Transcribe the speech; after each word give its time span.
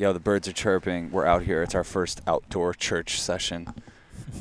Yo, 0.00 0.14
the 0.14 0.18
birds 0.18 0.48
are 0.48 0.52
chirping. 0.52 1.10
We're 1.10 1.26
out 1.26 1.42
here. 1.42 1.62
It's 1.62 1.74
our 1.74 1.84
first 1.84 2.22
outdoor 2.26 2.72
church 2.72 3.20
session. 3.20 3.74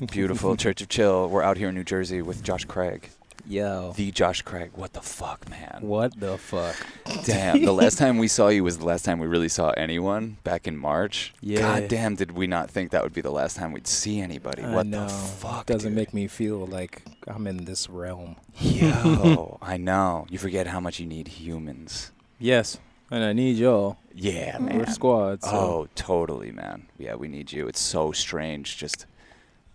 Beautiful 0.09 0.55
Church 0.55 0.82
of 0.82 0.88
Chill. 0.88 1.28
We're 1.28 1.43
out 1.43 1.58
here 1.58 1.67
in 1.67 1.75
New 1.75 1.83
Jersey 1.83 2.21
with 2.21 2.42
Josh 2.42 2.63
Craig. 2.63 3.09
Yo. 3.45 3.92
The 3.98 4.09
Josh 4.11 4.42
Craig. 4.42 4.72
What 4.75 4.93
the 4.93 5.01
fuck, 5.01 5.50
man? 5.50 5.80
What 5.82 6.17
the 6.17 6.37
fuck? 6.37 6.77
Damn. 7.25 7.61
the 7.61 7.74
last 7.74 7.98
time 7.98 8.20
we 8.20 8.30
saw 8.30 8.48
you 8.48 8.64
was 8.64 8.77
the 8.77 8.86
last 8.86 9.04
time 9.04 9.20
we 9.20 9.27
really 9.27 9.50
saw 9.50 9.71
anyone 9.71 10.38
back 10.45 10.66
in 10.66 10.77
March. 10.77 11.33
Yeah. 11.41 11.59
God 11.59 11.89
damn, 11.89 12.15
did 12.15 12.31
we 12.31 12.47
not 12.47 12.71
think 12.71 12.91
that 12.91 13.03
would 13.03 13.13
be 13.13 13.19
the 13.19 13.29
last 13.29 13.57
time 13.57 13.73
we'd 13.73 13.85
see 13.85 14.21
anybody? 14.21 14.63
I 14.63 14.73
what 14.73 14.87
know. 14.87 15.07
the 15.07 15.13
fuck? 15.13 15.65
Doesn't 15.65 15.89
dude? 15.89 15.97
make 15.97 16.13
me 16.13 16.27
feel 16.27 16.65
like 16.67 17.03
I'm 17.27 17.47
in 17.47 17.65
this 17.65 17.89
realm. 17.89 18.37
Yo, 18.61 19.57
I 19.61 19.75
know. 19.75 20.25
You 20.29 20.37
forget 20.37 20.67
how 20.67 20.79
much 20.79 21.01
you 21.01 21.05
need 21.05 21.27
humans. 21.27 22.13
Yes, 22.39 22.77
and 23.11 23.23
I 23.23 23.33
need 23.33 23.57
y'all. 23.57 23.97
Yeah, 24.13 24.57
man. 24.59 24.77
We're 24.77 24.85
squads. 24.87 25.45
So. 25.49 25.55
Oh, 25.55 25.87
totally, 25.95 26.51
man. 26.51 26.87
Yeah, 26.97 27.15
we 27.15 27.27
need 27.27 27.51
you. 27.51 27.67
It's 27.67 27.79
so 27.79 28.11
strange 28.11 28.77
just 28.77 29.05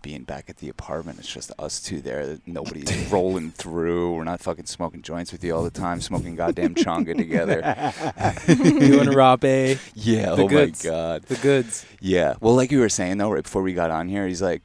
being 0.01 0.23
back 0.23 0.49
at 0.51 0.57
the 0.57 0.69
apartment. 0.69 1.17
It's 1.17 1.33
just 1.33 1.51
us 1.57 1.81
two 1.81 1.99
there. 1.99 2.37
Nobody's 2.45 2.95
rolling 3.11 3.49
through. 3.51 4.13
We're 4.13 4.23
not 4.23 4.39
fucking 4.39 4.65
smoking 4.67 5.01
joints 5.01 5.31
with 5.31 5.43
you 5.43 5.55
all 5.55 5.63
the 5.63 5.71
time, 5.71 5.99
smoking 5.99 6.35
goddamn 6.35 6.75
changa 6.75 7.17
together. 7.17 7.55
you 8.47 8.99
and 8.99 9.09
Rapé, 9.09 9.79
Yeah, 9.95 10.35
The 10.35 10.43
oh 10.43 10.47
goods. 10.47 10.83
my 10.85 10.89
god. 10.91 11.23
the 11.23 11.35
goods. 11.37 11.85
Yeah. 11.99 12.35
Well, 12.39 12.53
like 12.55 12.71
you 12.71 12.79
were 12.81 12.89
saying 12.89 13.17
though, 13.17 13.31
right 13.31 13.41
before 13.43 13.63
we 13.63 13.73
got 13.73 13.89
on 13.89 14.07
here, 14.07 14.27
he's 14.27 14.43
like, 14.43 14.61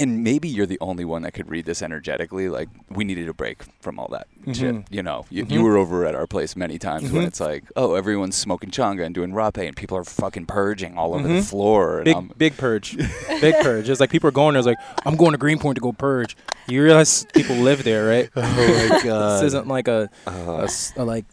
and 0.00 0.24
maybe 0.24 0.48
you're 0.48 0.66
the 0.66 0.78
only 0.80 1.04
one 1.04 1.22
that 1.22 1.32
could 1.34 1.48
read 1.50 1.66
this 1.66 1.82
energetically. 1.82 2.48
Like, 2.48 2.68
we 2.88 3.04
needed 3.04 3.28
a 3.28 3.34
break 3.34 3.62
from 3.80 3.98
all 4.00 4.08
that 4.08 4.26
shit. 4.52 4.74
Mhm. 4.74 4.84
You 4.90 5.02
know, 5.02 5.26
you, 5.30 5.44
you 5.48 5.60
Mhm. 5.60 5.62
were 5.62 5.76
over 5.76 6.06
at 6.06 6.14
our 6.14 6.26
place 6.26 6.56
many 6.56 6.78
times 6.78 7.12
when 7.12 7.22
Mhm. 7.22 7.26
it's 7.28 7.40
like, 7.40 7.64
oh, 7.76 7.94
everyone's 7.94 8.36
smoking 8.36 8.70
changa 8.70 9.04
and 9.04 9.14
doing 9.14 9.30
rapé, 9.32 9.66
and 9.68 9.76
people 9.76 9.96
are 9.96 10.04
fucking 10.04 10.46
purging 10.46 10.96
all 10.98 11.14
over 11.14 11.28
the 11.28 11.34
Mhm. 11.40 11.44
floor. 11.44 11.96
And 11.98 12.04
Big 12.06 12.16
I'm, 12.16 12.30
big 12.36 12.56
purge, 12.56 12.96
big 13.40 13.54
purge. 13.62 13.88
It's 13.90 14.00
like 14.00 14.10
people 14.10 14.28
are 14.28 14.32
going 14.32 14.54
there. 14.54 14.60
It's 14.60 14.66
like 14.66 14.78
I'm 15.06 15.16
going 15.16 15.32
to 15.32 15.38
Greenpoint 15.38 15.76
to 15.76 15.80
go 15.82 15.92
purge. 15.92 16.36
You 16.68 16.82
realize 16.82 17.26
people 17.34 17.56
live 17.56 17.84
there, 17.84 18.06
right? 18.08 18.30
oh 18.36 18.88
my 18.90 19.00
god. 19.04 19.30
This 19.42 19.48
isn't 19.48 19.68
like 19.68 19.88
a, 19.88 20.08
a 20.26 20.30
Uh, 20.30 20.62
s- 20.64 20.92
a 20.96 21.04
like 21.04 21.24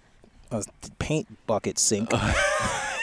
a 0.52 0.64
paint 1.00 1.28
bucket 1.46 1.78
sink. 1.80 2.10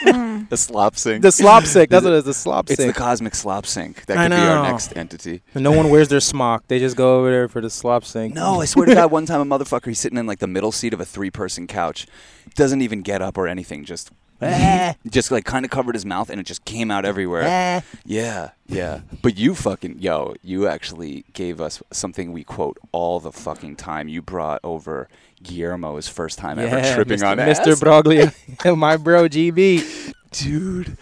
the 0.49 0.57
slop 0.57 0.95
sink. 0.97 1.21
the 1.21 1.31
slop 1.31 1.65
sink. 1.65 1.89
That's 1.89 2.03
what 2.03 2.13
it 2.13 2.17
is. 2.17 2.23
The 2.25 2.33
slop 2.33 2.67
sink. 2.67 2.79
it's 2.79 2.87
the 2.87 2.93
cosmic 2.93 3.35
slop 3.35 3.65
sink. 3.65 4.05
That 4.05 4.17
I 4.17 4.27
could 4.27 4.35
be 4.35 4.41
our 4.41 4.63
next 4.63 4.95
entity. 4.95 5.41
And 5.53 5.63
no 5.63 5.71
one 5.71 5.89
wears 5.89 6.07
their 6.07 6.19
smock. 6.19 6.67
They 6.67 6.79
just 6.79 6.95
go 6.95 7.19
over 7.19 7.31
there 7.31 7.47
for 7.47 7.61
the 7.61 7.69
slop 7.69 8.05
sink. 8.05 8.33
No, 8.33 8.61
I 8.61 8.65
swear 8.65 8.85
to 8.87 8.95
God, 8.95 9.11
one 9.11 9.25
time 9.25 9.41
a 9.41 9.45
motherfucker, 9.45 9.87
he's 9.87 9.99
sitting 9.99 10.17
in 10.17 10.27
like 10.27 10.39
the 10.39 10.47
middle 10.47 10.71
seat 10.71 10.93
of 10.93 10.99
a 10.99 11.05
three 11.05 11.31
person 11.31 11.67
couch, 11.67 12.07
doesn't 12.55 12.81
even 12.81 13.01
get 13.01 13.21
up 13.21 13.37
or 13.37 13.47
anything, 13.47 13.85
just 13.85 14.11
Eh. 14.41 14.93
just 15.09 15.31
like 15.31 15.45
kind 15.45 15.65
of 15.65 15.71
covered 15.71 15.95
his 15.95 16.05
mouth 16.05 16.29
and 16.29 16.39
it 16.39 16.45
just 16.45 16.65
came 16.65 16.91
out 16.91 17.05
everywhere. 17.05 17.43
Eh. 17.43 17.81
Yeah, 18.05 18.51
yeah. 18.67 19.01
But 19.21 19.37
you 19.37 19.55
fucking, 19.55 19.99
yo, 19.99 20.35
you 20.43 20.67
actually 20.67 21.25
gave 21.33 21.61
us 21.61 21.81
something 21.91 22.31
we 22.31 22.43
quote 22.43 22.77
all 22.91 23.19
the 23.19 23.31
fucking 23.31 23.77
time. 23.77 24.07
You 24.07 24.21
brought 24.21 24.59
over 24.63 25.07
Guillermo's 25.43 26.07
first 26.07 26.39
time 26.39 26.59
ever 26.59 26.93
tripping 26.93 27.19
Mr. 27.19 27.31
on 27.31 27.37
Mr. 27.37 27.71
ass. 27.71 27.79
Broglia, 27.81 28.77
my 28.77 28.97
bro 28.97 29.27
GB. 29.27 30.13
Dude. 30.31 30.97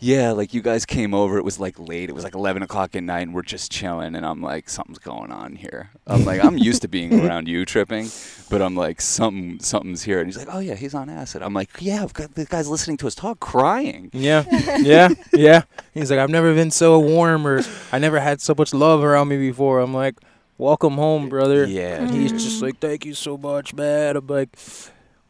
Yeah, 0.00 0.30
like 0.30 0.54
you 0.54 0.62
guys 0.62 0.86
came 0.86 1.12
over. 1.12 1.38
It 1.38 1.44
was 1.44 1.58
like 1.58 1.78
late. 1.78 2.08
It 2.08 2.12
was 2.12 2.22
like 2.22 2.34
11 2.34 2.62
o'clock 2.62 2.94
at 2.94 3.02
night, 3.02 3.22
and 3.22 3.34
we're 3.34 3.42
just 3.42 3.72
chilling. 3.72 4.14
And 4.14 4.24
I'm 4.24 4.40
like, 4.40 4.68
something's 4.68 4.98
going 4.98 5.32
on 5.32 5.56
here. 5.56 5.90
I'm 6.06 6.24
like, 6.24 6.44
I'm 6.44 6.56
used 6.56 6.82
to 6.82 6.88
being 6.88 7.24
around 7.24 7.48
you 7.48 7.64
tripping, 7.64 8.08
but 8.48 8.62
I'm 8.62 8.76
like, 8.76 9.00
something, 9.00 9.58
something's 9.60 10.02
here. 10.04 10.20
And 10.20 10.28
he's 10.28 10.36
like, 10.36 10.48
oh 10.54 10.60
yeah, 10.60 10.74
he's 10.76 10.94
on 10.94 11.10
acid. 11.10 11.42
I'm 11.42 11.52
like, 11.52 11.70
yeah, 11.80 12.02
I've 12.02 12.14
got 12.14 12.34
the 12.34 12.44
guy's 12.44 12.68
listening 12.68 12.96
to 12.98 13.06
us 13.08 13.14
talk, 13.14 13.40
crying. 13.40 14.10
Yeah, 14.12 14.44
yeah, 14.78 15.08
yeah. 15.32 15.62
He's 15.94 16.10
like, 16.10 16.20
I've 16.20 16.30
never 16.30 16.54
been 16.54 16.70
so 16.70 16.98
warm, 17.00 17.46
or 17.46 17.62
I 17.90 17.98
never 17.98 18.20
had 18.20 18.40
so 18.40 18.54
much 18.56 18.72
love 18.72 19.02
around 19.02 19.28
me 19.28 19.36
before. 19.36 19.80
I'm 19.80 19.94
like, 19.94 20.16
welcome 20.58 20.94
home, 20.94 21.28
brother. 21.28 21.66
Yeah, 21.66 22.02
And 22.02 22.10
he's 22.10 22.32
just 22.32 22.62
like, 22.62 22.78
thank 22.78 23.04
you 23.04 23.14
so 23.14 23.36
much, 23.36 23.74
man. 23.74 24.16
I'm 24.16 24.26
like, 24.26 24.50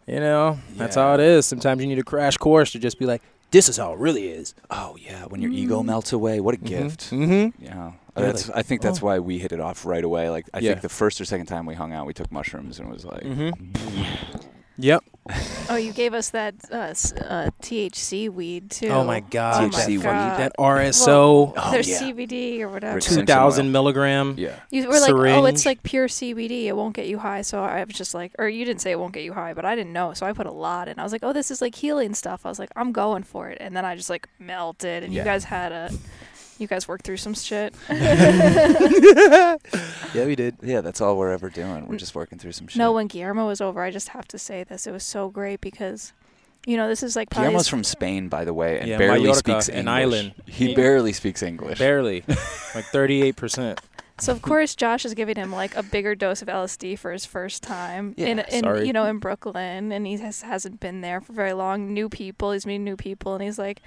you 0.07 0.21
know, 0.21 0.59
that's 0.77 0.97
how 0.97 1.15
it 1.15 1.21
is. 1.21 1.47
Sometimes 1.47 1.81
you 1.81 1.87
need 1.87 1.99
a 1.99 2.05
crash 2.05 2.37
course 2.37 2.73
to 2.73 2.79
just 2.79 2.99
be 2.99 3.07
like, 3.07 3.23
this 3.51 3.69
is 3.69 3.77
how 3.77 3.93
it 3.93 3.99
really 3.99 4.29
is. 4.29 4.55
Oh 4.71 4.97
yeah, 5.01 5.25
when 5.27 5.41
your 5.41 5.51
ego 5.51 5.83
melts 5.83 6.13
away, 6.13 6.41
what 6.41 6.55
a 6.55 6.59
gift. 6.59 7.11
Mm-hmm. 7.11 7.63
Yeah, 7.63 7.93
that's. 8.15 8.51
I 8.51 8.63
think 8.63 8.83
that's 8.83 9.03
oh. 9.03 9.07
why 9.07 9.19
we 9.19 9.39
hit 9.39 9.53
it 9.53 9.61
off 9.61 9.85
right 9.87 10.05
away. 10.05 10.31
Like 10.31 10.49
I 10.53 10.59
Yeah. 10.59 10.71
think 10.71 10.83
the 10.83 10.89
first 10.89 11.21
or 11.21 11.25
second 11.25 11.47
time 11.47 11.67
we 11.67 11.75
hung 11.75 11.93
out, 11.93 12.07
we 12.07 12.15
took 12.15 12.31
mushrooms 12.31 12.79
and 12.79 12.89
it 12.89 12.93
was 12.93 13.05
like, 13.05 13.23
Mm-hmm. 13.23 14.49
Yep. 14.79 15.05
Oh, 15.69 15.77
you 15.77 15.93
gave 15.93 16.15
us 16.15 16.31
that 16.31 16.55
uh, 16.73 16.77
uh, 16.77 17.51
THC 17.61 18.31
weed 18.31 18.71
too. 18.71 18.89
Oh 18.89 19.05
my 19.05 19.21
god. 19.21 19.65
Oh 19.65 19.67
my 19.69 19.83
THC 19.85 19.89
weed. 19.99 20.03
That 20.05 20.53
RSO, 20.59 21.53
Oh, 21.55 21.71
There's 21.71 21.89
yeah. 21.89 22.01
CBD 22.01 22.61
or 22.61 22.71
whatever. 22.71 22.95
Rick 22.95 23.05
two 23.05 23.11
Simpson 23.11 23.27
thousand 23.27 23.67
oil. 23.67 23.73
milligram. 23.73 24.35
yeah, 24.39 24.59
You 24.71 24.89
were 24.89 24.99
like, 24.99 25.11
oh, 25.13 25.45
it's 25.45 25.67
like 25.67 25.83
pure 25.83 26.09
CBD. 26.09 26.65
It 26.65 26.77
won't 26.77 26.95
get 26.95 27.09
you 27.09 27.19
high. 27.19 27.43
So 27.43 27.63
I 27.63 27.85
was 27.85 27.95
just 27.95 28.15
like, 28.15 28.33
or 28.39 28.49
you 28.49 28.65
didn't 28.65 28.81
say 28.81 28.91
it 28.93 28.99
won't 28.99 29.13
get 29.13 29.25
you 29.25 29.35
high, 29.35 29.53
but 29.53 29.67
I 29.67 29.75
didn't 29.75 29.93
know. 29.93 30.15
So 30.15 30.25
I 30.25 30.33
put 30.33 30.47
a 30.47 30.53
lot 30.53 30.89
in. 30.89 30.99
I 30.99 31.03
was 31.03 31.13
like, 31.13 31.23
oh, 31.25 31.35
this 31.35 31.51
is 31.51 31.61
like 31.61 31.75
healing 31.75 32.15
stuff. 32.15 32.47
I 32.47 32.49
was 32.49 32.59
like, 32.59 32.71
I'm 32.75 32.93
going 32.93 33.23
for 33.25 33.51
it. 33.51 33.59
And 33.61 33.77
then 33.77 33.85
I 33.85 33.97
just 33.97 34.09
like 34.09 34.29
melted. 34.39 35.03
And 35.05 35.13
Yeah. 35.13 35.21
you 35.21 35.25
guys 35.27 35.45
had 35.45 35.73
a, 35.73 35.91
you 36.59 36.67
guys 36.67 36.87
worked 36.89 37.05
through 37.05 37.17
some 37.19 37.35
shit. 37.35 37.75
Yeah, 40.15 40.25
we 40.25 40.37
did. 40.37 40.57
yeah. 40.63 40.81
That's 40.81 41.01
all 41.03 41.17
we're 41.19 41.33
ever 41.33 41.51
doing. 41.51 41.87
We're 41.87 41.97
mm. 41.97 41.99
just 41.99 42.15
working 42.15 42.39
through 42.39 42.53
some 42.53 42.67
shit. 42.67 42.79
no, 42.79 42.93
when 42.93 43.09
Guillermo 43.09 43.47
was 43.47 43.61
over, 43.61 43.83
I 43.83 43.91
just 43.91 44.09
have 44.11 44.27
to 44.29 44.39
say 44.39 44.65
this. 44.65 44.87
It 44.87 44.93
was 44.93 45.05
so 45.05 45.29
great 45.29 45.61
because, 45.61 46.13
you 46.67 46.79
know, 46.79 46.89
this 46.89 47.03
is 47.03 47.15
like 47.15 47.29
probably 47.29 47.49
Guillermo's 47.49 47.67
his- 47.67 47.69
from 47.69 47.85
Spain, 47.85 48.29
by 48.29 48.45
the 48.47 48.55
way, 48.55 48.79
and 48.79 48.89
Yeah, 48.89 48.97
barely 48.97 49.21
Mallorca, 49.21 49.39
speaks 49.39 49.69
an 49.69 49.81
English. 49.81 49.93
island. 49.93 50.35
He 50.47 50.69
He- 50.69 50.75
barely 50.75 51.13
speaks 51.13 51.43
English. 51.43 51.79
Barely, 51.79 52.25
like 52.75 52.87
thirty-eight 52.87 53.37
percent. 53.37 53.81
So 54.21 54.33
of 54.33 54.41
course 54.43 54.75
Josh 54.75 55.05
is 55.05 55.15
giving 55.15 55.37
him 55.37 55.53
like 55.53 55.77
a 55.77 55.83
bigger 55.83 56.15
dose 56.15 56.41
of 56.43 56.49
LSD 56.49 56.99
for 56.99 57.13
his 57.13 57.25
first 57.27 57.63
time 57.63 58.15
in, 58.17 58.39
Yeah, 58.39 58.47
in 58.51 58.65
sorry. 58.65 58.87
you 58.87 58.93
know 58.95 59.05
in 59.05 59.19
Brooklyn, 59.19 59.93
and 59.93 60.07
he 60.07 60.17
has, 60.17 60.43
hasn't 60.43 60.81
been 60.81 61.03
there 61.03 61.21
for 61.21 61.33
very 61.35 61.53
long. 61.53 61.93
New 61.93 62.09
people, 62.09 62.51
he's 62.53 62.67
meeting 62.67 62.85
new 62.85 62.97
people, 62.97 63.35
and 63.35 63.43
he's 63.45 63.59
like 63.59 63.81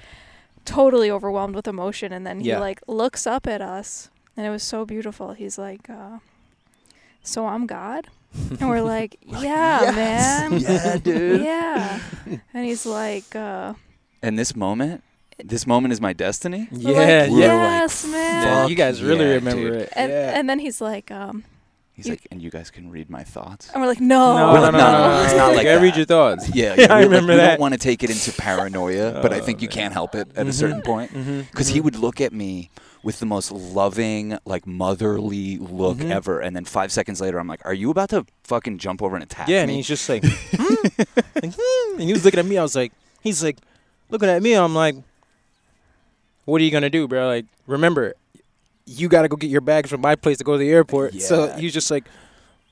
totally 0.65 1.09
overwhelmed 1.11 1.55
with 1.55 1.67
emotion. 1.67 2.11
And 2.13 2.25
then 2.25 2.39
he 2.41 2.49
Yeah. 2.49 2.59
like 2.59 2.79
looks 2.87 3.25
up 3.27 3.47
at 3.47 3.61
us, 3.61 4.09
and 4.37 4.45
it 4.45 4.49
was 4.49 4.63
so 4.63 4.85
beautiful. 4.85 5.33
He's 5.33 5.57
like, 5.57 5.89
uh, 5.89 6.19
"So 7.23 7.45
I'm 7.47 7.65
God," 7.67 8.07
and 8.59 8.69
we're 8.69 8.81
like, 8.97 9.17
"Yeah, 9.25 9.91
man, 9.95 10.59
yeah, 10.67 10.97
dude. 10.97 11.41
yeah." 11.41 11.99
And 12.53 12.65
he's 12.65 12.85
like, 12.85 13.35
uh, 13.35 13.73
And 14.23 14.37
this 14.39 14.55
moment, 14.55 15.03
this 15.43 15.65
moment 15.67 15.91
is 15.93 15.99
my 16.01 16.13
destiny. 16.13 16.67
we're 16.71 16.91
Yeah, 16.93 17.21
like, 17.23 17.31
We're 17.31 17.39
yeah. 17.39 17.53
like, 17.55 17.81
"Yes, 17.81 18.05
man." 18.05 18.43
Yeah, 18.45 18.67
you 18.67 18.75
guys 18.75 19.01
really 19.03 19.25
yeah, 19.25 19.33
remember 19.35 19.69
dude. 19.71 19.81
it. 19.81 19.89
And, 19.95 20.11
yeah. 20.11 20.37
and 20.39 20.49
then 20.49 20.59
he's 20.59 20.79
like, 20.81 21.11
um, 21.11 21.43
He's 22.01 22.07
You- 22.07 22.13
like, 22.13 22.27
and 22.31 22.41
you 22.41 22.49
guys 22.49 22.71
can 22.71 22.89
read 22.89 23.09
my 23.09 23.23
thoughts. 23.23 23.69
and 23.71 23.81
we're 23.81 23.87
like, 23.87 24.01
"No, 24.01 24.35
no, 24.37 24.47
We're 24.53 24.55
no, 24.55 24.61
like, 24.63 24.71
no, 24.73 24.77
no, 24.79 24.91
no, 24.91 25.01
no, 25.07 25.17
no, 25.19 25.23
it's 25.23 25.33
not 25.35 25.55
like 25.55 25.67
I 25.75 25.75
read 25.81 25.95
your 25.95 26.05
thoughts. 26.05 26.49
Yeah, 26.55 26.75
Yeah, 26.77 26.87
I 26.93 26.99
we- 26.99 27.03
like, 27.03 27.03
remember 27.05 27.33
we 27.33 27.37
that. 27.37 27.47
don't 27.51 27.59
want 27.61 27.73
to 27.75 27.79
take 27.79 28.03
it 28.03 28.09
into 28.09 28.31
paranoia, 28.33 29.19
but 29.21 29.31
I 29.33 29.39
Oh, 29.39 29.43
think 29.43 29.61
you 29.61 29.67
man. 29.67 29.73
can't 29.75 29.93
help 29.93 30.15
it 30.15 30.27
at 30.35 30.47
a 30.47 30.49
Mhm. 30.49 30.53
certain 30.53 30.81
point. 30.81 31.13
Mm-hmm. 31.13 31.41
Because 31.51 31.67
he 31.69 31.79
would 31.79 31.95
look 31.95 32.19
at 32.19 32.33
me 32.33 32.69
with 33.03 33.19
the 33.19 33.25
most 33.25 33.51
loving, 33.51 34.37
like 34.45 34.65
motherly 34.67 35.57
look 35.57 35.97
Mhm. 35.97 36.11
ever, 36.11 36.39
and 36.39 36.55
then 36.55 36.65
five 36.65 36.91
seconds 36.91 37.19
later, 37.21 37.39
I'm 37.39 37.47
like, 37.47 37.61
"Are 37.65 37.73
you 37.73 37.89
about 37.91 38.09
to 38.09 38.25
fucking 38.43 38.77
jump 38.79 39.01
over 39.01 39.15
and 39.15 39.23
attack 39.23 39.47
Yeah, 39.47 39.61
and 39.61 39.71
he's 39.71 39.87
just 39.87 40.07
like, 40.09 40.23
hmm? 40.55 40.75
Like, 41.35 41.53
hmm. 41.57 41.99
and 41.99 42.03
he 42.03 42.13
was 42.13 42.23
looking 42.25 42.39
at 42.39 42.45
me. 42.45 42.57
I 42.57 42.61
was 42.63 42.75
like, 42.75 42.91
he's 43.21 43.43
like, 43.43 43.57
looking 44.09 44.29
at 44.29 44.41
me. 44.41 44.53
I'm 44.53 44.73
like, 44.75 44.95
what 46.45 46.61
are 46.61 46.63
you 46.63 46.71
gonna 46.71 46.89
do, 46.89 47.07
bro? 47.07 47.27
Like, 47.27 47.45
remember, 47.67 48.13
you 48.85 49.07
got 49.09 49.21
to 49.23 49.27
go 49.27 49.35
get 49.35 49.49
your 49.49 49.61
bags 49.61 49.89
from 49.89 50.01
my 50.01 50.15
place 50.15 50.37
to 50.39 50.43
go 50.43 50.53
to 50.53 50.57
the 50.57 50.69
airport. 50.69 51.13
So 51.15 51.51
he's 51.57 51.73
just 51.73 51.89
like, 51.91 52.05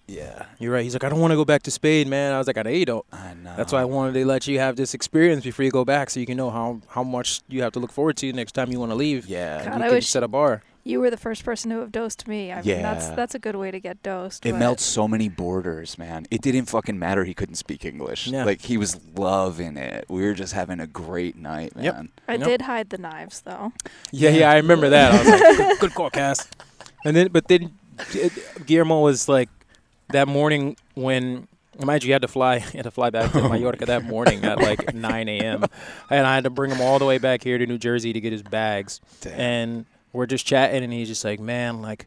yeah, 0.07 0.45
you're 0.57 0.73
right. 0.73 0.83
He's 0.83 0.93
like, 0.93 1.03
I 1.03 1.09
don't 1.09 1.19
want 1.19 1.31
to 1.31 1.35
go 1.35 1.45
back 1.45 1.61
to 1.63 1.71
Spain, 1.71 2.09
man. 2.09 2.33
I 2.33 2.39
was 2.39 2.47
like, 2.47 2.57
I 2.57 2.63
know 2.63 2.71
you 2.71 2.85
don't. 2.85 3.05
I 3.11 3.35
know. 3.35 3.53
That's 3.55 3.71
why 3.71 3.81
I 3.81 3.85
wanted 3.85 4.13
to 4.13 4.25
let 4.25 4.47
you 4.47 4.57
have 4.59 4.75
this 4.75 4.95
experience 4.95 5.43
before 5.43 5.63
you 5.65 5.71
go 5.71 5.85
back, 5.85 6.09
so 6.09 6.19
you 6.19 6.25
can 6.25 6.35
know 6.37 6.49
how 6.49 6.81
how 6.89 7.03
much 7.03 7.41
you 7.47 7.61
have 7.61 7.73
to 7.73 7.79
look 7.79 7.91
forward 7.91 8.17
to 8.17 8.33
next 8.33 8.53
time 8.53 8.71
you 8.71 8.79
want 8.79 8.91
to 8.91 8.95
leave. 8.95 9.27
Yeah, 9.27 9.59
God, 9.63 9.73
And 9.73 9.83
I 9.83 9.85
you 9.87 9.91
can 9.91 9.95
wish- 9.97 10.07
set 10.09 10.23
a 10.23 10.27
bar. 10.27 10.63
You 10.89 10.99
were 10.99 11.09
the 11.09 11.17
first 11.17 11.45
person 11.45 11.69
to 11.71 11.79
have 11.79 11.91
dosed 11.91 12.27
me. 12.27 12.51
I 12.51 12.61
mean, 12.63 12.81
that's 12.81 13.09
that's 13.09 13.35
a 13.35 13.39
good 13.39 13.55
way 13.55 13.69
to 13.71 13.79
get 13.79 14.01
dosed. 14.01 14.45
It 14.45 14.51
but- 14.53 14.57
melts 14.59 14.83
so 14.83 15.07
many 15.07 15.29
borders, 15.29 15.97
man. 15.97 16.25
It 16.31 16.41
didn't 16.41 16.65
fucking 16.65 16.97
matter 16.97 17.23
he 17.23 17.33
couldn't 17.33 17.55
speak 17.55 17.85
English. 17.85 18.27
Yeah. 18.27 18.43
Like 18.43 18.61
he 18.61 18.77
was 18.77 18.99
loving 19.15 19.77
it. 19.77 20.05
We 20.09 20.23
were 20.23 20.33
just 20.33 20.53
having 20.53 20.79
a 20.79 20.87
great 20.87 21.35
night, 21.37 21.75
man. 21.75 21.85
Yep. 21.85 22.05
I 22.27 22.33
Yep. 22.35 22.47
did 22.47 22.61
hide 22.63 22.89
the 22.89 22.97
knives 22.97 23.41
though. 23.41 23.71
Yeah, 24.11 24.31
yeah, 24.31 24.51
I 24.51 24.55
remember 24.57 24.89
that. 24.89 25.11
I 25.13 25.17
was 25.17 25.27
like, 25.27 25.57
good, 25.57 25.79
good 25.79 25.93
call, 25.93 26.09
Cass. 26.09 26.47
And 27.05 27.15
then, 27.15 27.27
but 27.31 27.47
then 27.47 27.71
Guillermo 28.65 29.01
was 29.01 29.29
like 29.29 29.49
that 30.09 30.27
morning 30.27 30.75
when. 30.95 31.47
Mind 31.81 32.03
you, 32.03 32.07
you 32.09 32.13
had 32.13 32.23
to 32.23 32.27
fly. 32.27 32.55
You 32.73 32.77
had 32.77 32.83
to 32.83 32.91
fly 32.91 33.09
back 33.09 33.31
to 33.31 33.39
oh 33.43 33.47
Mallorca 33.49 33.85
that 33.85 34.03
morning 34.03 34.43
at 34.43 34.59
like 34.59 34.93
9 34.93 35.29
a.m. 35.29 35.63
And 36.09 36.27
I 36.27 36.35
had 36.35 36.43
to 36.43 36.49
bring 36.49 36.71
him 36.71 36.81
all 36.81 36.99
the 36.99 37.05
way 37.05 37.19
back 37.19 37.41
here 37.41 37.57
to 37.57 37.65
New 37.65 37.77
Jersey 37.77 38.11
to 38.11 38.19
get 38.19 38.33
his 38.33 38.43
bags. 38.43 38.99
Damn. 39.21 39.39
And 39.39 39.85
we're 40.13 40.25
just 40.25 40.45
chatting, 40.45 40.83
and 40.83 40.91
he's 40.93 41.07
just 41.07 41.23
like, 41.23 41.39
"Man, 41.39 41.81
like, 41.81 42.05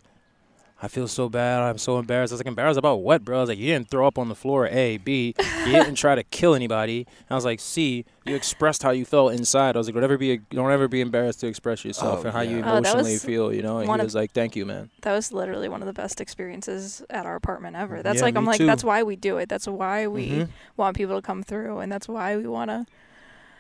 I 0.85 0.89
feel 0.89 1.07
so 1.07 1.29
bad. 1.29 1.61
I'm 1.63 1.79
so 1.79 2.01
embarrassed. 2.01 2.33
I 2.33 2.35
was 2.35 2.41
like, 2.41 2.49
embarrassed 2.49 2.77
about 2.77 2.97
what, 3.03 3.25
bro? 3.25 3.37
I 3.39 3.41
was 3.43 3.49
like, 3.49 3.59
you 3.59 3.67
didn't 3.67 3.89
throw 3.89 4.05
up 4.05 4.19
on 4.19 4.29
the 4.29 4.35
floor. 4.35 4.67
A, 4.67 4.97
B, 4.99 5.33
you 5.39 5.43
didn't 5.73 5.95
try 5.95 6.17
to 6.17 6.25
kill 6.25 6.57
anybody. 6.57 7.07
And 7.21 7.27
I 7.31 7.37
was 7.37 7.45
like, 7.45 7.61
C, 7.61 8.05
you 8.25 8.35
expressed 8.35 8.83
how 8.83 8.91
you 8.91 9.05
felt 9.05 9.33
inside. 9.33 9.77
I 9.77 9.79
was 9.79 9.87
like, 9.87 9.95
don't 9.95 10.03
ever 10.03 10.19
be, 10.19 10.39
don't 10.51 10.73
ever 10.73 10.89
be 10.89 11.01
embarrassed 11.01 11.39
to 11.41 11.47
express 11.47 11.85
yourself 11.85 12.21
Oh, 12.21 12.23
and 12.25 12.33
how 12.33 12.41
you 12.41 12.57
yeah. 12.59 12.63
Oh, 12.69 12.75
that 12.75 12.79
emotionally 12.79 13.13
was 13.13 13.25
feel. 13.25 13.53
You 13.53 13.63
know. 13.63 13.77
And 13.77 13.85
he 13.85 13.89
one 13.89 14.01
of- 14.01 14.05
was 14.07 14.17
like, 14.17 14.33
thank 14.33 14.57
you, 14.57 14.67
man. 14.67 14.91
That 15.03 15.13
was 15.13 15.31
literally 15.33 15.69
one 15.69 15.83
of 15.83 15.87
the 15.87 15.93
best 15.93 16.21
experiences 16.21 17.01
at 17.11 17.27
our 17.27 17.37
apartment 17.37 17.77
ever. 17.77 18.03
That's 18.03 18.17
Yeah, 18.19 18.23
like 18.25 18.35
I'm 18.37 18.43
me 18.43 18.49
like 18.49 18.59
too. 18.59 18.67
that's 18.67 18.83
why 18.83 19.05
we 19.05 19.15
do 19.15 19.37
it. 19.39 19.49
That's 19.49 19.69
why 19.69 20.09
we 20.09 20.29
Mhm. 20.31 20.49
want 20.77 20.97
people 20.97 21.15
to 21.15 21.23
come 21.25 21.45
through, 21.45 21.79
and 21.79 21.93
that's 21.93 22.09
why 22.09 22.37
we 22.37 22.49
want 22.49 22.71
to. 22.71 22.87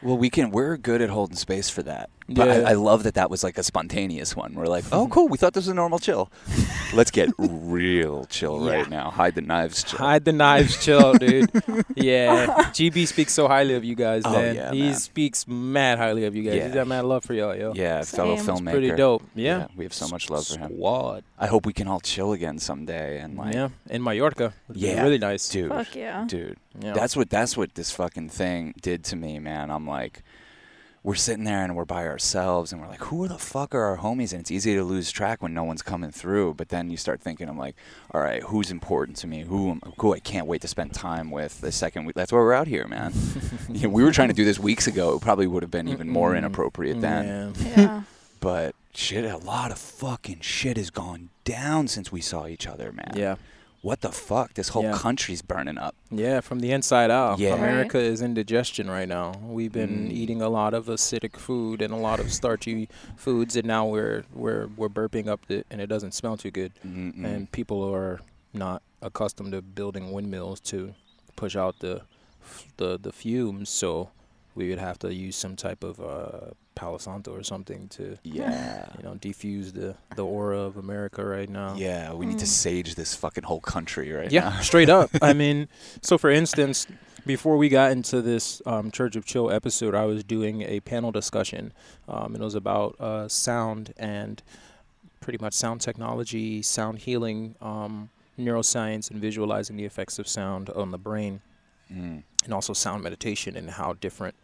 Well, 0.02 0.18
we 0.18 0.28
can. 0.28 0.50
We're 0.50 0.76
good 0.76 1.00
at 1.00 1.10
holding 1.10 1.36
space 1.36 1.70
for 1.70 1.84
that. 1.84 2.10
But 2.34 2.48
Yeah. 2.48 2.54
I, 2.68 2.70
I 2.70 2.72
love 2.74 3.02
that 3.04 3.14
that 3.14 3.30
was 3.30 3.42
like 3.44 3.58
a 3.58 3.62
spontaneous 3.62 4.34
one. 4.36 4.54
We're 4.54 4.66
like, 4.66 4.84
oh, 4.92 5.02
mm-hmm. 5.04 5.12
cool. 5.12 5.28
We 5.28 5.38
thought 5.38 5.52
this 5.54 5.62
was 5.64 5.68
a 5.68 5.74
normal 5.74 5.98
chill. 5.98 6.30
Let's 6.94 7.10
get 7.10 7.30
real 7.38 8.24
chill 8.26 8.64
Yeah. 8.66 8.72
right 8.76 8.90
now. 8.90 9.10
Hide 9.10 9.34
the 9.34 9.40
knives. 9.42 9.84
Chill. 9.84 9.98
Hide 9.98 10.24
the 10.24 10.32
knives, 10.32 10.82
chill, 10.84 11.14
dude. 11.14 11.50
Yeah, 11.94 12.46
GB 12.72 13.06
speaks 13.06 13.32
so 13.32 13.46
highly 13.48 13.74
of 13.74 13.84
you 13.84 13.94
guys, 13.94 14.22
Oh, 14.24 14.32
man. 14.32 14.54
yeah, 14.54 14.72
he 14.72 14.82
man. 14.82 14.94
speaks 14.94 15.46
mad 15.46 15.98
highly 15.98 16.24
of 16.24 16.34
you 16.34 16.42
guys. 16.42 16.54
Yeah. 16.54 16.64
He's 16.66 16.74
got 16.74 16.86
mad 16.86 17.04
love 17.04 17.24
for 17.24 17.34
y'all, 17.34 17.54
yo. 17.54 17.72
Yeah, 17.74 18.02
fellow 18.02 18.36
Same. 18.36 18.46
filmmaker. 18.46 18.60
It's 18.62 18.70
pretty 18.72 18.90
dope. 18.92 19.22
Yeah. 19.34 19.66
we 19.76 19.84
have 19.84 19.92
so 19.92 20.08
much 20.08 20.30
love 20.30 20.46
for 20.46 20.58
him. 20.58 20.72
Squad. 20.72 21.24
I 21.38 21.46
hope 21.46 21.66
we 21.66 21.72
can 21.72 21.86
all 21.88 22.00
chill 22.00 22.32
again 22.32 22.58
someday. 22.58 23.18
And 23.20 23.36
like, 23.36 23.54
yeah, 23.54 23.68
in 23.90 24.02
Mallorca. 24.02 24.54
It'd 24.70 24.80
Yeah, 24.82 25.02
really 25.02 25.18
nice. 25.18 25.48
dude, 25.48 25.70
Fuck 25.70 25.94
yeah. 25.94 26.24
dude, 26.26 26.56
Yeah. 26.80 26.92
that's 26.94 27.16
what 27.16 27.30
that's 27.30 27.56
what 27.56 27.74
this 27.74 27.90
fucking 27.90 28.30
thing 28.30 28.74
did 28.80 29.04
to 29.04 29.16
me, 29.16 29.38
man. 29.38 29.70
I'm 29.70 29.86
like, 29.86 30.22
we're 31.04 31.16
sitting 31.16 31.42
there 31.44 31.64
and 31.64 31.74
we're 31.74 31.84
by 31.84 32.06
ourselves, 32.06 32.72
and 32.72 32.80
we're 32.80 32.86
like, 32.88 33.00
who 33.04 33.26
the 33.26 33.38
fuck 33.38 33.74
are 33.74 33.82
our 33.82 33.98
homies? 33.98 34.32
And 34.32 34.40
it's 34.40 34.50
easy 34.52 34.74
to 34.76 34.84
lose 34.84 35.10
track 35.10 35.42
when 35.42 35.52
no 35.52 35.64
one's 35.64 35.82
coming 35.82 36.12
through. 36.12 36.54
But 36.54 36.68
then 36.68 36.90
you 36.90 36.96
start 36.96 37.20
thinking, 37.20 37.48
I'm 37.48 37.58
like, 37.58 37.74
all 38.12 38.20
right, 38.20 38.42
who's 38.42 38.70
important 38.70 39.16
to 39.18 39.26
me? 39.26 39.42
Who 39.42 39.72
am- 39.72 39.82
who 39.98 40.14
I 40.14 40.20
can't 40.20 40.46
wait 40.46 40.60
to 40.62 40.68
spend 40.68 40.94
time 40.94 41.30
with 41.32 41.60
the 41.60 41.72
second 41.72 42.04
we 42.04 42.12
That's 42.12 42.30
why 42.30 42.38
we're 42.38 42.52
out 42.52 42.68
here, 42.68 42.86
man. 42.86 43.12
you 43.68 43.82
know, 43.82 43.88
we 43.88 44.04
were 44.04 44.12
trying 44.12 44.28
to 44.28 44.34
do 44.34 44.44
this 44.44 44.58
weeks 44.60 44.86
ago. 44.86 45.16
It 45.16 45.22
probably 45.22 45.46
would 45.48 45.62
have 45.64 45.70
been 45.72 45.88
even 45.88 46.08
more 46.08 46.36
inappropriate 46.36 47.00
then. 47.00 47.52
Yeah. 47.58 47.74
Yeah. 47.76 48.02
But 48.40 48.74
shit, 48.94 49.24
a 49.24 49.38
lot 49.38 49.70
of 49.70 49.78
fucking 49.78 50.40
shit 50.40 50.76
has 50.76 50.90
gone 50.90 51.30
down 51.44 51.88
since 51.88 52.12
we 52.12 52.20
saw 52.20 52.46
each 52.46 52.66
other, 52.66 52.92
man. 52.92 53.12
Yeah. 53.16 53.36
What 53.82 54.00
the 54.00 54.12
fuck? 54.12 54.54
This 54.54 54.68
whole 54.68 54.84
Yeah. 54.84 54.96
country's 54.96 55.42
burning 55.42 55.76
up. 55.76 55.96
Yeah, 56.08 56.40
from 56.40 56.60
the 56.60 56.70
inside 56.70 57.10
out. 57.10 57.40
Yeah. 57.40 57.54
America 57.54 57.98
is 57.98 58.22
indigestion 58.22 58.88
right 58.88 59.08
now. 59.08 59.32
We've 59.44 59.72
been 59.72 60.08
Mm. 60.08 60.12
eating 60.12 60.40
a 60.40 60.48
lot 60.48 60.72
of 60.72 60.86
acidic 60.86 61.36
food 61.36 61.82
and 61.82 61.92
a 61.92 61.96
lot 61.96 62.20
of 62.20 62.32
starchy 62.32 62.88
foods, 63.16 63.56
and 63.56 63.66
now 63.66 63.84
we're 63.86 64.22
we're 64.32 64.68
we're 64.76 64.88
burping 64.88 65.26
up 65.26 65.40
it, 65.50 65.66
and 65.68 65.80
it 65.80 65.88
doesn't 65.88 66.12
smell 66.14 66.36
too 66.36 66.52
good. 66.52 66.72
Mm-mm. 66.86 67.24
And 67.24 67.50
people 67.50 67.82
are 67.92 68.20
not 68.54 68.82
accustomed 69.00 69.50
to 69.52 69.60
building 69.62 70.12
windmills 70.12 70.60
to 70.60 70.94
push 71.34 71.56
out 71.56 71.80
the 71.80 72.02
f- 72.40 72.68
the 72.76 72.96
the 73.02 73.12
fumes. 73.12 73.68
So 73.68 74.10
we 74.54 74.68
would 74.68 74.78
have 74.78 74.98
to 75.00 75.12
use 75.14 75.36
some 75.36 75.56
type 75.56 75.82
of 75.82 76.00
uh, 76.00 76.50
Palo 76.74 76.98
Santo 76.98 77.34
or 77.34 77.42
something 77.42 77.88
to 77.88 78.18
yeah. 78.22 78.88
you 78.96 79.02
know 79.04 79.14
defuse 79.14 79.72
the 79.72 79.94
the 80.16 80.24
aura 80.24 80.58
of 80.58 80.76
America 80.76 81.24
right 81.24 81.48
now. 81.48 81.74
Yeah, 81.76 82.12
we 82.14 82.26
need 82.26 82.38
to 82.38 82.44
Mm. 82.44 82.48
sage 82.48 82.94
this 82.94 83.14
fucking 83.14 83.44
whole 83.44 83.60
country 83.60 84.12
right 84.12 84.30
Yeah, 84.32 84.50
now. 84.50 84.60
straight 84.60 84.88
up. 84.90 85.10
I 85.22 85.32
mean, 85.32 85.68
so 86.02 86.18
for 86.18 86.30
instance, 86.30 86.86
before 87.26 87.56
we 87.56 87.68
got 87.68 87.92
into 87.92 88.20
this 88.22 88.60
um, 88.66 88.90
Church 88.90 89.14
of 89.16 89.24
Chill 89.24 89.50
episode, 89.50 89.94
I 89.94 90.04
was 90.06 90.24
doing 90.24 90.62
a 90.62 90.80
panel 90.80 91.12
discussion. 91.12 91.72
Um, 92.08 92.34
and 92.34 92.42
it 92.42 92.44
was 92.44 92.54
about 92.56 92.96
uh, 93.00 93.28
sound 93.28 93.94
and 93.96 94.42
pretty 95.20 95.38
much 95.40 95.54
sound 95.54 95.80
technology, 95.80 96.62
sound 96.62 96.98
healing, 97.00 97.54
um, 97.60 98.10
neuroscience, 98.38 99.08
and 99.10 99.20
visualizing 99.20 99.76
the 99.76 99.84
effects 99.84 100.18
of 100.18 100.26
sound 100.26 100.68
on 100.70 100.90
the 100.90 100.98
brain, 100.98 101.42
Mm. 101.92 102.22
and 102.44 102.54
also 102.54 102.72
sound 102.72 103.02
meditation 103.02 103.56
and 103.56 103.70
how 103.70 103.92
different 103.94 104.34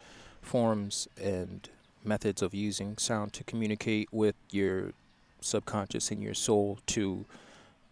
forms 0.42 1.08
and 1.20 1.68
methods 2.04 2.42
of 2.42 2.54
using 2.54 2.96
sound 2.98 3.32
to 3.32 3.44
communicate 3.44 4.08
with 4.12 4.34
your 4.50 4.92
subconscious 5.40 6.10
and 6.10 6.22
your 6.22 6.34
soul 6.34 6.78
to 6.86 7.24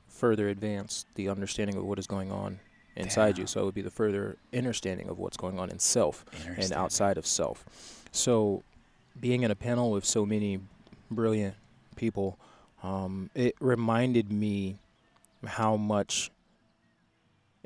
further 0.09 0.49
advance 0.49 1.07
the 1.15 1.29
understanding 1.29 1.77
of 1.77 1.85
what 1.85 1.99
is 1.99 2.07
going 2.07 2.31
on 2.33 2.59
inside 2.97 3.39
you. 3.39 3.47
So 3.47 3.61
it 3.61 3.65
would 3.67 3.75
be 3.75 3.83
the 3.83 3.91
further 3.91 4.37
understanding 4.55 5.09
of 5.09 5.19
what's 5.19 5.37
going 5.37 5.59
on 5.59 5.71
in 5.71 5.79
self 5.79 6.25
and 6.57 6.73
outside 6.73 7.19
of 7.19 7.27
self. 7.27 7.65
So 8.13 8.63
being 9.21 9.43
in 9.43 9.51
a 9.51 9.55
panel 9.55 9.91
with 9.91 10.05
so 10.05 10.25
many 10.25 10.61
brilliant 11.11 11.55
people, 11.97 12.39
um, 12.83 13.31
it 13.35 13.55
reminded 13.61 14.33
me 14.33 14.77
how 15.47 15.77
much 15.77 16.31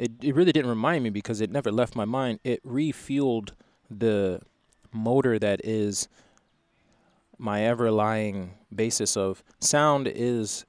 it, 0.00 0.12
it 0.22 0.34
really 0.34 0.50
didn't 0.50 0.70
remind 0.70 1.04
me 1.04 1.10
because 1.10 1.42
it 1.42 1.50
never 1.50 1.70
left 1.70 1.94
my 1.94 2.06
mind. 2.06 2.40
It 2.42 2.66
refueled 2.66 3.50
the 3.90 4.40
motor 4.92 5.38
that 5.38 5.60
is 5.62 6.08
my 7.36 7.62
ever 7.62 7.90
lying 7.90 8.54
basis 8.74 9.14
of 9.14 9.44
sound 9.60 10.08
is 10.08 10.64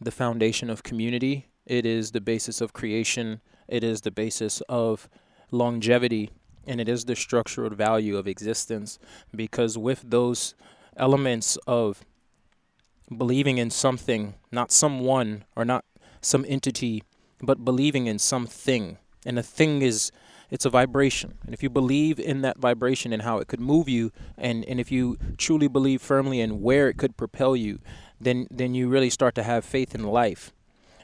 the 0.00 0.12
foundation 0.12 0.70
of 0.70 0.84
community. 0.84 1.48
It 1.66 1.84
is 1.84 2.12
the 2.12 2.20
basis 2.20 2.60
of 2.60 2.72
creation. 2.72 3.40
It 3.66 3.82
is 3.82 4.02
the 4.02 4.12
basis 4.12 4.60
of 4.68 5.08
longevity. 5.50 6.30
And 6.68 6.80
it 6.80 6.88
is 6.88 7.06
the 7.06 7.16
structural 7.16 7.70
value 7.70 8.16
of 8.16 8.28
existence. 8.28 9.00
Because 9.34 9.76
with 9.76 10.08
those 10.08 10.54
elements 10.96 11.58
of 11.66 12.04
believing 13.16 13.58
in 13.58 13.70
something, 13.70 14.34
not 14.52 14.70
someone 14.70 15.44
or 15.56 15.64
not 15.64 15.84
some 16.20 16.44
entity, 16.48 17.02
but 17.40 17.64
believing 17.64 18.06
in 18.06 18.18
something. 18.18 18.98
And 19.24 19.38
a 19.38 19.42
thing 19.42 19.82
is 19.82 20.12
it's 20.50 20.64
a 20.64 20.70
vibration. 20.70 21.38
And 21.44 21.52
if 21.52 21.62
you 21.62 21.70
believe 21.70 22.18
in 22.18 22.42
that 22.42 22.58
vibration 22.58 23.12
and 23.12 23.22
how 23.22 23.38
it 23.38 23.48
could 23.48 23.60
move 23.60 23.88
you 23.88 24.12
and, 24.38 24.64
and 24.64 24.78
if 24.78 24.92
you 24.92 25.18
truly 25.36 25.68
believe 25.68 26.00
firmly 26.00 26.40
in 26.40 26.62
where 26.62 26.88
it 26.88 26.96
could 26.96 27.16
propel 27.16 27.56
you, 27.56 27.80
then 28.20 28.46
then 28.50 28.74
you 28.74 28.88
really 28.88 29.10
start 29.10 29.34
to 29.34 29.42
have 29.42 29.64
faith 29.64 29.94
in 29.94 30.04
life. 30.04 30.52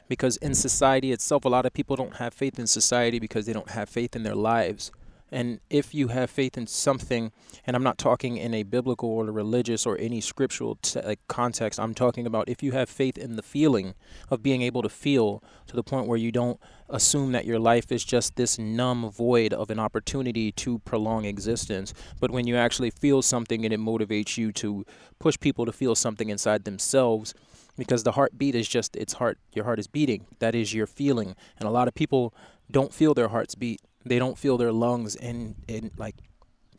Because 0.07 0.37
in 0.37 0.53
society 0.53 1.11
itself 1.11 1.45
a 1.45 1.49
lot 1.49 1.65
of 1.65 1.73
people 1.73 1.95
don't 1.95 2.17
have 2.17 2.33
faith 2.33 2.57
in 2.57 2.67
society 2.67 3.19
because 3.19 3.45
they 3.45 3.53
don't 3.53 3.69
have 3.71 3.89
faith 3.89 4.15
in 4.15 4.23
their 4.23 4.35
lives. 4.35 4.91
And 5.33 5.59
if 5.71 5.95
you 5.95 6.09
have 6.09 6.29
faith 6.29 6.59
in 6.59 6.67
something, 6.67 7.31
and 7.65 7.75
I'm 7.75 7.81
not 7.81 7.97
talking 7.97 8.37
in 8.37 8.53
a 8.53 8.61
biblical 8.61 9.09
or 9.09 9.25
religious 9.25 9.83
or 9.83 9.97
any 9.97 10.21
scriptural 10.21 10.75
t- 10.75 11.01
context, 11.27 11.79
I'm 11.79 11.95
talking 11.95 12.27
about 12.27 12.47
if 12.47 12.61
you 12.61 12.73
have 12.73 12.87
faith 12.87 13.17
in 13.17 13.35
the 13.35 13.41
feeling 13.41 13.95
of 14.29 14.43
being 14.43 14.61
able 14.61 14.83
to 14.83 14.89
feel 14.89 15.43
to 15.65 15.75
the 15.75 15.81
point 15.81 16.07
where 16.07 16.19
you 16.19 16.31
don't 16.31 16.59
assume 16.87 17.31
that 17.31 17.45
your 17.45 17.57
life 17.57 17.91
is 17.91 18.05
just 18.05 18.35
this 18.35 18.59
numb 18.59 19.09
void 19.09 19.53
of 19.53 19.71
an 19.71 19.79
opportunity 19.79 20.51
to 20.51 20.77
prolong 20.79 21.25
existence, 21.25 21.95
but 22.19 22.29
when 22.29 22.45
you 22.45 22.55
actually 22.55 22.91
feel 22.91 23.23
something 23.23 23.65
and 23.65 23.73
it 23.73 23.79
motivates 23.79 24.37
you 24.37 24.51
to 24.51 24.85
push 25.17 25.39
people 25.39 25.65
to 25.65 25.71
feel 25.71 25.95
something 25.95 26.29
inside 26.29 26.63
themselves, 26.63 27.33
because 27.75 28.03
the 28.03 28.11
heartbeat 28.11 28.53
is 28.53 28.67
just 28.67 28.95
its 28.95 29.13
heart, 29.13 29.39
your 29.53 29.65
heart 29.65 29.79
is 29.79 29.87
beating. 29.87 30.27
That 30.37 30.53
is 30.53 30.75
your 30.75 30.85
feeling, 30.85 31.35
and 31.57 31.67
a 31.67 31.71
lot 31.71 31.87
of 31.87 31.95
people 31.95 32.35
don't 32.69 32.93
feel 32.93 33.15
their 33.15 33.29
hearts 33.29 33.55
beat. 33.55 33.81
They 34.05 34.19
don't 34.19 34.37
feel 34.37 34.57
their 34.57 34.71
lungs 34.71 35.15
and 35.15 35.55
and 35.67 35.91
like 35.97 36.15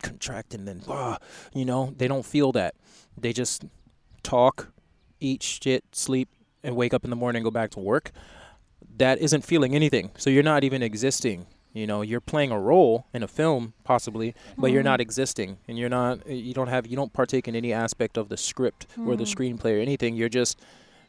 contract 0.01 0.53
and 0.53 0.67
then 0.67 0.83
ah, 0.87 1.17
you 1.53 1.65
know 1.65 1.93
they 1.97 2.07
don't 2.07 2.25
feel 2.25 2.51
that. 2.53 2.75
They 3.17 3.33
just 3.33 3.65
talk, 4.23 4.71
eat 5.19 5.41
shit, 5.41 5.83
sleep, 5.93 6.29
and 6.63 6.75
wake 6.75 6.93
up 6.93 7.03
in 7.03 7.09
the 7.09 7.15
morning 7.15 7.39
and 7.39 7.45
go 7.45 7.51
back 7.51 7.71
to 7.71 7.79
work. 7.79 8.11
That 8.97 9.19
isn't 9.19 9.43
feeling 9.43 9.75
anything. 9.75 10.11
So 10.17 10.29
you're 10.29 10.43
not 10.43 10.63
even 10.63 10.83
existing. 10.83 11.47
You 11.73 11.85
know, 11.85 12.01
you're 12.01 12.21
playing 12.21 12.51
a 12.51 12.59
role 12.59 13.05
in 13.13 13.21
a 13.21 13.27
film 13.27 13.73
possibly, 13.83 14.33
but 14.57 14.71
you're 14.71 14.83
not 14.83 15.01
existing, 15.01 15.57
and 15.67 15.77
you're 15.77 15.89
not. 15.89 16.25
You 16.25 16.53
don't 16.53 16.67
have. 16.69 16.87
You 16.87 16.95
don't 16.95 17.11
partake 17.11 17.49
in 17.49 17.55
any 17.55 17.73
aspect 17.73 18.17
of 18.17 18.29
the 18.29 18.37
script 18.37 18.87
or 18.97 19.17
the 19.17 19.25
screenplay 19.25 19.77
or 19.77 19.81
anything. 19.81 20.15
You're 20.15 20.29
just. 20.29 20.59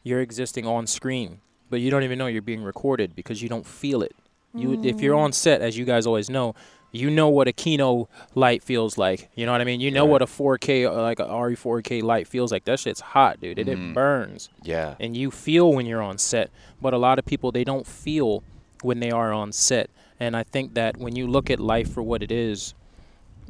You're 0.03 0.21
existing 0.21 0.65
on 0.65 0.87
screen, 0.87 1.41
but 1.69 1.81
you 1.81 1.91
don't 1.91 2.03
even 2.03 2.17
know 2.17 2.27
you're 2.27 2.41
being 2.41 2.63
recorded 2.63 3.13
because 3.13 3.41
you 3.41 3.49
don't 3.49 3.65
feel 3.65 4.01
it. 4.01 4.15
You, 4.57 4.79
if 4.83 5.01
you're 5.01 5.15
on 5.15 5.31
set, 5.33 5.61
as 5.61 5.77
you 5.77 5.85
guys 5.85 6.05
always 6.07 6.29
know, 6.29 6.55
you 6.91 7.09
know 7.09 7.29
what 7.29 7.47
a 7.47 7.51
Kino 7.53 8.07
light 8.33 8.63
feels 8.63 8.97
like. 8.97 9.29
You 9.35 9.45
know 9.45 9.51
what 9.51 9.61
I 9.61 9.65
mean? 9.65 9.81
You 9.81 9.91
know 9.91 10.05
Right. 10.05 10.11
what 10.11 10.21
a 10.21 10.25
4K, 10.25 10.85
uh, 10.85 11.01
like 11.01 11.19
a 11.19 11.25
ARRI 11.25 11.55
4K 11.57 12.01
light 12.01 12.27
feels 12.27 12.51
like. 12.51 12.63
That 12.65 12.79
shit's 12.79 13.01
hot, 13.01 13.39
dude. 13.41 13.59
It, 13.59 13.67
it 13.67 13.93
burns, 13.93 14.49
Yeah. 14.63 14.95
and 14.99 15.15
you 15.15 15.29
feel 15.29 15.71
when 15.73 15.85
you're 15.85 16.01
on 16.01 16.17
set. 16.17 16.49
But 16.81 16.93
a 16.93 16.97
lot 16.97 17.19
of 17.19 17.25
people 17.25 17.51
they 17.51 17.63
don't 17.63 17.85
feel 17.85 18.41
when 18.81 18.99
they 18.99 19.11
are 19.11 19.31
on 19.33 19.51
set. 19.51 19.89
And 20.19 20.35
I 20.35 20.43
think 20.43 20.73
that 20.75 20.97
when 20.97 21.15
you 21.15 21.27
look 21.27 21.51
at 21.51 21.59
life 21.59 21.91
for 21.91 22.01
what 22.01 22.23
it 22.23 22.31
is, 22.31 22.73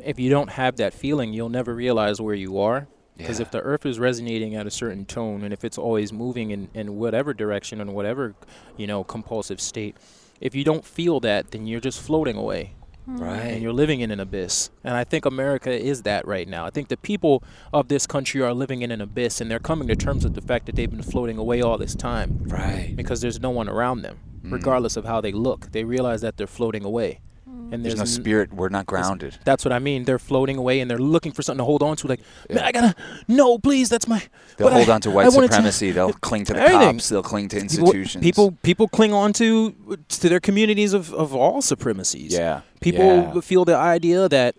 if 0.03 0.19
you 0.19 0.29
don't 0.29 0.49
have 0.51 0.75
that 0.77 0.93
feeling, 0.93 1.31
you'll 1.33 1.49
never 1.49 1.73
realize 1.73 2.19
where 2.19 2.35
you 2.35 2.59
are. 2.59 2.87
Because 3.17 3.39
Yeah. 3.39 3.45
if 3.45 3.51
the 3.51 3.61
earth 3.61 3.85
is 3.85 3.97
resonating 3.99 4.55
at 4.55 4.67
a 4.67 4.71
certain 4.71 5.05
tone, 5.05 5.43
and 5.43 5.53
if 5.53 5.63
it's 5.63 5.77
always 5.77 6.11
moving 6.11 6.51
in, 6.51 6.69
in 6.73 6.97
whatever 6.97 7.33
direction 7.33 7.79
and 7.81 7.93
whatever, 7.93 8.35
you 8.77 8.85
know, 8.87 9.03
compulsive 9.03 9.59
state, 9.61 9.95
if 10.41 10.55
you 10.55 10.63
don't 10.63 10.85
feel 10.85 11.19
that, 11.21 11.51
then 11.51 11.67
you're 11.67 11.79
just 11.81 12.01
floating 12.01 12.35
away. 12.37 12.73
Mm. 13.09 13.21
and 13.21 13.63
you're 13.63 13.71
living 13.71 14.01
in 14.01 14.11
an 14.11 14.19
abyss. 14.19 14.69
And 14.83 14.93
I 14.93 15.05
think 15.05 15.23
America 15.25 15.71
is 15.71 16.01
that 16.01 16.27
right 16.27 16.45
now. 16.45 16.65
I 16.65 16.69
think 16.71 16.89
the 16.89 16.97
people 16.97 17.41
of 17.71 17.87
this 17.87 18.05
country 18.05 18.41
are 18.41 18.53
living 18.53 18.81
in 18.81 18.91
an 18.91 18.99
abyss, 18.99 19.39
and 19.39 19.49
they're 19.49 19.59
coming 19.59 19.87
to 19.87 19.95
terms 19.95 20.25
with 20.25 20.33
the 20.35 20.41
fact 20.41 20.65
that 20.65 20.75
they've 20.75 20.91
been 20.91 21.01
floating 21.01 21.37
away 21.37 21.61
all 21.61 21.77
this 21.77 21.95
time 21.95 22.41
Right. 22.47 22.93
because 22.97 23.21
there's 23.21 23.39
no 23.39 23.49
one 23.49 23.69
around 23.69 24.01
them, 24.01 24.17
Mm. 24.43 24.51
regardless 24.51 24.97
of 24.97 25.05
how 25.05 25.21
they 25.21 25.31
look. 25.31 25.71
They 25.71 25.85
realize 25.85 26.19
that 26.19 26.35
they're 26.35 26.47
floating 26.47 26.83
away, 26.83 27.21
Mm. 27.47 27.73
and 27.73 27.85
There's 27.85 27.95
no 27.97 28.05
spirit. 28.05 28.53
We're 28.53 28.69
not 28.69 28.85
grounded. 28.85 29.37
That's 29.45 29.63
what 29.65 29.71
I 29.71 29.79
mean. 29.79 30.03
They're 30.05 30.19
floating 30.19 30.57
away, 30.57 30.79
and 30.79 30.89
they're 30.91 30.97
looking 30.97 31.31
for 31.31 31.41
something 31.41 31.59
to 31.59 31.63
hold 31.65 31.81
on 31.83 31.95
to. 31.97 32.07
Like, 32.07 32.19
man, 32.49 32.57
Yeah. 32.59 32.65
I 32.65 32.71
gotta 32.71 32.95
no, 33.27 33.57
please. 33.57 33.89
That's 33.89 34.07
my. 34.07 34.21
They'll 34.57 34.69
hold 34.69 34.89
I- 34.89 34.93
on 34.93 35.01
to 35.01 35.11
white 35.15 35.25
wanted 35.33 35.47
to- 35.47 35.53
supremacy. 35.53 35.91
They'll 35.95 36.13
cling 36.13 36.45
to 36.45 36.53
the 36.53 36.59
Everything. 36.61 36.93
cops. 36.97 37.09
They'll 37.09 37.23
cling 37.23 37.49
to 37.49 37.55
People, 37.61 37.85
institutions. 37.87 38.23
people, 38.23 38.51
people 38.63 38.87
cling 38.87 39.13
on 39.13 39.33
to 39.33 39.97
to 40.09 40.29
their 40.29 40.39
communities 40.39 40.93
of, 40.93 41.13
of 41.13 41.33
all 41.35 41.61
supremacies. 41.61 42.33
Yeah. 42.33 42.61
People 42.81 43.05
Yeah. 43.35 43.39
feel 43.41 43.65
the 43.65 43.75
idea 43.75 44.27
that, 44.29 44.55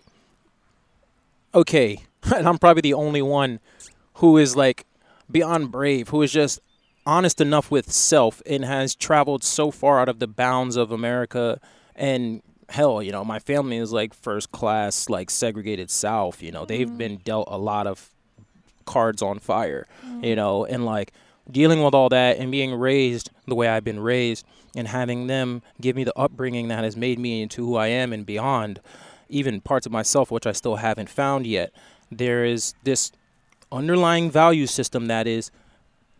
okay, 1.53 1.99
and 2.35 2.47
I'm 2.47 2.57
probably 2.57 2.81
the 2.81 2.93
only 2.93 3.21
one 3.21 3.59
who 4.15 4.37
is 4.37 4.55
like 4.55 4.85
beyond 5.31 5.71
brave, 5.71 6.09
who 6.09 6.21
is 6.21 6.31
just 6.31 6.59
honest 7.05 7.41
enough 7.41 7.71
with 7.71 7.91
self 7.91 8.41
and 8.45 8.63
has 8.65 8.93
traveled 8.93 9.43
so 9.43 9.71
far 9.71 9.99
out 9.99 10.09
of 10.09 10.19
the 10.19 10.27
bounds 10.27 10.75
of 10.75 10.91
America 10.91 11.59
and 11.95 12.41
hell, 12.69 13.01
you 13.01 13.11
know, 13.11 13.23
my 13.23 13.39
family 13.39 13.77
is 13.77 13.91
like 13.91 14.13
first 14.13 14.51
class, 14.51 15.09
like 15.09 15.29
segregated 15.29 15.89
South, 15.89 16.41
you 16.41 16.51
know, 16.51 16.65
they've 16.65 16.87
mm-hmm. 16.87 16.97
been 16.97 17.17
dealt 17.17 17.47
a 17.49 17.57
lot 17.57 17.87
of 17.87 18.09
cards 18.85 19.21
on 19.21 19.39
fire, 19.39 19.87
mm-hmm. 20.05 20.23
you 20.23 20.35
know, 20.35 20.65
and 20.65 20.85
like 20.85 21.13
dealing 21.49 21.83
with 21.83 21.93
all 21.93 22.09
that 22.09 22.37
and 22.37 22.51
being 22.51 22.73
raised 22.73 23.29
the 23.47 23.55
way 23.55 23.67
I've 23.67 23.83
been 23.83 23.99
raised 23.99 24.45
and 24.75 24.87
having 24.87 25.27
them 25.27 25.61
give 25.81 25.95
me 25.95 26.03
the 26.03 26.17
upbringing 26.17 26.67
that 26.67 26.83
has 26.83 26.95
made 26.95 27.19
me 27.19 27.41
into 27.41 27.65
who 27.65 27.75
I 27.75 27.87
am 27.87 28.13
and 28.13 28.25
beyond, 28.25 28.79
even 29.29 29.61
parts 29.61 29.85
of 29.85 29.91
myself 29.91 30.31
which 30.31 30.45
I 30.45 30.51
still 30.51 30.77
haven't 30.77 31.09
found 31.09 31.47
yet. 31.47 31.71
There 32.11 32.45
is 32.45 32.73
this 32.83 33.11
underlying 33.71 34.31
value 34.31 34.67
system 34.67 35.07
that 35.07 35.27
is 35.27 35.51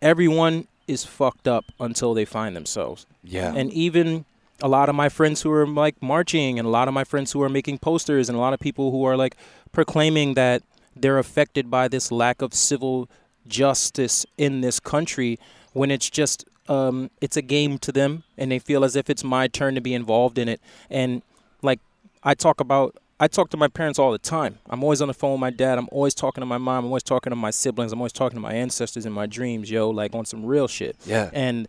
everyone 0.01 0.67
is 0.87 1.05
fucked 1.05 1.47
up 1.47 1.65
until 1.79 2.13
they 2.13 2.25
find 2.25 2.55
themselves. 2.55 3.05
Yeah. 3.23 3.53
And 3.55 3.71
even 3.73 4.25
a 4.61 4.67
lot 4.67 4.89
of 4.89 4.95
my 4.95 5.09
friends 5.09 5.41
who 5.41 5.51
are 5.51 5.65
like 5.67 6.01
marching 6.01 6.59
and 6.59 6.67
a 6.67 6.71
lot 6.71 6.87
of 6.87 6.93
my 6.93 7.03
friends 7.03 7.31
who 7.31 7.41
are 7.41 7.49
making 7.49 7.77
posters 7.77 8.29
and 8.29 8.37
a 8.37 8.41
lot 8.41 8.53
of 8.53 8.59
people 8.59 8.91
who 8.91 9.03
are 9.05 9.15
like 9.15 9.35
proclaiming 9.71 10.33
that 10.33 10.63
they're 10.95 11.17
affected 11.17 11.69
by 11.69 11.87
this 11.87 12.11
lack 12.11 12.41
of 12.41 12.53
civil 12.53 13.09
justice 13.47 14.25
in 14.37 14.61
this 14.61 14.79
country 14.79 15.39
when 15.73 15.91
it's 15.91 16.09
just 16.09 16.45
um, 16.67 17.09
it's 17.19 17.35
a 17.35 17.41
game 17.41 17.77
to 17.79 17.91
them 17.91 18.23
and 18.37 18.51
they 18.51 18.59
feel 18.59 18.83
as 18.83 18.95
if 18.95 19.09
it's 19.09 19.23
my 19.23 19.47
turn 19.47 19.75
to 19.75 19.81
be 19.81 19.93
involved 19.93 20.37
in 20.37 20.47
it. 20.47 20.61
And 20.89 21.21
like 21.61 21.79
i 22.23 22.33
talk 22.33 22.59
about 22.59 22.95
i 23.19 23.27
talk 23.27 23.49
to 23.49 23.57
my 23.57 23.67
parents 23.67 23.97
all 23.97 24.11
the 24.11 24.17
time. 24.17 24.59
I'm 24.69 24.83
always 24.83 25.01
on 25.01 25.07
the 25.07 25.13
phone 25.13 25.33
with 25.33 25.41
my 25.41 25.49
dad. 25.49 25.77
I'm 25.77 25.89
always 25.91 26.13
talking 26.13 26.41
to 26.41 26.45
my 26.45 26.57
mom. 26.57 26.85
I'm 26.85 26.91
always 26.91 27.03
talking 27.03 27.31
to 27.31 27.35
my 27.35 27.51
siblings. 27.51 27.91
I'm 27.91 27.99
always 27.99 28.13
talking 28.13 28.35
to 28.35 28.41
my 28.41 28.53
ancestors 28.53 29.05
in 29.05 29.13
my 29.13 29.25
dreams 29.25 29.71
yo 29.71 29.89
like 29.89 30.13
on 30.13 30.25
some 30.25 30.45
real 30.45 30.67
shit. 30.67 30.95
Yeah. 31.05 31.29
and 31.33 31.67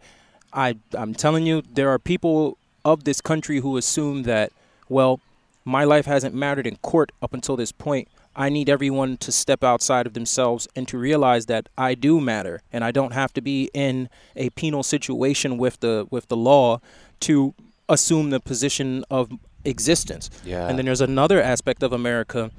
I 0.53 0.77
I'm 0.95 1.15
telling 1.15 1.47
you, 1.47 1.63
there 1.73 1.91
are 1.91 1.99
people 1.99 2.59
of 2.85 3.05
this 3.05 3.21
country 3.21 3.61
who 3.61 3.77
assume 3.77 4.23
that, 4.25 4.53
well, 4.89 5.21
my 5.65 5.85
life 5.85 6.07
hasn't 6.07 6.35
mattered 6.35 6.67
in 6.67 6.77
court 6.77 7.13
up 7.23 7.35
until 7.35 7.57
this 7.57 7.73
point. 7.73 8.09
I 8.35 8.49
need 8.49 8.69
everyone 8.69 9.17
to 9.19 9.33
step 9.33 9.65
outside 9.65 10.07
of 10.07 10.15
themselves 10.15 10.69
and 10.77 10.87
to 10.89 10.97
realize 10.99 11.47
that 11.47 11.69
I 11.77 11.95
do 11.95 12.21
matter 12.21 12.63
and 12.73 12.85
I 12.85 12.93
don't 12.93 13.13
have 13.13 13.33
to 13.35 13.41
be 13.41 13.71
in 13.75 14.09
a 14.37 14.51
penal 14.51 14.83
situation 14.83 15.59
with 15.59 15.81
the 15.81 16.07
with 16.11 16.29
the 16.29 16.37
law 16.37 16.81
to 17.21 17.55
assume 17.89 18.31
the 18.31 18.41
position 18.41 19.05
of 19.11 19.31
existence. 19.65 20.31
Yeah. 20.45 20.69
And 20.69 20.79
then 20.79 20.87
there's 20.87 21.01
another 21.01 21.43
aspect 21.43 21.83
of 21.83 21.93
America 21.93 22.51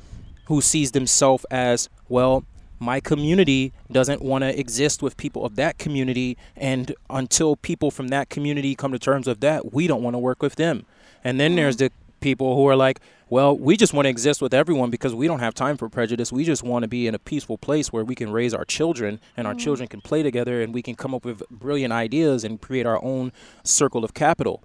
who 0.45 0.61
sees 0.61 0.91
themselves 0.91 1.45
as, 1.49 1.89
well, 2.09 2.43
my 2.81 2.99
community 2.99 3.71
doesn't 3.91 4.21
want 4.21 4.43
to 4.43 4.59
exist 4.59 5.01
with 5.01 5.15
people 5.15 5.45
of 5.45 5.55
that 5.55 5.77
community. 5.77 6.37
And 6.55 6.93
until 7.09 7.55
people 7.55 7.91
from 7.91 8.09
that 8.09 8.29
community 8.29 8.75
come 8.75 8.91
to 8.91 8.99
terms 8.99 9.27
with 9.27 9.39
that, 9.41 9.71
we 9.73 9.87
don't 9.87 10.03
want 10.03 10.15
to 10.15 10.19
work 10.19 10.41
with 10.41 10.55
them. 10.55 10.85
And 11.23 11.39
then 11.39 11.55
there's 11.55 11.77
the 11.77 11.91
people 12.19 12.55
who 12.55 12.67
are 12.67 12.75
like, 12.75 12.99
well, 13.29 13.57
we 13.57 13.77
just 13.77 13.93
want 13.93 14.05
to 14.05 14.09
exist 14.09 14.41
with 14.41 14.53
everyone 14.53 14.89
because 14.89 15.15
we 15.15 15.27
don't 15.27 15.39
have 15.39 15.53
time 15.53 15.77
for 15.77 15.87
prejudice. 15.87 16.33
We 16.33 16.43
just 16.43 16.63
want 16.63 16.83
to 16.83 16.89
be 16.89 17.07
in 17.07 17.15
a 17.15 17.19
peaceful 17.19 17.57
place 17.57 17.93
where 17.93 18.03
we 18.03 18.15
can 18.15 18.31
raise 18.31 18.53
our 18.53 18.65
children 18.65 19.21
and 19.37 19.47
our 19.47 19.53
children 19.53 19.87
can 19.87 20.01
play 20.01 20.21
together 20.21 20.61
and 20.61 20.73
we 20.73 20.81
can 20.81 20.95
come 20.95 21.15
up 21.15 21.23
with 21.23 21.41
brilliant 21.49 21.93
ideas 21.93 22.43
and 22.43 22.59
create 22.59 22.85
our 22.85 23.01
own 23.03 23.31
circle 23.63 24.03
of 24.03 24.13
capital 24.13 24.61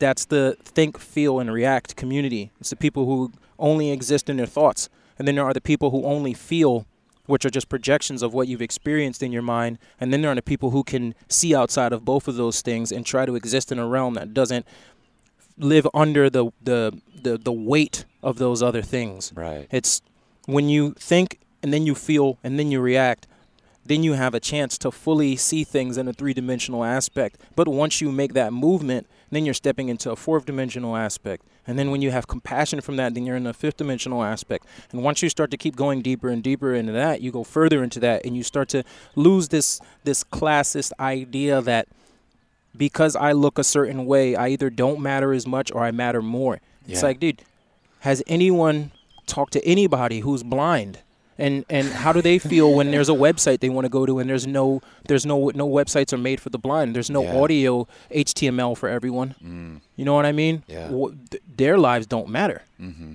that's 0.00 0.24
the 0.24 0.56
think, 0.64 0.98
feel, 0.98 1.38
and 1.38 1.52
react 1.52 1.94
community. 1.94 2.50
It's 2.58 2.70
the 2.70 2.76
people 2.76 3.06
who 3.06 3.32
only 3.58 3.92
exist 3.92 4.28
in 4.28 4.38
their 4.38 4.46
thoughts. 4.46 4.88
And 5.18 5.28
then 5.28 5.36
there 5.36 5.44
are 5.44 5.52
the 5.52 5.60
people 5.60 5.90
who 5.90 6.04
only 6.04 6.34
feel, 6.34 6.86
which 7.30 7.44
are 7.44 7.50
just 7.50 7.68
projections 7.68 8.22
of 8.22 8.34
what 8.34 8.48
you've 8.48 8.60
experienced 8.60 9.22
in 9.22 9.32
your 9.32 9.42
mind. 9.42 9.78
And 10.00 10.12
then 10.12 10.20
there 10.20 10.30
are 10.30 10.34
the 10.34 10.42
people 10.42 10.70
who 10.70 10.82
can 10.82 11.14
see 11.28 11.54
outside 11.54 11.92
of 11.92 12.04
both 12.04 12.28
of 12.28 12.34
those 12.34 12.60
things 12.60 12.90
and 12.92 13.06
try 13.06 13.24
to 13.24 13.36
exist 13.36 13.70
in 13.70 13.78
a 13.78 13.86
realm 13.86 14.14
that 14.14 14.34
doesn't 14.34 14.66
live 15.56 15.86
under 15.94 16.28
the, 16.28 16.50
the, 16.62 17.00
the, 17.22 17.38
the 17.38 17.52
weight 17.52 18.04
of 18.22 18.38
those 18.38 18.62
other 18.62 18.82
things. 18.82 19.32
right. 19.34 19.66
It's 19.70 20.02
when 20.46 20.68
you 20.68 20.92
think 20.94 21.38
and 21.62 21.72
then 21.72 21.86
you 21.86 21.94
feel 21.94 22.38
and 22.42 22.58
then 22.58 22.70
you 22.70 22.80
react, 22.80 23.26
then 23.84 24.02
you 24.02 24.12
have 24.12 24.34
a 24.34 24.40
chance 24.40 24.76
to 24.78 24.90
fully 24.90 25.36
see 25.36 25.64
things 25.64 25.96
in 25.96 26.06
a 26.06 26.12
three 26.12 26.34
dimensional 26.34 26.84
aspect. 26.84 27.40
But 27.56 27.68
once 27.68 28.00
you 28.00 28.12
make 28.12 28.34
that 28.34 28.52
movement, 28.52 29.06
then 29.30 29.44
you're 29.44 29.54
stepping 29.54 29.88
into 29.88 30.10
a 30.10 30.16
fourth 30.16 30.44
dimensional 30.44 30.96
aspect. 30.96 31.44
And 31.66 31.78
then 31.78 31.90
when 31.90 32.02
you 32.02 32.10
have 32.10 32.26
compassion 32.26 32.80
from 32.80 32.96
that, 32.96 33.14
then 33.14 33.24
you're 33.24 33.36
in 33.36 33.46
a 33.46 33.52
fifth 33.52 33.78
dimensional 33.78 34.22
aspect. 34.22 34.66
And 34.90 35.02
once 35.02 35.22
you 35.22 35.28
start 35.28 35.50
to 35.52 35.56
keep 35.56 35.76
going 35.76 36.02
deeper 36.02 36.28
and 36.28 36.42
deeper 36.42 36.74
into 36.74 36.92
that, 36.92 37.20
you 37.20 37.30
go 37.30 37.44
further 37.44 37.82
into 37.82 38.00
that 38.00 38.24
and 38.24 38.36
you 38.36 38.42
start 38.42 38.68
to 38.70 38.82
lose 39.14 39.48
this 39.48 39.80
this 40.04 40.24
classist 40.24 40.92
idea 40.98 41.60
that 41.62 41.88
because 42.76 43.16
I 43.16 43.32
look 43.32 43.58
a 43.58 43.64
certain 43.64 44.06
way, 44.06 44.36
I 44.36 44.48
either 44.48 44.70
don't 44.70 45.00
matter 45.00 45.32
as 45.32 45.46
much 45.46 45.72
or 45.72 45.82
I 45.82 45.90
matter 45.90 46.22
more. 46.22 46.60
It's 46.88 47.02
like, 47.02 47.20
dude, 47.20 47.42
has 48.00 48.22
anyone 48.26 48.90
talked 49.26 49.52
to 49.52 49.64
anybody 49.64 50.20
who's 50.20 50.42
blind? 50.42 50.98
And 51.40 51.64
and 51.70 51.86
how 51.88 52.12
do 52.12 52.20
they 52.22 52.38
feel 52.38 52.72
when 52.74 52.90
there's 52.90 53.08
a 53.08 53.12
website 53.26 53.60
they 53.60 53.68
want 53.70 53.84
to 53.86 53.88
go 53.88 54.04
to 54.06 54.18
and 54.18 54.28
there's 54.28 54.46
no 54.46 54.82
there's 55.08 55.24
no 55.24 55.50
no 55.54 55.68
websites 55.68 56.12
are 56.12 56.18
made 56.18 56.40
for 56.40 56.50
the 56.50 56.58
blind. 56.58 56.94
There's 56.94 57.10
no 57.10 57.22
Yeah. 57.22 57.36
audio 57.40 57.88
HTML 58.10 58.76
for 58.76 58.88
everyone. 58.88 59.34
Mm. 59.42 59.80
You 59.96 60.04
know 60.04 60.14
what 60.14 60.26
I 60.26 60.32
mean? 60.32 60.62
Yeah. 60.68 60.88
Th- 61.30 61.42
their 61.56 61.76
lives 61.78 62.06
don't 62.06 62.28
matter. 62.28 62.62
Mm-hmm. 62.80 63.14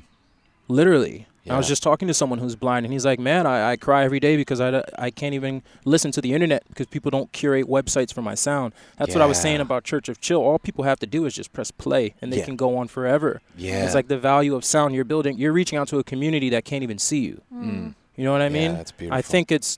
Literally. 0.67 1.27
I 1.48 1.58
was 1.58 1.67
just 1.67 1.84
talking 1.84 2.08
to 2.08 2.13
someone 2.15 2.39
who's 2.39 2.55
blind, 2.55 2.88
and 2.88 2.91
he's 2.94 3.05
like, 3.05 3.20
"Man, 3.20 3.46
I, 3.46 3.74
I 3.74 3.75
cry 3.75 4.03
every 4.03 4.20
day 4.20 4.36
because 4.36 4.60
I, 4.60 4.84
I 4.98 5.12
can't 5.12 5.36
even 5.36 5.62
listen 5.84 6.10
to 6.13 6.20
the 6.22 6.34
internet 6.34 6.63
because 6.70 6.88
people 6.88 7.12
don't 7.12 7.32
curate 7.34 7.67
websites 7.67 8.12
for 8.12 8.24
my 8.24 8.34
sound." 8.34 8.74
That's 8.98 9.13
what 9.13 9.22
I 9.22 9.27
was 9.27 9.39
saying 9.39 9.62
about 9.62 9.84
Church 9.84 10.10
of 10.10 10.20
Chill. 10.20 10.41
All 10.41 10.58
people 10.58 10.86
have 10.86 10.98
to 11.01 11.05
do 11.05 11.24
is 11.27 11.36
just 11.36 11.53
press 11.53 11.70
play, 11.70 12.15
and 12.20 12.34
they 12.34 12.38
Yeah. 12.39 12.46
can 12.46 12.55
go 12.55 12.75
on 12.77 12.88
forever. 12.88 13.41
Yeah. 13.55 13.86
It's 13.86 13.94
like 13.94 14.08
the 14.08 14.17
value 14.17 14.55
of 14.55 14.65
sound 14.65 14.96
you're 14.96 15.05
building. 15.05 15.38
You're 15.38 15.53
reaching 15.53 15.77
out 15.77 15.88
to 15.89 16.00
a 16.00 16.03
community 16.03 16.50
that 16.50 16.65
can't 16.65 16.82
even 16.82 16.98
see 16.98 17.20
you. 17.20 17.41
Mm. 17.53 17.94
You 18.15 18.24
know 18.24 18.31
what 18.31 18.41
I 18.41 18.50
mean? 18.50 18.74
That's 18.74 18.91
beautiful. 18.91 19.17
I 19.17 19.22
think 19.22 19.51
it's 19.51 19.77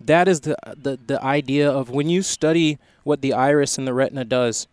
that 0.00 0.28
is 0.28 0.40
the 0.40 0.56
the 0.76 0.98
the 1.06 1.22
idea 1.22 1.70
of 1.70 1.90
when 1.90 2.08
you 2.08 2.22
study 2.22 2.78
what 3.04 3.20
the 3.20 3.32
iris 3.32 3.78
and 3.78 3.86
the 3.86 3.94
retina 3.94 4.24
does, 4.24 4.66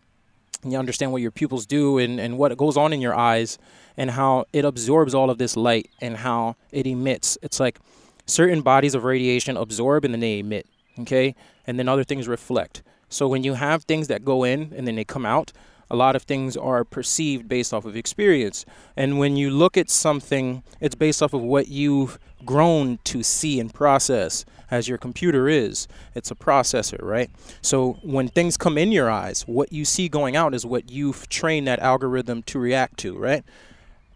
and 0.64 0.72
you 0.72 0.78
understand 0.80 1.12
what 1.12 1.22
your 1.22 1.32
pupils 1.32 1.66
do 1.66 1.98
and 1.98 2.20
and 2.20 2.38
what 2.38 2.56
goes 2.58 2.78
on 2.78 2.94
in 2.94 3.02
your 3.02 3.16
eyes 3.16 3.58
and 3.98 4.12
how 4.12 4.46
it 4.52 4.66
absorbs 4.66 5.14
all 5.14 5.30
of 5.30 5.38
this 5.38 5.56
light 5.56 5.90
and 6.02 6.18
how 6.18 6.56
it 6.72 6.86
emits. 6.86 7.38
It's 7.42 7.60
like 7.60 7.80
certain 8.26 8.62
bodies 8.62 8.96
of 8.96 9.04
radiation 9.04 9.58
absorb 9.58 10.04
and 10.06 10.14
then 10.14 10.22
they 10.22 10.40
emit, 10.40 10.68
okay? 11.00 11.36
And 11.68 11.80
then 11.80 11.88
other 11.88 12.04
things 12.04 12.28
reflect. 12.28 12.82
So 13.10 13.28
when 13.28 13.44
you 13.44 13.54
have 13.54 13.84
things 13.84 14.08
that 14.08 14.26
go 14.26 14.44
in 14.44 14.74
and 14.76 14.88
then 14.88 14.96
they 14.96 15.06
come 15.06 15.26
out, 15.26 15.54
a 15.90 15.96
lot 15.96 16.16
of 16.16 16.24
things 16.24 16.58
are 16.58 16.84
perceived 16.84 17.48
based 17.48 17.74
off 17.74 17.86
of 17.86 17.96
experience. 17.96 18.66
And 18.96 19.20
when 19.20 19.38
you 19.38 19.50
look 19.50 19.78
at 19.78 19.90
something, 19.90 20.64
it's 20.80 20.96
based 20.96 21.22
off 21.22 21.34
of 21.34 21.42
what 21.42 21.68
you've 21.68 22.20
grown 22.44 23.00
to 23.06 23.24
see 23.24 23.60
and 23.60 23.74
process 23.74 24.46
as 24.72 24.88
your 24.88 24.98
computer 24.98 25.48
is. 25.48 25.88
It's 26.16 26.32
a 26.32 26.36
processor, 26.36 27.02
right? 27.02 27.30
So 27.62 27.94
when 28.02 28.28
things 28.28 28.58
come 28.58 28.78
in 28.78 28.92
your 28.92 29.10
eyes, 29.10 29.44
what 29.44 29.72
you 29.72 29.86
see 29.86 30.10
going 30.10 30.36
out 30.36 30.54
is 30.54 30.66
what 30.66 30.92
you've 30.92 31.30
trained 31.30 31.68
that 31.68 31.80
algorithm 31.80 32.44
to 32.44 32.60
react 32.60 32.98
to, 33.00 33.18
right? 33.18 33.44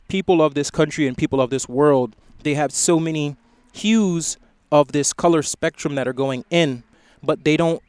People 0.08 0.42
of 0.42 0.56
this 0.56 0.72
country 0.72 1.08
and 1.08 1.18
people 1.18 1.40
of 1.40 1.50
this 1.50 1.70
world, 1.70 2.16
they 2.44 2.56
have 2.56 2.72
so 2.72 3.00
many 3.00 3.36
hues 3.74 4.38
of 4.72 4.92
this 4.92 5.14
color 5.14 5.44
spectrum 5.44 5.96
that 5.96 6.08
are 6.08 6.14
going 6.14 6.46
in, 6.50 6.84
but 7.22 7.44
they 7.44 7.58
don't 7.58 7.82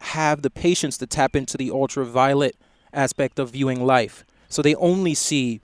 have 0.00 0.42
the 0.42 0.50
patience 0.50 0.98
to 0.98 1.06
tap 1.06 1.36
into 1.36 1.56
the 1.56 1.70
ultraviolet 1.70 2.56
aspect 2.92 3.38
of 3.38 3.50
viewing 3.50 3.84
life. 3.84 4.24
So 4.48 4.62
they 4.62 4.74
only 4.76 5.14
see 5.14 5.60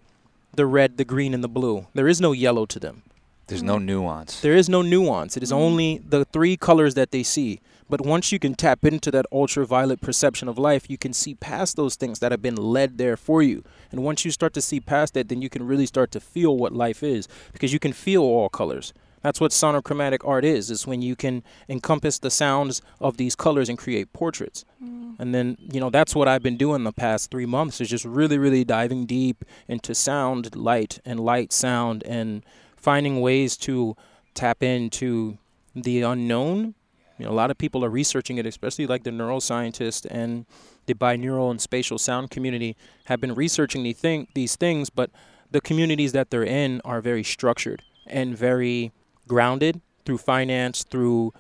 the 0.55 0.67
red, 0.67 0.97
the 0.97 1.05
green, 1.05 1.35
and 1.35 1.45
the 1.45 1.49
blue. 1.49 1.87
There 1.95 2.09
is 2.09 2.21
no 2.21 2.33
yellow 2.33 2.67
to 2.67 2.79
them. 2.79 3.03
There's 3.49 3.63
no 3.63 3.79
nuance. 3.79 4.41
There 4.41 4.55
is 4.55 4.69
no 4.69 4.83
nuance. 4.83 5.37
It 5.37 5.43
is 5.43 5.53
mm. 5.53 5.57
only 5.57 5.99
the 5.99 6.27
three 6.27 6.57
colors 6.57 6.95
that 6.95 7.13
they 7.13 7.23
see. 7.23 7.61
But 7.89 8.03
once 8.03 8.31
you 8.31 8.39
can 8.39 8.55
tap 8.55 8.85
into 8.85 9.11
that 9.13 9.25
ultraviolet 9.33 10.03
perception 10.03 10.49
of 10.49 10.59
life, 10.59 10.91
you 10.91 10.99
can 10.99 11.15
see 11.15 11.35
past 11.35 11.77
those 11.77 11.97
things 11.97 12.19
that 12.19 12.31
have 12.31 12.43
been 12.43 12.57
led 12.57 12.99
there 12.99 13.17
for 13.17 13.43
you. 13.43 13.65
And 13.91 14.05
once 14.05 14.27
you 14.27 14.31
start 14.31 14.53
to 14.55 14.61
see 14.61 14.81
past 14.81 15.15
that, 15.15 15.31
then 15.31 15.41
you 15.41 15.49
can 15.49 15.67
really 15.67 15.87
start 15.87 16.11
to 16.11 16.21
feel 16.21 16.59
what 16.59 16.75
life 16.75 17.03
is 17.03 17.27
because 17.53 17.73
you 17.73 17.79
can 17.79 17.95
feel 17.95 18.23
all 18.23 18.51
colors. 18.51 18.93
That's 19.23 19.41
what 19.41 19.51
sonochromatic 19.51 20.27
art 20.27 20.45
is, 20.45 20.71
is 20.71 20.87
when 20.87 21.03
you 21.03 21.17
can 21.17 21.43
encompass 21.69 22.19
the 22.19 22.31
sounds 22.31 22.83
of 23.01 23.17
these 23.17 23.35
colors 23.35 23.69
and 23.69 23.77
create 23.77 24.13
portraits. 24.13 24.65
Mm. 24.83 25.17
And 25.19 25.35
then, 25.35 25.57
you 25.59 25.81
know, 25.81 25.91
that's 25.91 26.15
what 26.15 26.29
I've 26.29 26.43
been 26.43 26.57
doing 26.57 26.85
the 26.85 26.93
past 26.93 27.31
three 27.31 27.47
months 27.47 27.81
is 27.81 27.89
just 27.89 28.05
really, 28.05 28.39
really 28.39 28.65
diving 28.65 29.07
deep 29.07 29.45
into 29.67 29.95
sound, 29.95 30.55
light, 30.55 31.01
and 31.05 31.19
light 31.19 31.53
sound 31.53 32.05
and 32.05 32.45
finding 32.77 33.21
ways 33.21 33.57
to 33.59 33.97
tap 34.35 34.63
into 34.63 35.39
the 35.75 36.03
unknown. 36.03 36.75
You 37.19 37.25
know, 37.25 37.33
a 37.33 37.35
lot 37.35 37.51
of 37.51 37.59
people 37.59 37.85
are 37.85 37.91
researching 37.91 38.39
it, 38.39 38.47
especially 38.47 38.87
like 38.87 39.03
the 39.03 39.11
neuroscientists 39.11 40.07
and 40.09 40.47
the 40.87 40.95
binaural 40.95 41.51
and 41.51 41.61
spatial 41.61 41.99
sound 41.99 42.31
community 42.31 42.77
have 43.07 43.21
been 43.21 43.35
researching 43.35 43.83
these, 43.83 43.99
thing, 43.99 44.29
these 44.35 44.55
things, 44.55 44.89
but 44.89 45.11
the 45.51 45.61
communities 45.61 46.13
that 46.13 46.31
they're 46.31 46.45
in 46.45 46.81
are 46.85 47.01
very 47.01 47.25
structured 47.25 47.83
and 48.07 48.37
very 48.37 48.93
grounded 49.29 49.81
through 50.05 50.19
finance, 50.19 50.85
through 50.85 51.33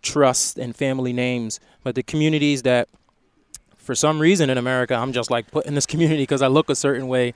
trust 0.00 0.58
and 0.58 0.74
family 0.74 1.12
names. 1.12 1.60
But 1.82 1.94
the 1.94 2.02
communities 2.02 2.62
that, 2.62 2.88
for 3.76 3.94
some 3.94 4.20
reason 4.20 4.48
in 4.48 4.58
America, 4.58 4.94
I'm 4.94 5.12
just 5.12 5.30
like 5.30 5.50
put 5.50 5.66
in 5.66 5.74
this 5.74 5.86
community 5.86 6.22
because 6.22 6.42
I 6.42 6.46
look 6.46 6.70
a 6.70 6.76
certain 6.76 7.08
way. 7.08 7.34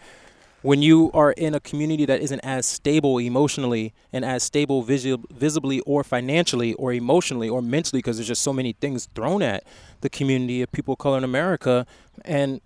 When 0.63 0.83
you 0.83 1.13
are 1.13 1.31
in 1.33 1.55
a 1.55 1.61
community 1.61 2.07
that 2.07 2.21
isn't 2.21 2.41
as 2.41 2.67
stable 2.67 3.19
emotionally 3.19 3.93
and 4.13 4.25
as 4.25 4.43
stable 4.43 4.83
visi- 4.83 5.23
visibly 5.31 5.81
or 5.81 6.03
financially 6.03 6.75
or 6.75 6.93
emotionally 6.93 7.49
or 7.49 7.63
mentally, 7.63 8.01
because 8.01 8.17
there's 8.17 8.27
just 8.27 8.43
so 8.43 8.53
many 8.53 8.73
things 8.73 9.07
thrown 9.15 9.43
at 9.43 9.63
the 10.01 10.09
community 10.09 10.63
of 10.63 10.73
people 10.73 10.95
of 10.95 10.99
color 10.99 11.19
in 11.19 11.25
America, 11.25 11.87
and 12.25 12.61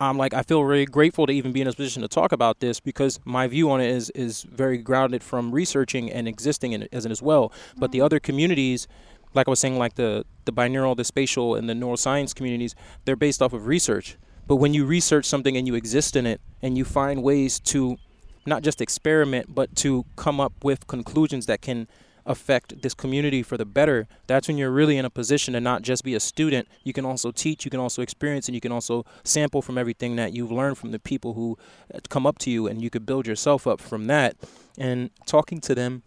I'm 0.00 0.16
like 0.16 0.32
I 0.32 0.42
feel 0.42 0.62
really 0.62 0.84
grateful 0.84 1.26
to 1.26 1.32
even 1.32 1.52
be 1.52 1.60
in 1.60 1.66
a 1.66 1.72
position 1.72 2.02
to 2.02 2.08
talk 2.08 2.32
about 2.32 2.60
this 2.60 2.78
because 2.78 3.18
my 3.24 3.46
view 3.48 3.70
on 3.70 3.80
it 3.80 3.90
is 3.90 4.10
is 4.10 4.42
very 4.44 4.78
grounded 4.78 5.22
from 5.22 5.50
researching 5.52 6.10
and 6.10 6.28
existing 6.28 6.72
in 6.72 6.82
it 6.84 6.88
as, 6.92 7.04
as 7.04 7.20
well. 7.20 7.52
But 7.76 7.90
the 7.90 7.98
mm-hmm. 7.98 8.04
other 8.04 8.20
communities, 8.20 8.86
like 9.34 9.48
I 9.48 9.50
was 9.50 9.58
saying, 9.58 9.76
like 9.78 9.94
the 9.94 10.24
the 10.44 10.52
binaural, 10.52 10.96
the 10.96 11.04
spatial, 11.04 11.56
and 11.56 11.68
the 11.68 11.74
neuroscience 11.74 12.34
communities, 12.34 12.74
they're 13.04 13.16
based 13.16 13.42
off 13.42 13.52
of 13.52 13.66
research. 13.66 14.16
But 14.46 14.56
when 14.56 14.72
you 14.72 14.86
research 14.86 15.26
something 15.26 15.56
and 15.56 15.66
you 15.66 15.74
exist 15.74 16.16
in 16.16 16.26
it 16.26 16.40
and 16.62 16.78
you 16.78 16.84
find 16.84 17.22
ways 17.22 17.60
to 17.60 17.98
not 18.46 18.62
just 18.62 18.80
experiment 18.80 19.54
but 19.54 19.76
to 19.76 20.06
come 20.16 20.40
up 20.40 20.52
with 20.64 20.86
conclusions 20.86 21.46
that 21.46 21.60
can 21.60 21.86
affect 22.28 22.82
this 22.82 22.94
community 22.94 23.42
for 23.42 23.56
the 23.56 23.64
better, 23.64 24.06
that's 24.28 24.46
when 24.46 24.58
you're 24.58 24.70
really 24.70 24.98
in 24.98 25.04
a 25.04 25.10
position 25.10 25.54
to 25.54 25.60
not 25.60 25.82
just 25.82 26.04
be 26.04 26.14
a 26.14 26.20
student. 26.20 26.68
You 26.84 26.92
can 26.92 27.04
also 27.04 27.32
teach, 27.32 27.64
you 27.64 27.70
can 27.70 27.80
also 27.80 28.02
experience, 28.02 28.46
and 28.46 28.54
you 28.54 28.60
can 28.60 28.70
also 28.70 29.04
sample 29.24 29.62
from 29.62 29.78
everything 29.78 30.14
that 30.16 30.34
you've 30.34 30.52
learned 30.52 30.78
from 30.78 30.92
the 30.92 30.98
people 30.98 31.32
who 31.32 31.58
uh, 31.92 31.98
come 32.08 32.26
up 32.26 32.38
to 32.40 32.50
you, 32.50 32.68
and 32.68 32.82
you 32.82 32.90
could 32.90 33.06
build 33.06 33.26
yourself 33.26 33.66
up 33.66 33.80
from 33.80 34.06
that. 34.06 34.36
And 34.76 35.10
talking 35.26 35.60
to 35.62 35.74
them, 35.74 36.02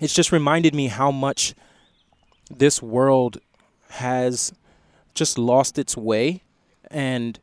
it's 0.00 0.14
just 0.14 0.32
reminded 0.32 0.74
me 0.74 0.88
how 0.88 1.10
much 1.10 1.54
this 2.50 2.82
world 2.82 3.38
has 3.90 4.52
just 5.14 5.36
lost 5.38 5.78
its 5.78 5.96
way. 5.96 6.42
And, 6.90 7.38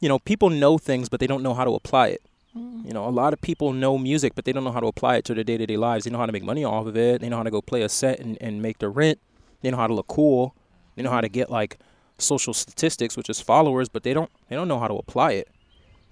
you 0.00 0.08
know, 0.08 0.18
people 0.18 0.50
know 0.50 0.76
things, 0.76 1.08
but 1.08 1.18
they 1.18 1.26
don't 1.26 1.42
know 1.42 1.54
how 1.54 1.64
to 1.64 1.74
apply 1.74 2.08
it. 2.08 2.22
Mm. 2.56 2.86
You 2.86 2.92
know, 2.92 3.06
a 3.06 3.10
lot 3.10 3.32
of 3.32 3.40
people 3.40 3.72
know 3.72 3.96
music, 3.98 4.34
but 4.34 4.44
they 4.44 4.52
don't 4.52 4.64
know 4.64 4.72
how 4.72 4.80
to 4.80 4.86
apply 4.86 5.16
it 5.16 5.24
to 5.26 5.34
their 5.34 5.44
day 5.44 5.56
to 5.56 5.66
day 5.66 5.76
lives. 5.76 6.04
They 6.04 6.10
know 6.10 6.18
how 6.18 6.26
to 6.26 6.32
make 6.32 6.42
money 6.42 6.64
off 6.64 6.86
of 6.86 6.96
it. 6.96 7.20
They 7.20 7.28
know 7.28 7.36
how 7.36 7.42
to 7.42 7.50
go 7.50 7.62
play 7.62 7.82
a 7.82 7.88
set 7.88 8.20
and, 8.20 8.36
and 8.40 8.60
make 8.60 8.78
their 8.78 8.90
rent. 8.90 9.18
They 9.62 9.70
know 9.70 9.76
how 9.76 9.86
to 9.86 9.94
look 9.94 10.08
cool. 10.08 10.54
They 10.96 11.02
know 11.02 11.10
how 11.10 11.20
to 11.20 11.28
get 11.28 11.50
like 11.50 11.78
social 12.18 12.52
statistics, 12.54 13.16
which 13.16 13.30
is 13.30 13.40
followers, 13.40 13.88
but 13.88 14.02
they 14.02 14.14
don't 14.14 14.30
they 14.48 14.56
don't 14.56 14.68
know 14.68 14.78
how 14.78 14.88
to 14.88 14.94
apply 14.94 15.32
it. 15.32 15.48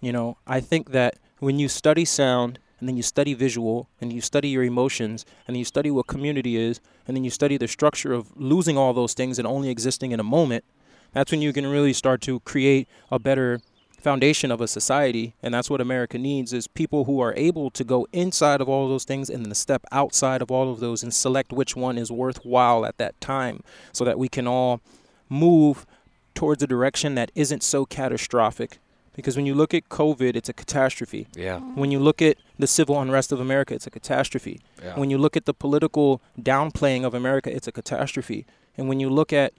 You 0.01 0.13
know, 0.13 0.37
I 0.47 0.61
think 0.61 0.91
that 0.93 1.17
when 1.41 1.59
you 1.59 1.69
study 1.69 2.05
sound 2.05 2.59
and 2.79 2.89
then 2.89 2.97
you 2.97 3.03
study 3.03 3.35
visual 3.35 3.89
and 4.01 4.13
you 4.13 4.21
study 4.21 4.49
your 4.49 4.63
emotions 4.63 5.27
and 5.47 5.57
you 5.57 5.65
study 5.65 5.91
what 5.91 6.07
community 6.07 6.57
is 6.57 6.81
and 7.07 7.17
then 7.17 7.25
you 7.25 7.31
study 7.31 7.57
the 7.57 7.67
structure 7.67 8.13
of 8.13 8.31
losing 8.37 8.79
all 8.79 8.93
those 8.93 9.15
things 9.15 9.39
and 9.39 9.47
only 9.49 9.71
existing 9.71 10.13
in 10.13 10.21
a 10.21 10.25
moment, 10.25 10.65
that's 11.13 11.33
when 11.33 11.43
you 11.43 11.53
can 11.53 11.67
really 11.67 11.93
start 11.93 12.21
to 12.23 12.39
create 12.41 12.89
a 13.11 13.19
better 13.19 13.61
foundation 13.99 14.51
of 14.51 14.61
a 14.61 14.69
society 14.69 15.35
and 15.43 15.53
that's 15.53 15.69
what 15.69 15.81
america 15.81 16.17
needs 16.17 16.53
is 16.53 16.69
people 16.69 17.05
who 17.05 17.21
are 17.21 17.35
able 17.37 17.69
to 17.69 17.83
go 17.83 18.07
inside 18.13 18.61
of 18.61 18.69
all 18.69 18.89
those 18.89 19.05
things 19.05 19.29
and 19.29 19.45
then 19.45 19.55
step 19.55 19.85
outside 19.91 20.41
of 20.41 20.51
all 20.51 20.71
of 20.71 20.79
those 20.79 21.03
and 21.03 21.13
select 21.13 21.53
which 21.53 21.75
one 21.75 21.99
is 21.99 22.11
worthwhile 22.11 22.87
at 22.87 22.97
that 22.99 23.21
time 23.21 23.61
so 23.93 24.05
that 24.05 24.19
we 24.19 24.29
can 24.29 24.47
all 24.47 24.81
move 25.29 25.85
towards 26.39 26.63
a 26.63 26.67
direction 26.69 27.17
that 27.17 27.33
isn't 27.35 27.65
so 27.65 27.85
catastrophic. 27.85 28.79
Because 29.17 29.35
when 29.35 29.47
you 29.47 29.57
look 29.57 29.75
at 29.75 29.89
covid 29.89 30.37
it's 30.37 30.49
a 30.49 30.53
catastrophe. 30.53 31.27
Yeah. 31.35 31.59
When 31.59 31.91
you 31.91 31.99
look 31.99 32.23
at 32.23 32.37
the 32.57 32.69
civil 32.69 33.01
unrest 33.01 33.33
of 33.33 33.41
america 33.41 33.75
it's 33.75 33.89
a 33.89 33.91
catastrophe. 33.91 34.61
Yeah. 34.81 34.97
when 34.97 35.11
you 35.11 35.19
look 35.19 35.37
at 35.37 35.45
the 35.47 35.55
political 35.55 36.23
downplaying 36.41 37.05
of 37.05 37.15
america 37.15 37.55
it's 37.55 37.67
a 37.67 37.73
catastrophe. 37.73 38.47
And 38.77 38.89
when 38.89 39.01
you 39.01 39.11
look 39.11 39.33
at 39.33 39.53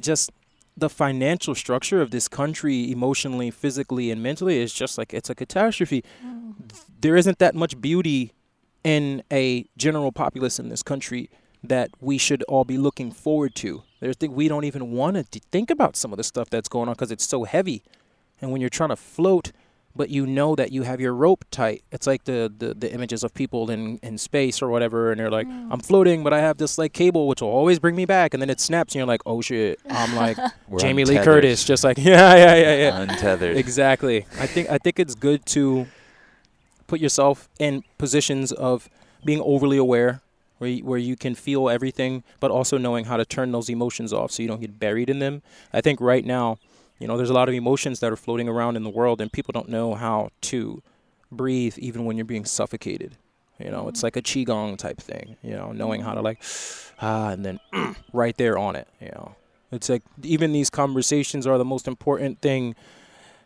just 0.00 0.32
the 0.76 0.90
financial 0.90 1.54
structure 1.54 2.02
of 2.02 2.10
this 2.10 2.28
country 2.28 2.90
emotionally 2.90 3.50
physically 3.50 4.10
and 4.10 4.22
mentally 4.22 4.58
is 4.58 4.72
just 4.72 4.98
like 4.98 5.14
it's 5.14 5.30
a 5.30 5.34
catastrophe. 5.34 6.04
Mm. 6.24 6.54
there 7.00 7.16
isn't 7.16 7.38
that 7.38 7.54
much 7.54 7.80
beauty 7.80 8.32
in 8.84 9.22
a 9.32 9.66
general 9.76 10.12
populace 10.12 10.58
in 10.58 10.68
this 10.68 10.82
country 10.82 11.30
that 11.62 11.90
we 12.00 12.18
should 12.18 12.42
all 12.44 12.64
be 12.64 12.78
looking 12.78 13.10
forward 13.10 13.54
to. 13.56 13.82
There's 14.00 14.16
things 14.16 14.32
we 14.32 14.48
don't 14.48 14.64
even 14.64 14.92
want 14.92 15.16
to 15.32 15.40
think 15.50 15.70
about 15.70 15.96
some 15.96 16.12
of 16.12 16.18
the 16.18 16.24
stuff 16.24 16.50
that's 16.50 16.68
going 16.68 16.88
on 16.88 16.94
because 16.94 17.10
it's 17.10 17.26
so 17.26 17.44
heavy. 17.44 17.82
And 18.40 18.52
when 18.52 18.60
you're 18.60 18.70
trying 18.70 18.90
to 18.90 18.96
float 18.96 19.52
but 19.96 20.10
you 20.10 20.26
know 20.26 20.54
that 20.54 20.72
you 20.72 20.82
have 20.82 21.00
your 21.00 21.14
rope 21.14 21.44
tight. 21.50 21.82
It's 21.90 22.06
like 22.06 22.24
the, 22.24 22.52
the, 22.56 22.74
the 22.74 22.92
images 22.92 23.24
of 23.24 23.34
people 23.34 23.70
in, 23.70 23.98
in 24.02 24.18
space 24.18 24.60
or 24.60 24.68
whatever, 24.68 25.10
and 25.10 25.18
they're 25.18 25.30
like, 25.30 25.48
mm. 25.48 25.68
I'm 25.70 25.80
floating, 25.80 26.22
but 26.22 26.32
I 26.32 26.40
have 26.40 26.58
this 26.58 26.78
like 26.78 26.92
cable 26.92 27.26
which 27.28 27.40
will 27.40 27.48
always 27.48 27.78
bring 27.78 27.96
me 27.96 28.04
back, 28.04 28.34
and 28.34 28.40
then 28.40 28.50
it 28.50 28.60
snaps, 28.60 28.94
and 28.94 29.00
you're 29.00 29.06
like, 29.06 29.22
oh 29.26 29.40
shit. 29.40 29.80
I'm 29.90 30.14
like 30.14 30.36
Jamie 30.78 31.02
untethered. 31.02 31.08
Lee 31.08 31.24
Curtis, 31.24 31.64
just 31.64 31.82
like 31.84 31.98
yeah, 31.98 32.34
yeah, 32.36 32.54
yeah, 32.54 32.76
yeah. 32.76 33.00
Untethered. 33.00 33.56
Exactly. 33.56 34.26
I 34.38 34.46
think 34.46 34.70
I 34.70 34.78
think 34.78 34.98
it's 34.98 35.14
good 35.14 35.44
to 35.46 35.86
put 36.86 37.00
yourself 37.00 37.48
in 37.58 37.82
positions 37.98 38.52
of 38.52 38.88
being 39.24 39.40
overly 39.40 39.78
aware. 39.78 40.20
Where 40.58 40.70
you, 40.70 40.84
where 40.86 40.98
you 40.98 41.16
can 41.16 41.34
feel 41.34 41.68
everything, 41.68 42.24
but 42.40 42.50
also 42.50 42.78
knowing 42.78 43.04
how 43.04 43.18
to 43.18 43.26
turn 43.26 43.52
those 43.52 43.68
emotions 43.68 44.10
off 44.10 44.30
so 44.30 44.42
you 44.42 44.48
don't 44.48 44.62
get 44.62 44.78
buried 44.78 45.10
in 45.10 45.18
them. 45.18 45.42
I 45.70 45.82
think 45.82 46.00
right 46.00 46.24
now, 46.24 46.56
you 46.98 47.06
know, 47.06 47.16
there's 47.16 47.30
a 47.30 47.34
lot 47.34 47.48
of 47.48 47.54
emotions 47.54 48.00
that 48.00 48.12
are 48.12 48.16
floating 48.16 48.48
around 48.48 48.76
in 48.76 48.84
the 48.84 48.90
world, 48.90 49.20
and 49.20 49.32
people 49.32 49.52
don't 49.52 49.68
know 49.68 49.94
how 49.94 50.30
to 50.42 50.82
breathe 51.30 51.76
even 51.78 52.04
when 52.04 52.16
you're 52.16 52.24
being 52.24 52.44
suffocated. 52.44 53.16
You 53.58 53.70
know, 53.70 53.88
it's 53.88 54.00
mm-hmm. 54.00 54.06
like 54.06 54.16
a 54.16 54.22
qigong 54.22 54.76
type 54.76 54.98
thing. 54.98 55.36
You 55.42 55.52
know, 55.52 55.72
knowing 55.72 56.02
how 56.02 56.14
to 56.14 56.20
like 56.20 56.42
ah, 57.00 57.30
and 57.30 57.44
then 57.44 57.60
right 58.12 58.36
there 58.36 58.58
on 58.58 58.76
it. 58.76 58.88
You 59.00 59.08
know, 59.08 59.34
it's 59.72 59.88
like 59.88 60.02
even 60.22 60.52
these 60.52 60.70
conversations 60.70 61.46
are 61.46 61.58
the 61.58 61.64
most 61.64 61.88
important 61.88 62.40
thing. 62.40 62.74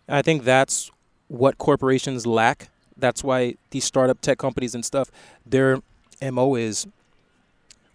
I 0.08 0.22
think 0.22 0.44
that's 0.44 0.90
what 1.28 1.58
corporations 1.58 2.26
lack. 2.26 2.68
That's 2.96 3.24
why 3.24 3.54
these 3.70 3.84
startup 3.84 4.20
tech 4.20 4.38
companies 4.38 4.74
and 4.74 4.84
stuff, 4.84 5.10
their 5.46 5.78
mo 6.20 6.54
is 6.56 6.86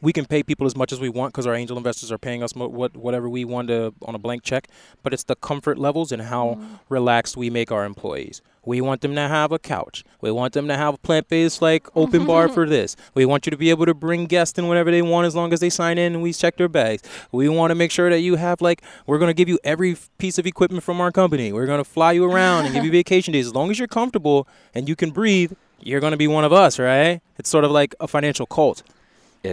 we 0.01 0.13
can 0.13 0.25
pay 0.25 0.43
people 0.43 0.67
as 0.67 0.75
much 0.75 0.91
as 0.91 0.99
we 0.99 1.10
want 1.10 1.34
because 1.34 1.47
our 1.47 1.55
angel 1.55 1.77
investors 1.77 2.12
are 2.12 2.17
paying 2.17 2.43
us 2.43 2.55
mo- 2.55 2.67
what 2.67 2.95
whatever 2.95 3.29
we 3.29 3.45
want 3.45 3.69
to 3.69 3.93
on 4.03 4.15
a 4.15 4.19
blank 4.19 4.43
check. 4.43 4.67
But 5.03 5.13
it's 5.13 5.23
the 5.23 5.36
comfort 5.36 5.77
levels 5.77 6.12
and 6.12 6.21
how 6.21 6.55
mm. 6.60 6.79
relaxed 6.89 7.38
we 7.38 7.49
make 7.49 7.71
our 7.71 7.86
employees. 7.86 8.41
We 8.65 8.81
want 8.81 9.01
them 9.01 9.13
to 9.15 9.21
have 9.21 9.51
a 9.51 9.60
couch. 9.60 10.03
We 10.21 10.31
want 10.31 10.53
them 10.53 10.67
to 10.67 10.75
have 10.75 10.95
a 10.95 10.97
plant-based 10.97 11.62
like 11.62 11.88
open 11.95 12.25
bar 12.27 12.49
for 12.49 12.67
this. 12.67 12.95
We 13.13 13.25
want 13.25 13.45
you 13.45 13.51
to 13.51 13.58
be 13.58 13.69
able 13.69 13.86
to 13.86 13.93
bring 13.93 14.25
guests 14.25 14.58
in 14.58 14.67
whenever 14.67 14.91
they 14.91 15.01
want 15.01 15.27
as 15.27 15.36
long 15.36 15.53
as 15.53 15.60
they 15.60 15.69
sign 15.69 15.97
in 15.97 16.13
and 16.13 16.23
we 16.23 16.34
check 16.34 16.58
their 16.58 16.67
bags. 16.67 17.03
We 17.31 17.47
want 17.47 17.71
to 17.71 17.75
make 17.75 17.91
sure 17.91 18.10
that 18.10 18.19
you 18.19 18.36
have 18.36 18.62
like 18.62 18.81
we're 19.05 19.19
going 19.19 19.29
to 19.29 19.36
give 19.36 19.49
you 19.49 19.60
every 19.63 19.95
piece 20.17 20.38
of 20.38 20.47
equipment 20.47 20.84
from 20.84 20.99
our 20.99 21.12
company. 21.12 21.53
We're 21.53 21.67
going 21.67 21.84
to 21.84 21.89
fly 21.89 22.13
you 22.13 22.25
around 22.25 22.65
and 22.65 22.73
give 22.73 22.84
you 22.84 22.91
vacation 23.03 23.34
days 23.34 23.47
as 23.47 23.53
long 23.53 23.71
as 23.71 23.79
you're 23.79 23.88
comfortable 23.88 24.47
and 24.73 24.89
you 24.89 24.95
can 24.95 25.12
breathe. 25.12 25.53
You're 25.79 25.99
going 25.99 26.12
to 26.12 26.17
be 26.17 26.27
one 26.27 26.43
of 26.43 26.51
us, 26.51 26.79
right? 26.79 27.21
It's 27.38 27.49
sort 27.49 27.63
of 27.63 27.71
like 27.71 27.93
a 27.99 28.08
financial 28.08 28.45
cult. 28.45 28.81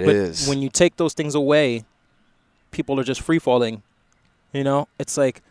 It 0.01 0.07
but 0.07 0.15
is. 0.15 0.49
When 0.49 0.63
you 0.63 0.69
take 0.69 0.97
those 0.97 1.15
things 1.15 1.35
away, 1.35 1.85
people 2.71 2.99
are 2.99 3.05
just 3.05 3.21
free 3.21 3.39
falling. 3.39 3.83
You 4.53 4.65
know, 4.65 4.89
it's 4.99 5.17
like 5.17 5.43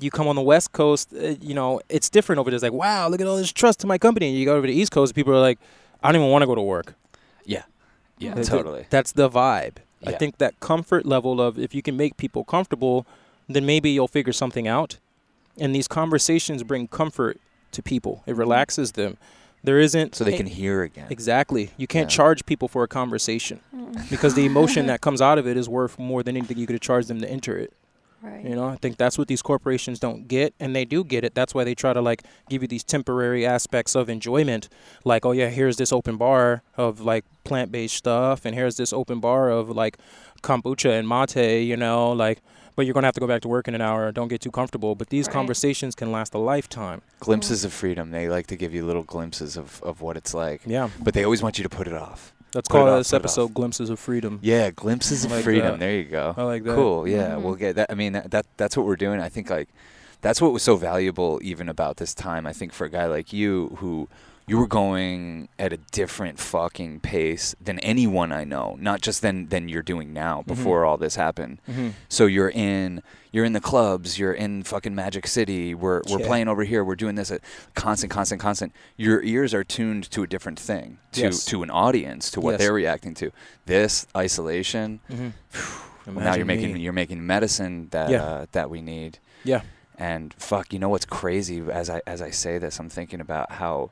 you 0.00 0.10
come 0.10 0.28
on 0.28 0.36
the 0.36 0.42
West 0.42 0.72
Coast, 0.72 1.12
uh, 1.12 1.34
you 1.40 1.54
know, 1.54 1.80
it's 1.88 2.08
different 2.08 2.38
over 2.38 2.50
there. 2.50 2.56
It's 2.56 2.62
like, 2.62 2.72
wow, 2.72 3.08
look 3.08 3.20
at 3.20 3.26
all 3.26 3.36
this 3.36 3.52
trust 3.52 3.80
to 3.80 3.86
my 3.86 3.98
company. 3.98 4.28
And 4.28 4.36
you 4.36 4.44
go 4.44 4.56
over 4.56 4.66
to 4.66 4.72
the 4.72 4.78
East 4.78 4.92
Coast, 4.92 5.14
people 5.14 5.32
are 5.32 5.40
like, 5.40 5.58
I 6.02 6.08
don't 6.08 6.20
even 6.20 6.30
want 6.30 6.42
to 6.42 6.46
go 6.46 6.54
to 6.54 6.62
work. 6.62 6.94
Yeah. 7.44 7.62
Yeah, 8.18 8.34
that's 8.34 8.48
totally. 8.48 8.86
that's 8.90 9.12
the 9.12 9.28
vibe. 9.28 9.76
Yeah. 10.00 10.10
I 10.10 10.12
think 10.12 10.38
that 10.38 10.60
comfort 10.60 11.04
level 11.04 11.40
of 11.40 11.58
if 11.58 11.74
you 11.74 11.82
can 11.82 11.96
make 11.96 12.16
people 12.16 12.44
comfortable, 12.44 13.06
then 13.48 13.66
maybe 13.66 13.90
you'll 13.90 14.08
figure 14.08 14.32
something 14.32 14.68
out. 14.68 14.98
And 15.58 15.74
these 15.74 15.88
conversations 15.88 16.62
bring 16.62 16.88
comfort 16.88 17.40
to 17.72 17.82
people. 17.82 18.22
It 18.26 18.36
relaxes 18.36 18.92
them. 18.92 19.16
There 19.64 19.80
isn't 19.80 20.14
so 20.14 20.24
they 20.24 20.36
can 20.36 20.46
hear 20.46 20.82
again. 20.82 21.06
Exactly. 21.10 21.70
You 21.76 21.86
can't 21.86 22.10
yeah. 22.10 22.16
charge 22.16 22.46
people 22.46 22.68
for 22.68 22.84
a 22.84 22.88
conversation. 22.88 23.60
Mm. 23.74 24.10
because 24.10 24.34
the 24.34 24.44
emotion 24.52 24.86
that 24.86 25.00
comes 25.00 25.20
out 25.20 25.38
of 25.38 25.46
it 25.46 25.56
is 25.56 25.68
worth 25.68 25.98
more 25.98 26.22
than 26.22 26.36
anything 26.36 26.58
you 26.58 26.66
could 26.66 26.74
have 26.74 26.80
charged 26.80 27.08
them 27.08 27.20
to 27.20 27.30
enter 27.30 27.56
it. 27.58 27.72
Right. 28.22 28.42
You 28.42 28.54
know, 28.54 28.66
I 28.66 28.76
think 28.76 28.96
that's 28.96 29.18
what 29.18 29.28
these 29.28 29.42
corporations 29.42 29.98
don't 30.00 30.26
get, 30.26 30.54
and 30.58 30.74
they 30.74 30.86
do 30.86 31.04
get 31.04 31.24
it. 31.24 31.34
That's 31.34 31.54
why 31.54 31.62
they 31.62 31.74
try 31.74 31.92
to 31.92 32.00
like 32.00 32.22
give 32.48 32.62
you 32.62 32.68
these 32.68 32.82
temporary 32.82 33.44
aspects 33.44 33.94
of 33.94 34.08
enjoyment, 34.08 34.70
like, 35.04 35.26
oh 35.26 35.32
yeah, 35.32 35.50
here's 35.50 35.76
this 35.76 35.92
open 35.92 36.16
bar 36.16 36.62
of 36.78 37.00
like 37.02 37.26
plant-based 37.44 37.94
stuff, 37.94 38.46
and 38.46 38.54
here's 38.54 38.78
this 38.78 38.94
open 38.94 39.20
bar 39.20 39.50
of 39.50 39.68
like 39.68 39.98
kombucha 40.42 40.98
and 40.98 41.06
mate. 41.06 41.64
You 41.64 41.76
know, 41.76 42.12
like, 42.12 42.40
but 42.76 42.84
you're 42.86 42.94
gonna 42.94 43.06
have 43.06 43.14
to 43.14 43.20
go 43.20 43.26
back 43.26 43.42
to 43.42 43.48
work 43.48 43.68
in 43.68 43.74
an 43.74 43.80
hour. 43.80 44.10
Don't 44.12 44.28
get 44.28 44.40
too 44.40 44.50
comfortable. 44.50 44.94
But 44.94 45.08
these 45.10 45.26
Right. 45.26 45.32
conversations 45.34 45.94
can 45.94 46.10
last 46.12 46.34
a 46.34 46.38
lifetime. 46.38 47.02
Glimpses 47.20 47.64
of 47.64 47.72
freedom. 47.72 48.10
They 48.10 48.28
like 48.28 48.46
to 48.48 48.56
give 48.56 48.74
you 48.74 48.84
little 48.84 49.02
glimpses 49.04 49.56
of, 49.56 49.82
of 49.82 50.00
what 50.00 50.16
it's 50.16 50.34
like. 50.34 50.62
Yeah, 50.66 50.88
But 51.02 51.14
they 51.14 51.24
always 51.24 51.42
want 51.42 51.58
you 51.58 51.62
to 51.64 51.68
put 51.70 51.86
it 51.86 51.94
off. 51.94 52.32
let's 52.54 52.68
Put 52.68 52.78
call 52.78 52.88
off, 52.88 52.98
this 53.00 53.12
episode 53.12 53.52
"Glimpses 53.54 53.90
of 53.90 53.98
Freedom." 53.98 54.38
Yeah, 54.42 54.70
glimpses 54.70 55.24
of 55.24 55.32
Like 55.32 55.42
freedom. 55.44 55.72
that. 55.72 55.78
There 55.80 55.92
you 55.94 56.04
go. 56.04 56.34
I 56.36 56.42
like 56.44 56.62
that. 56.64 56.74
Cool. 56.74 57.08
Yeah, 57.08 57.30
Mhm. 57.32 57.42
we'll 57.42 57.54
get 57.56 57.74
that. 57.76 57.90
I 57.90 57.94
mean, 57.94 58.12
that, 58.12 58.30
that 58.30 58.46
that's 58.56 58.76
what 58.76 58.86
we're 58.86 58.94
doing. 58.96 59.20
I 59.20 59.28
think 59.28 59.50
like 59.50 59.68
that's 60.20 60.40
what 60.40 60.52
was 60.52 60.62
so 60.62 60.76
valuable 60.76 61.40
even 61.42 61.68
about 61.68 61.96
this 61.96 62.14
time. 62.14 62.46
I 62.46 62.52
think 62.52 62.72
for 62.72 62.84
a 62.84 62.90
guy 62.90 63.06
like 63.06 63.32
you 63.32 63.76
who 63.80 64.08
you 64.46 64.58
were 64.58 64.66
going 64.66 65.48
at 65.58 65.72
a 65.72 65.78
different 65.78 66.38
fucking 66.38 67.00
pace 67.00 67.54
than 67.60 67.78
anyone 67.78 68.30
I 68.32 68.44
know, 68.44 68.76
not 68.78 69.00
just 69.00 69.22
than 69.22 69.48
than 69.48 69.68
you're 69.68 69.82
doing 69.82 70.12
now 70.12 70.40
Mm-hmm. 70.40 70.48
before 70.54 70.84
all 70.84 70.96
this 70.98 71.16
happened. 71.16 71.60
hmm 71.66 71.90
So 72.08 72.26
you're 72.26 72.50
in 72.50 73.02
you're 73.32 73.44
in 73.44 73.52
the 73.54 73.60
clubs, 73.60 74.18
you're 74.18 74.32
in 74.34 74.62
fucking 74.62 74.94
Magic 74.94 75.26
City. 75.26 75.74
We're 75.74 76.02
we're 76.10 76.20
Yeah. 76.20 76.26
playing 76.26 76.48
over 76.48 76.64
here. 76.64 76.84
We're 76.84 76.94
doing 76.94 77.14
this 77.16 77.30
at 77.30 77.40
constant, 77.74 78.10
constant, 78.12 78.40
constant. 78.40 78.72
Your 78.96 79.22
ears 79.22 79.54
are 79.54 79.64
tuned 79.64 80.10
to 80.10 80.22
a 80.22 80.26
different 80.26 80.58
thing, 80.60 80.98
to 81.12 81.22
Yes. 81.22 81.44
to 81.46 81.62
an 81.62 81.70
audience, 81.70 82.30
to 82.32 82.40
what 82.40 82.52
Yes. 82.52 82.60
they're 82.60 82.72
reacting 82.74 83.14
to. 83.14 83.30
This 83.66 84.06
isolation. 84.16 85.00
hmm 85.10 85.28
Well, 86.06 86.22
now 86.24 86.34
you're 86.34 86.44
making 86.44 86.76
you're 86.76 86.92
making 86.92 87.26
medicine 87.26 87.88
that 87.92 88.10
Yeah. 88.10 88.22
uh, 88.22 88.46
that 88.52 88.68
we 88.68 88.82
need. 88.82 89.18
Yeah. 89.42 89.62
And 89.96 90.34
fuck, 90.34 90.72
you 90.72 90.78
know 90.78 90.88
what's 90.90 91.06
crazy? 91.06 91.62
As 91.70 91.88
I 91.88 92.02
as 92.06 92.20
I 92.20 92.30
say 92.30 92.58
this, 92.58 92.78
I'm 92.78 92.90
thinking 92.90 93.20
about 93.22 93.52
how 93.52 93.90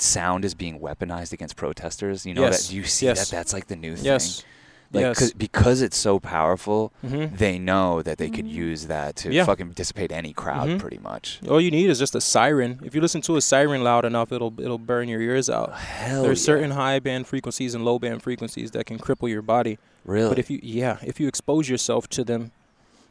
sound 0.00 0.44
is 0.44 0.54
being 0.54 0.78
weaponized 0.80 1.32
against 1.32 1.56
protesters. 1.56 2.26
You 2.26 2.34
know 2.34 2.42
Yes. 2.42 2.68
that 2.68 2.74
you 2.74 2.84
see 2.84 3.06
Yes. 3.06 3.30
that 3.30 3.36
that's 3.36 3.52
like 3.52 3.66
the 3.68 3.76
new 3.76 3.96
thing. 3.96 4.04
Yes. 4.04 4.44
Like 4.92 5.00
yes. 5.02 5.18
'cause- 5.18 5.32
because 5.32 5.82
it's 5.82 5.96
so 5.96 6.20
powerful, 6.20 6.92
hmm 7.04 7.26
they 7.34 7.58
know 7.58 8.02
that 8.02 8.18
they 8.18 8.30
could 8.30 8.44
Mhm. 8.46 8.52
use 8.52 8.86
that 8.86 9.16
to 9.16 9.32
Yeah. 9.32 9.44
fucking 9.44 9.70
dissipate 9.72 10.12
any 10.12 10.32
crowd 10.32 10.68
Mhm. 10.68 10.78
pretty 10.78 10.98
much. 10.98 11.40
All 11.48 11.60
you 11.60 11.72
need 11.72 11.90
is 11.90 11.98
just 11.98 12.14
a 12.14 12.20
siren. 12.20 12.78
If 12.84 12.94
you 12.94 13.00
listen 13.00 13.20
to 13.22 13.36
a 13.36 13.40
siren 13.40 13.82
loud 13.82 14.04
enough, 14.04 14.30
it'll 14.30 14.54
it'll 14.60 14.78
burn 14.78 15.08
your 15.08 15.20
ears 15.20 15.50
out. 15.50 15.74
Hell 15.74 16.22
There's 16.22 16.40
yeah. 16.40 16.46
certain 16.46 16.70
high 16.72 17.00
band 17.00 17.26
frequencies 17.26 17.74
and 17.74 17.84
low 17.84 17.98
band 17.98 18.22
frequencies 18.22 18.70
that 18.72 18.86
can 18.86 18.98
cripple 18.98 19.28
your 19.28 19.42
body. 19.42 19.78
really 20.04 20.28
But 20.28 20.38
if 20.38 20.50
you 20.50 20.60
yeah, 20.62 20.98
if 21.02 21.18
you 21.18 21.26
expose 21.26 21.68
yourself 21.68 22.06
to 22.10 22.22
them, 22.22 22.52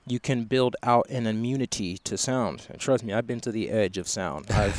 you 0.08 0.20
can 0.20 0.44
build 0.44 0.76
out 0.84 1.08
an 1.10 1.26
immunity 1.26 1.98
to 2.00 2.18
sound. 2.18 2.68
And 2.70 2.80
trust 2.80 3.04
me, 3.04 3.14
I've 3.14 3.26
been 3.26 3.40
to 3.42 3.52
the 3.52 3.70
edge 3.70 3.98
of 3.98 4.08
sound. 4.08 4.46
I've 4.52 4.76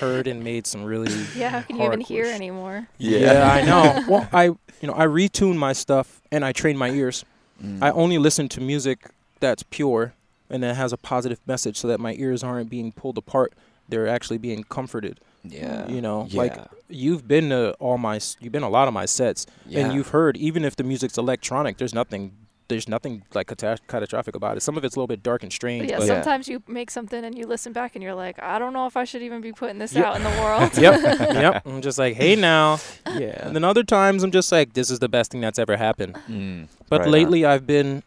heard 0.00 0.26
and 0.26 0.42
made 0.42 0.66
some 0.66 0.84
really 0.84 1.12
Yeah, 1.36 1.50
how 1.50 1.60
can 1.62 1.76
you 1.76 1.84
even 1.84 2.00
hardcore 2.00 2.06
hear 2.06 2.24
sh- 2.24 2.34
anymore? 2.34 2.88
Yeah, 2.98 3.50
I 3.52 3.62
know. 3.62 4.04
Well, 4.08 4.28
I 4.32 4.44
you 4.44 4.86
know, 4.86 4.94
I 4.94 5.06
retune 5.06 5.56
my 5.56 5.72
stuff 5.72 6.22
and 6.30 6.44
I 6.44 6.52
train 6.52 6.76
my 6.76 6.90
ears. 6.90 7.24
Mm. 7.62 7.82
I 7.82 7.90
only 7.90 8.16
listen 8.16 8.48
to 8.50 8.60
music 8.60 9.10
that's 9.40 9.64
pure 9.64 10.14
and 10.48 10.62
that 10.62 10.76
has 10.76 10.92
a 10.92 10.96
positive 10.96 11.40
message 11.46 11.76
so 11.76 11.88
that 11.88 12.00
my 12.00 12.14
ears 12.14 12.42
aren't 12.42 12.70
being 12.70 12.92
pulled 12.92 13.18
apart. 13.18 13.52
They're 13.88 14.08
actually 14.08 14.38
being 14.38 14.64
comforted. 14.64 15.20
yeah. 15.44 15.88
you 15.88 16.00
know, 16.00 16.26
yeah. 16.30 16.38
like, 16.38 16.58
You've 16.88 17.28
been 17.28 17.50
to 17.50 17.72
all 17.74 17.98
my 17.98 18.18
you've 18.40 18.52
been 18.52 18.62
a 18.62 18.70
lot 18.70 18.88
of 18.88 18.94
my 18.94 19.04
sets 19.04 19.46
yeah. 19.66 19.80
and 19.80 19.92
you've 19.92 20.08
heard 20.08 20.38
even 20.38 20.64
if 20.64 20.74
the 20.76 20.84
music's 20.84 21.18
electronic, 21.18 21.76
there's 21.76 21.92
nothing 21.92 22.32
there's 22.68 22.86
nothing 22.88 23.22
like 23.34 23.46
catastrophic 23.46 24.34
about 24.36 24.56
it. 24.56 24.60
Some 24.60 24.76
of 24.76 24.84
it's 24.84 24.94
a 24.94 24.98
little 24.98 25.06
bit 25.06 25.22
dark 25.22 25.42
and 25.42 25.50
strange, 25.52 25.82
But 25.82 25.90
yeah, 25.90 25.98
but 25.98 26.06
Yeah. 26.06 26.14
sometimes 26.14 26.48
you 26.48 26.62
make 26.68 26.90
something 26.90 27.24
and 27.24 27.36
you 27.36 27.46
listen 27.46 27.72
back 27.72 27.94
and 27.96 28.02
you're 28.02 28.14
like, 28.14 28.40
I 28.42 28.58
don't 28.58 28.72
know 28.74 28.86
if 28.86 28.96
I 28.96 29.04
should 29.04 29.22
even 29.22 29.40
be 29.40 29.52
putting 29.52 29.78
this 29.78 29.94
Yep. 29.94 30.04
out 30.04 30.16
in 30.16 30.22
the 30.22 30.30
world. 30.42 30.76
yep, 30.76 31.00
yep. 31.20 31.62
I'm 31.66 31.80
just 31.80 31.98
like, 31.98 32.14
hey 32.16 32.36
now. 32.36 32.78
yeah. 33.06 33.46
And 33.46 33.56
then 33.56 33.64
other 33.64 33.82
times 33.82 34.22
I'm 34.22 34.30
just 34.30 34.52
like, 34.52 34.74
this 34.74 34.90
is 34.90 34.98
the 34.98 35.08
best 35.08 35.30
thing 35.32 35.40
that's 35.40 35.58
ever 35.58 35.76
happened. 35.76 36.14
Mm. 36.28 36.68
But 36.90 37.00
Right 37.00 37.06
on. 37.06 37.12
lately 37.12 37.44
I've 37.46 37.66
been, 37.66 38.02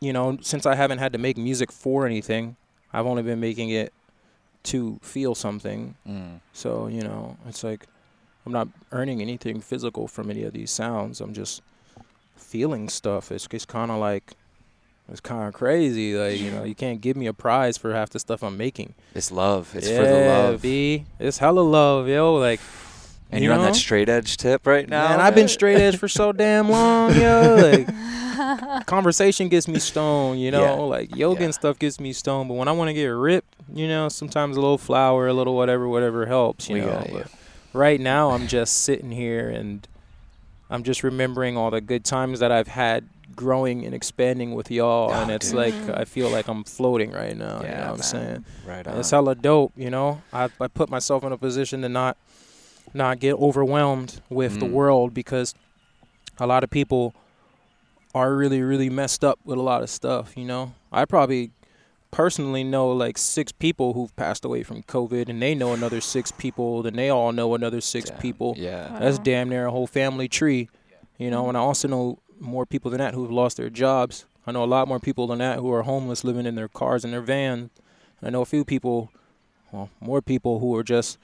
you 0.00 0.12
know, 0.14 0.38
since 0.40 0.64
I 0.64 0.74
haven't 0.76 0.98
had 0.98 1.12
to 1.12 1.18
make 1.18 1.36
music 1.36 1.70
for 1.70 2.06
anything, 2.06 2.56
I've 2.92 3.06
only 3.06 3.22
been 3.22 3.38
making 3.40 3.68
it 3.70 3.92
to 4.64 4.98
feel 5.02 5.34
something. 5.34 5.94
Mm. 6.08 6.40
So, 6.54 6.86
you 6.86 7.02
know, 7.02 7.36
it's 7.46 7.62
like 7.62 7.86
I'm 8.46 8.52
not 8.52 8.68
earning 8.92 9.20
anything 9.20 9.60
physical 9.60 10.08
from 10.08 10.30
any 10.30 10.42
of 10.44 10.54
these 10.54 10.70
sounds. 10.70 11.20
I'm 11.20 11.34
just 11.34 11.60
feeling 12.40 12.88
stuff. 12.88 13.30
It's 13.30 13.46
it's 13.52 13.64
kind 13.64 13.90
of 13.90 13.98
like 13.98 14.32
it's 15.10 15.20
kind 15.20 15.48
of 15.48 15.54
crazy. 15.54 16.14
Like, 16.14 16.38
you 16.40 16.50
know, 16.52 16.62
you 16.64 16.74
can't 16.74 17.00
give 17.00 17.16
me 17.16 17.26
a 17.26 17.32
prize 17.32 17.76
for 17.76 17.92
half 17.92 18.10
the 18.10 18.18
stuff 18.20 18.42
I'm 18.44 18.56
making. 18.56 18.94
It's 19.14 19.32
love. 19.32 19.74
It's 19.74 19.88
yeah, 19.88 19.96
for 19.96 20.04
the 20.06 20.26
love. 20.26 20.62
B. 20.62 21.04
It's 21.18 21.38
hella 21.38 21.60
love, 21.60 22.06
yo. 22.08 22.34
Like, 22.36 22.60
and 23.32 23.42
you 23.42 23.50
you're 23.50 23.58
on 23.58 23.64
that 23.64 23.74
straight 23.76 24.08
edge 24.08 24.36
tip 24.36 24.66
right 24.66 24.88
now. 24.88 25.08
Man, 25.08 25.20
I've 25.20 25.34
been 25.34 25.48
straight 25.48 25.78
edge 25.80 25.96
for 25.96 26.06
so 26.08 26.30
damn 26.44 26.68
long, 26.68 27.14
yo. 27.16 27.56
Like, 27.60 28.86
conversation 28.86 29.48
gets 29.48 29.68
me 29.68 29.78
stoned, 29.78 30.40
you 30.40 30.50
know. 30.50 30.62
Yeah. 30.62 30.72
Like 30.74 31.16
yoga 31.16 31.40
Yeah. 31.40 31.44
and 31.46 31.54
stuff 31.54 31.78
gets 31.78 32.00
me 32.00 32.12
stoned, 32.12 32.48
but 32.48 32.54
when 32.54 32.68
I 32.68 32.72
want 32.72 32.88
to 32.88 32.94
get 32.94 33.06
ripped, 33.06 33.54
you 33.72 33.88
know, 33.88 34.08
sometimes 34.08 34.56
a 34.56 34.60
little 34.60 34.78
flour, 34.78 35.26
a 35.28 35.32
little 35.32 35.54
whatever, 35.56 35.88
whatever 35.88 36.26
helps, 36.26 36.68
you 36.68 36.74
We 36.76 36.80
know. 36.82 36.86
got 36.92 37.08
you. 37.10 37.18
But 37.18 37.30
right 37.72 38.00
now, 38.00 38.30
I'm 38.30 38.46
just 38.48 38.74
sitting 38.80 39.10
here 39.10 39.48
and 39.48 39.86
I'm 40.70 40.82
just 40.84 41.02
remembering 41.02 41.56
all 41.56 41.70
the 41.70 41.80
good 41.80 42.04
times 42.04 42.38
that 42.40 42.52
I've 42.52 42.68
had 42.68 43.04
growing 43.34 43.84
and 43.84 43.94
expanding 43.94 44.54
with 44.54 44.70
y'all, 44.70 45.10
Oh, 45.10 45.14
and 45.14 45.30
it's 45.30 45.46
dude. 45.48 45.56
like 45.56 45.74
Mhm. 45.74 45.98
I 45.98 46.04
feel 46.04 46.28
like 46.30 46.48
I'm 46.48 46.64
floating 46.64 47.10
right 47.12 47.36
now. 47.36 47.60
you 47.60 47.66
Yeah, 47.66 47.80
know 47.80 47.86
what 47.92 47.96
I'm 47.96 48.02
saying? 48.02 48.44
Right 48.66 48.86
on. 48.86 48.98
It's 48.98 49.10
hella 49.10 49.34
dope, 49.34 49.72
you 49.76 49.90
know. 49.90 50.22
I 50.32 50.48
I 50.60 50.68
put 50.68 50.88
myself 50.90 51.24
in 51.24 51.32
a 51.32 51.38
position 51.38 51.82
to 51.82 51.88
not 51.88 52.16
not 52.94 53.18
get 53.20 53.34
overwhelmed 53.34 54.20
with 54.30 54.58
the 54.58 54.66
Mm. 54.66 54.70
world 54.72 55.14
because 55.14 55.54
a 56.38 56.46
lot 56.46 56.64
of 56.64 56.70
people 56.70 57.14
are 58.14 58.34
really 58.34 58.62
really 58.62 58.90
messed 58.90 59.24
up 59.24 59.38
with 59.44 59.58
a 59.58 59.62
lot 59.62 59.82
of 59.82 59.90
stuff, 59.90 60.36
you 60.36 60.44
know. 60.44 60.72
I 60.92 61.04
probably 61.04 61.50
personally 62.10 62.64
know 62.64 62.88
like 62.90 63.16
six 63.18 63.52
people 63.52 63.92
who've 63.92 64.14
passed 64.16 64.44
away 64.44 64.62
from 64.62 64.82
COVID 64.82 65.28
and 65.28 65.40
they 65.40 65.54
know 65.54 65.72
another 65.72 66.00
six 66.00 66.30
people, 66.32 66.82
then 66.82 66.94
they 66.94 67.08
all 67.08 67.32
know 67.32 67.54
another 67.54 67.80
six 67.80 68.10
Damn. 68.10 68.18
people. 68.18 68.54
Yeah. 68.56 68.96
That's 68.98 69.18
damn 69.18 69.48
near 69.48 69.66
a 69.66 69.70
whole 69.70 69.86
family 69.86 70.28
tree. 70.28 70.68
You 71.18 71.30
know, 71.30 71.48
and 71.48 71.56
I 71.56 71.60
also 71.60 71.86
know 71.86 72.18
more 72.38 72.64
people 72.66 72.90
than 72.90 72.98
that 72.98 73.14
who've 73.14 73.30
lost 73.30 73.56
their 73.58 73.70
jobs. 73.70 74.24
I 74.46 74.52
know 74.52 74.64
a 74.64 74.66
lot 74.66 74.88
more 74.88 74.98
people 74.98 75.26
than 75.26 75.38
that 75.38 75.58
who 75.58 75.72
are 75.72 75.82
homeless 75.82 76.24
living 76.24 76.46
in 76.46 76.54
their 76.54 76.68
cars 76.68 77.04
and 77.04 77.12
their 77.12 77.20
vans. 77.20 77.70
I 78.22 78.30
know 78.30 78.40
a 78.40 78.46
few 78.46 78.64
people, 78.64 79.10
well, 79.70 79.90
more 80.00 80.22
people 80.22 80.58
who 80.58 80.74
are 80.76 80.82
just 80.82 81.18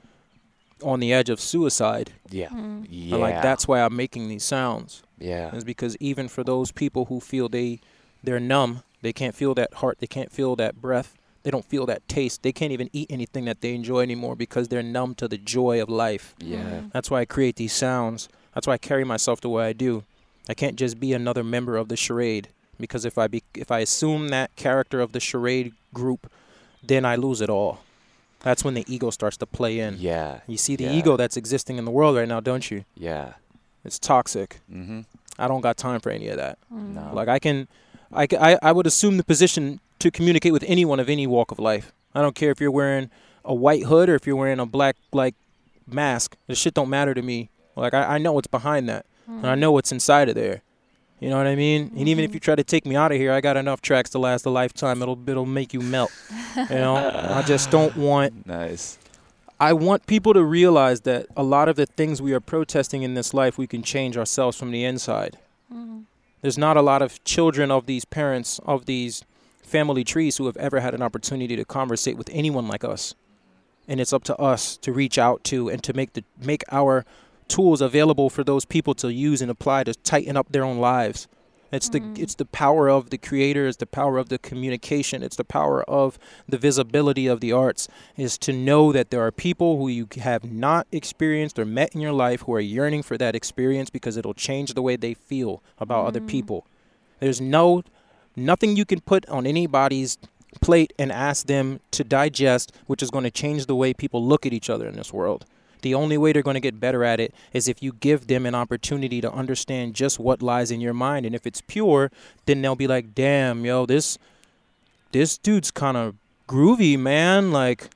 on 0.83 1.01
the 1.01 1.12
edge 1.12 1.31
of 1.31 1.40
suicide. 1.40 2.12
Yeah. 2.31 2.49
Mm. 2.49 2.87
Yeah. 2.88 3.14
And 3.14 3.22
like 3.22 3.42
that's 3.42 3.66
why 3.66 3.81
I'm 3.81 3.96
making 3.96 4.29
these 4.29 4.44
sounds. 4.44 5.03
Yeah. 5.18 5.55
Is 5.55 5.64
because 5.64 5.96
even 5.99 6.29
for 6.29 6.44
those 6.44 6.70
people 6.72 7.07
who 7.07 7.20
feel 7.20 7.49
they 7.49 7.81
they're 8.22 8.40
numb, 8.40 8.83
they 9.06 9.12
can't 9.12 9.34
feel 9.34 9.54
that 9.54 9.72
heart, 9.74 9.98
they 10.00 10.06
can't 10.06 10.30
feel 10.32 10.56
that 10.56 10.80
breath, 10.80 11.14
they 11.44 11.50
don't 11.52 11.64
feel 11.64 11.86
that 11.86 12.06
taste. 12.08 12.42
They 12.42 12.50
can't 12.52 12.72
even 12.72 12.90
eat 12.92 13.06
anything 13.08 13.44
that 13.44 13.60
they 13.60 13.72
enjoy 13.74 14.00
anymore 14.00 14.34
because 14.34 14.66
they're 14.66 14.82
numb 14.82 15.14
to 15.14 15.28
the 15.28 15.38
joy 15.38 15.80
of 15.80 15.88
life. 15.88 16.34
Yeah. 16.40 16.58
Mm. 16.58 16.92
That's 16.92 17.08
why 17.08 17.20
I 17.20 17.24
create 17.24 17.54
these 17.54 17.72
sounds. 17.72 18.28
That's 18.52 18.66
why 18.66 18.72
I 18.74 18.78
carry 18.78 19.04
myself 19.04 19.40
the 19.40 19.48
way 19.48 19.66
I 19.68 19.72
do. 19.72 20.02
I 20.48 20.54
can't 20.54 20.74
just 20.76 20.98
be 20.98 21.12
another 21.12 21.44
member 21.44 21.76
of 21.76 21.88
the 21.88 21.96
charade 21.96 22.48
because 22.80 23.04
if 23.04 23.16
I 23.16 23.28
be 23.28 23.44
if 23.54 23.70
I 23.70 23.78
assume 23.78 24.28
that 24.30 24.54
character 24.56 25.00
of 25.00 25.12
the 25.12 25.20
charade 25.20 25.72
group, 25.94 26.28
then 26.82 27.04
I 27.04 27.14
lose 27.14 27.40
it 27.40 27.48
all. 27.50 27.78
That's 28.40 28.64
when 28.64 28.74
the 28.74 28.84
ego 28.88 29.10
starts 29.10 29.36
to 29.38 29.46
play 29.46 29.78
in. 29.78 29.96
Yeah. 29.98 30.40
You 30.48 30.56
see 30.56 30.74
the 30.76 30.84
Yeah. 30.84 30.92
ego 30.98 31.16
that's 31.16 31.36
existing 31.36 31.78
in 31.78 31.84
the 31.84 31.90
world 31.92 32.16
right 32.16 32.28
now, 32.28 32.40
don't 32.40 32.68
you? 32.70 32.84
Yeah. 32.96 33.34
It's 33.84 33.98
toxic. 34.00 34.60
Mm-hmm. 34.72 35.00
I 35.38 35.46
don't 35.48 35.60
got 35.60 35.76
time 35.76 36.00
for 36.00 36.10
any 36.10 36.26
of 36.28 36.38
that. 36.38 36.58
Mm. 36.74 36.94
No. 36.94 37.10
Like 37.12 37.28
I 37.28 37.38
can, 37.38 37.68
I, 38.16 38.26
I, 38.40 38.59
I 38.62 38.72
would 38.72 38.87
assume 38.87 39.16
the 39.18 39.24
position 39.24 39.81
to 39.98 40.11
communicate 40.11 40.52
with 40.52 40.64
anyone 40.66 41.00
of 41.00 41.09
any 41.09 41.26
walk 41.26 41.50
of 41.50 41.59
life. 41.59 41.92
I 42.14 42.22
don't 42.22 42.35
care 42.35 42.50
if 42.50 42.61
you're 42.61 42.70
wearing 42.70 43.11
a 43.44 43.55
white 43.55 43.85
hood 43.85 44.09
or 44.09 44.14
if 44.14 44.26
you're 44.26 44.37
wearing 44.37 44.59
a 44.59 44.66
black 44.66 44.96
like 45.12 45.35
mask. 45.87 46.37
The 46.46 46.55
shit 46.55 46.74
don't 46.74 46.88
matter 46.90 47.14
to 47.14 47.22
me. 47.22 47.50
Like 47.76 47.94
I, 47.94 48.14
I 48.14 48.18
know 48.18 48.33
what's 48.33 48.46
behind 48.46 48.88
that, 48.88 49.05
and 49.29 49.46
I 49.46 49.55
Mm. 49.55 49.59
know 49.59 49.72
what's 49.72 49.92
inside 49.92 50.29
of 50.29 50.35
there. 50.35 50.62
You 51.20 51.31
know 51.31 51.37
what 51.38 51.46
I 51.46 51.55
mean? 51.57 51.90
And 51.96 52.09
even 52.09 52.24
if 52.24 52.35
you 52.35 52.40
try 52.40 52.55
to 52.55 52.64
take 52.64 52.85
me 52.87 52.94
out 52.96 53.11
of 53.12 53.18
here, 53.18 53.33
I 53.33 53.40
got 53.40 53.57
enough 53.57 53.81
tracks 53.81 54.11
to 54.11 54.18
last 54.18 54.44
a 54.46 54.50
lifetime. 54.50 55.00
It'll 55.02 55.18
it'll 55.29 55.46
make 55.46 55.72
you 55.74 55.81
melt. 55.81 56.12
You 56.57 56.76
know, 56.76 56.96
I 57.38 57.42
just 57.42 57.70
don't 57.70 57.94
want 58.09 58.46
Nice. 58.46 58.98
I 59.59 59.72
want 59.72 60.07
people 60.07 60.35
to 60.35 60.42
realize 60.44 61.00
that 61.02 61.26
a 61.37 61.42
lot 61.42 61.68
of 61.70 61.76
the 61.76 61.87
things 61.87 62.20
we 62.20 62.35
are 62.35 62.40
protesting 62.40 63.02
in 63.02 63.14
this 63.14 63.33
life, 63.33 63.57
we 63.57 63.66
can 63.66 63.83
change 63.83 64.16
ourselves 64.18 64.59
from 64.59 64.70
the 64.70 64.85
inside. 64.85 65.38
Mm. 65.72 66.05
There's 66.42 66.59
not 66.59 66.77
a 66.77 66.83
lot 66.83 67.03
of 67.03 67.22
children 67.25 67.70
of 67.70 67.87
these 67.87 68.05
parents, 68.05 68.61
of 68.64 68.87
these 68.87 69.25
family 69.62 70.05
trees, 70.05 70.37
who 70.37 70.46
have 70.46 70.57
ever 70.57 70.81
had 70.81 70.94
an 70.94 71.03
opportunity 71.03 71.57
to 71.57 71.64
conversate 71.64 72.16
with 72.16 72.31
anyone 72.33 72.68
like 72.68 72.85
us. 72.85 73.14
And 73.88 74.01
it's 74.01 74.12
up 74.12 74.25
to 74.25 74.37
us 74.37 74.77
to 74.79 74.92
reach 74.92 75.18
out 75.18 75.44
to 75.44 75.68
and 75.68 75.83
to 75.85 75.92
make 75.92 76.12
the 76.12 76.25
make 76.40 76.64
our 76.70 77.05
tools 77.49 77.81
available 77.81 78.29
for 78.29 78.42
those 78.42 78.64
people 78.64 78.94
to 78.94 79.12
use 79.12 79.40
and 79.40 79.51
apply 79.51 79.85
to 79.85 79.94
tighten 79.94 80.37
up 80.37 80.51
their 80.51 80.64
own 80.64 80.79
lives. 80.79 81.29
It's 81.72 81.88
the 81.88 82.00
Mm. 82.00 82.18
it's 82.18 82.35
the 82.37 82.44
power 82.44 82.88
of 82.88 83.11
the 83.11 83.18
creator, 83.18 83.66
it's 83.66 83.79
the 83.79 83.87
power 83.87 84.18
of 84.18 84.29
the 84.29 84.38
communication, 84.38 85.22
it's 85.22 85.37
the 85.37 85.44
power 85.44 85.83
of 85.90 86.18
the 86.48 86.59
visibility 86.59 87.26
of 87.26 87.40
the 87.40 87.52
arts 87.52 87.88
is 88.16 88.38
to 88.38 88.52
know 88.52 88.92
that 88.92 89.11
there 89.11 89.20
are 89.20 89.33
people 89.33 89.76
who 89.79 89.88
you 89.88 90.07
have 90.18 90.44
not 90.44 90.87
experienced 90.92 91.59
or 91.59 91.64
met 91.64 91.94
in 91.94 92.00
your 92.00 92.12
life 92.12 92.42
who 92.42 92.55
are 92.55 92.61
yearning 92.61 93.02
for 93.02 93.18
that 93.18 93.35
experience 93.35 93.90
because 93.90 94.16
it'll 94.16 94.35
change 94.35 94.74
the 94.74 94.83
way 94.83 94.96
they 94.96 95.14
feel 95.14 95.62
about 95.79 96.07
other 96.07 96.20
Mm. 96.20 96.29
people. 96.29 96.66
There's 97.20 97.40
no 97.40 97.83
nothing 98.37 98.76
you 98.76 98.85
can 98.85 99.00
put 99.00 99.26
on 99.29 99.46
anybody's 99.46 100.18
plate 100.61 100.92
and 100.98 101.11
ask 101.11 101.46
them 101.46 101.81
to 101.90 102.05
digest, 102.05 102.70
which 102.87 103.02
is 103.02 103.11
going 103.11 103.24
to 103.24 103.31
change 103.31 103.66
the 103.66 103.74
way 103.74 103.92
people 103.94 104.24
look 104.24 104.46
at 104.46 104.52
each 104.52 104.70
other 104.70 104.87
in 104.87 104.94
this 104.94 105.12
world. 105.12 105.44
The 105.87 105.94
only 105.94 106.18
way 106.18 106.33
they're 106.33 106.42
going 106.51 106.55
to 106.62 106.66
get 106.68 106.81
better 106.81 107.05
at 107.05 107.20
it 107.20 107.33
is 107.53 107.68
if 107.68 107.81
you 107.81 107.92
give 107.92 108.27
them 108.27 108.44
an 108.44 108.57
opportunity 108.57 109.20
to 109.20 109.31
understand 109.33 109.94
just 109.94 110.18
what 110.18 110.42
lies 110.42 110.72
in 110.72 110.81
your 110.81 110.94
mind. 110.94 111.25
And 111.27 111.33
if 111.33 111.46
it's 111.46 111.61
pure, 111.61 112.11
then 112.46 112.61
they'll 112.61 112.75
be 112.75 112.88
like, 112.88 113.14
"Damn, 113.14 113.64
yo, 113.64 113.87
this 113.87 114.18
this 115.12 115.38
dude's 115.38 115.70
kind 115.70 115.96
of 115.96 116.16
groovy, 116.49 116.99
man. 116.99 117.53
Like, 117.53 117.88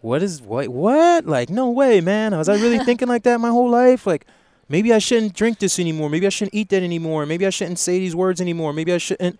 what 0.00 0.22
is 0.24 0.42
what 0.42 0.66
what? 0.70 1.24
Like, 1.26 1.50
no 1.50 1.70
way, 1.70 2.00
man. 2.00 2.36
Was 2.36 2.48
I 2.48 2.54
really 2.56 2.78
thinking 2.88 3.06
like 3.06 3.22
that 3.22 3.38
my 3.40 3.50
whole 3.50 3.70
life? 3.70 4.06
Like, 4.08 4.26
maybe 4.68 4.92
I 4.92 4.98
shouldn't 4.98 5.34
drink 5.34 5.60
this 5.60 5.78
anymore. 5.78 6.10
Maybe 6.10 6.26
I 6.26 6.30
shouldn't 6.30 6.54
eat 6.54 6.68
that 6.70 6.82
anymore. 6.82 7.26
Maybe 7.26 7.46
I 7.46 7.50
shouldn't 7.50 7.78
say 7.78 8.00
these 8.00 8.16
words 8.16 8.40
anymore. 8.40 8.72
Maybe 8.72 8.92
I 8.92 8.98
shouldn't 8.98 9.38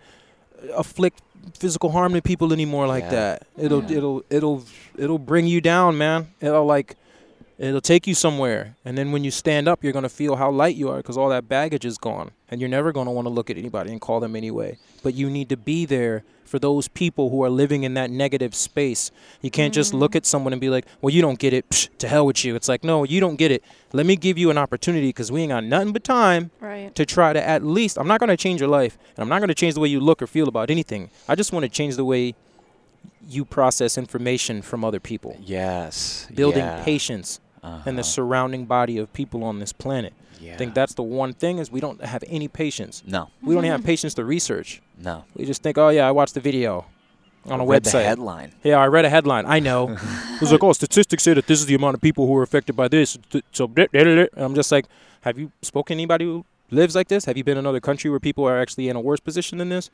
uh, 0.63 0.73
afflict 0.75 1.19
physical 1.59 1.89
harm 1.91 2.13
to 2.13 2.21
people 2.21 2.53
anymore 2.53 2.87
like 2.87 3.03
Yeah. 3.05 3.09
that. 3.19 3.47
It'll 3.57 3.83
Yeah. 3.83 3.97
it'll 3.97 4.23
it'll 4.29 4.63
it'll 4.97 5.19
bring 5.19 5.45
you 5.45 5.59
down, 5.59 5.97
man. 5.97 6.27
It'll 6.39 6.65
like 6.65 6.95
it'll 7.67 7.81
take 7.81 8.07
you 8.07 8.15
somewhere. 8.15 8.75
And 8.83 8.97
then 8.97 9.11
when 9.11 9.23
you 9.23 9.31
stand 9.31 9.67
up, 9.67 9.83
you're 9.83 9.93
going 9.93 10.03
to 10.03 10.09
feel 10.09 10.35
how 10.35 10.49
light 10.49 10.75
you 10.75 10.89
are 10.89 10.97
because 10.97 11.17
all 11.17 11.29
that 11.29 11.47
baggage 11.47 11.85
is 11.85 11.97
gone. 11.97 12.31
And 12.49 12.59
you're 12.59 12.69
never 12.69 12.91
going 12.91 13.05
to 13.05 13.11
want 13.11 13.25
to 13.25 13.29
look 13.29 13.49
at 13.49 13.57
anybody 13.57 13.91
and 13.91 14.01
call 14.01 14.19
them 14.19 14.35
anyway. 14.35 14.77
But 15.03 15.13
you 15.13 15.29
need 15.29 15.47
to 15.49 15.57
be 15.57 15.85
there 15.85 16.23
for 16.43 16.59
those 16.59 16.89
people 16.89 17.29
who 17.29 17.43
are 17.45 17.49
living 17.49 17.83
in 17.83 17.93
that 17.93 18.09
negative 18.09 18.53
space. 18.53 19.09
You 19.41 19.49
can't 19.49 19.73
just 19.73 19.93
look 19.93 20.11
mm. 20.11 20.17
at 20.17 20.25
someone 20.25 20.51
and 20.51 20.59
be 20.59 20.69
like, 20.69 20.85
well, 20.99 21.13
you 21.13 21.21
don't 21.21 21.39
get 21.39 21.53
it. 21.53 21.69
Psh, 21.69 21.87
to 21.99 22.09
hell 22.09 22.25
with 22.25 22.43
you. 22.43 22.55
It's 22.55 22.67
like, 22.67 22.83
no, 22.83 23.05
you 23.05 23.21
don't 23.21 23.37
get 23.37 23.51
it. 23.51 23.63
Let 23.93 24.05
me 24.05 24.17
give 24.17 24.37
you 24.37 24.49
an 24.49 24.57
opportunity 24.57 25.07
because 25.09 25.31
we 25.31 25.41
ain't 25.43 25.51
got 25.51 25.63
nothing 25.63 25.93
but 25.93 26.03
time 26.03 26.51
Right. 26.59 26.93
to 26.95 27.05
try 27.05 27.31
to 27.31 27.47
at 27.47 27.63
least 27.63 27.97
I'm 27.97 28.07
not 28.07 28.19
going 28.19 28.29
to 28.29 28.37
change 28.37 28.59
your 28.59 28.69
life 28.69 28.97
and 29.15 29.19
I'm 29.19 29.29
not 29.29 29.39
going 29.39 29.47
to 29.49 29.55
change 29.55 29.75
the 29.75 29.79
way 29.79 29.87
you 29.87 30.01
look 30.01 30.21
or 30.21 30.27
feel 30.27 30.49
about 30.49 30.69
anything. 30.69 31.09
I 31.29 31.35
just 31.35 31.53
want 31.53 31.63
to 31.63 31.69
change 31.69 31.95
the 31.95 32.05
way 32.05 32.35
you 33.29 33.45
process 33.45 33.97
information 33.97 34.61
from 34.61 34.83
other 34.83 34.99
people. 34.99 35.37
Yes. 35.39 36.27
Building 36.33 36.63
yeah. 36.65 36.83
patience 36.83 37.39
uh-huh. 37.63 37.83
and 37.85 37.97
the 37.97 38.03
surrounding 38.03 38.65
body 38.65 38.97
of 38.97 39.11
people 39.13 39.43
on 39.43 39.59
this 39.59 39.73
planet. 39.73 40.13
yeah. 40.39 40.53
I 40.53 40.57
think 40.57 40.73
that's 40.73 40.93
the 40.95 41.03
one 41.03 41.33
thing 41.33 41.59
is 41.59 41.71
we 41.71 41.79
don't 41.79 42.03
have 42.03 42.23
any 42.27 42.47
patience. 42.47 43.03
no, 43.05 43.29
We 43.41 43.53
don't 43.55 43.63
have 43.65 43.83
patience 43.83 44.13
to 44.15 44.25
research. 44.25 44.81
no. 44.97 45.23
We 45.35 45.45
just 45.45 45.61
think, 45.63 45.77
"Oh 45.77 45.89
yeah, 45.89 46.07
I 46.07 46.11
watched 46.11 46.33
the 46.33 46.41
video 46.41 46.85
on 47.45 47.59
a 47.59 47.63
I 47.63 47.67
read 47.67 47.83
website." 47.83 47.91
The 47.91 48.03
headline. 48.03 48.51
Yeah, 48.63 48.77
I 48.77 48.87
read 48.87 49.05
a 49.05 49.09
headline. 49.09 49.45
I 49.45 49.59
know. 49.59 49.89
it 50.35 50.41
was 50.41 50.51
like, 50.51 50.63
oh, 50.63 50.73
statistics 50.73 51.23
say 51.23 51.33
that 51.33 51.47
this 51.47 51.59
is 51.59 51.65
the 51.67 51.75
amount 51.75 51.95
of 51.95 52.01
people 52.01 52.25
who 52.27 52.35
are 52.37 52.43
affected 52.43 52.75
by 52.75 52.87
this. 52.87 53.17
So, 53.51 53.71
I'm 54.35 54.55
just 54.55 54.71
like, 54.71 54.85
have 55.21 55.37
you 55.37 55.51
spoken 55.61 55.97
to 55.97 56.01
anybody 56.01 56.25
who 56.25 56.45
lives 56.71 56.95
like 56.95 57.07
this? 57.07 57.25
Have 57.25 57.37
you 57.37 57.43
been 57.43 57.57
in 57.57 57.65
another 57.65 57.79
country 57.79 58.09
where 58.09 58.19
people 58.19 58.43
are 58.47 58.59
actually 58.59 58.89
in 58.89 58.95
a 58.95 59.01
worse 59.01 59.19
position 59.19 59.57
than 59.59 59.69
this? 59.69 59.89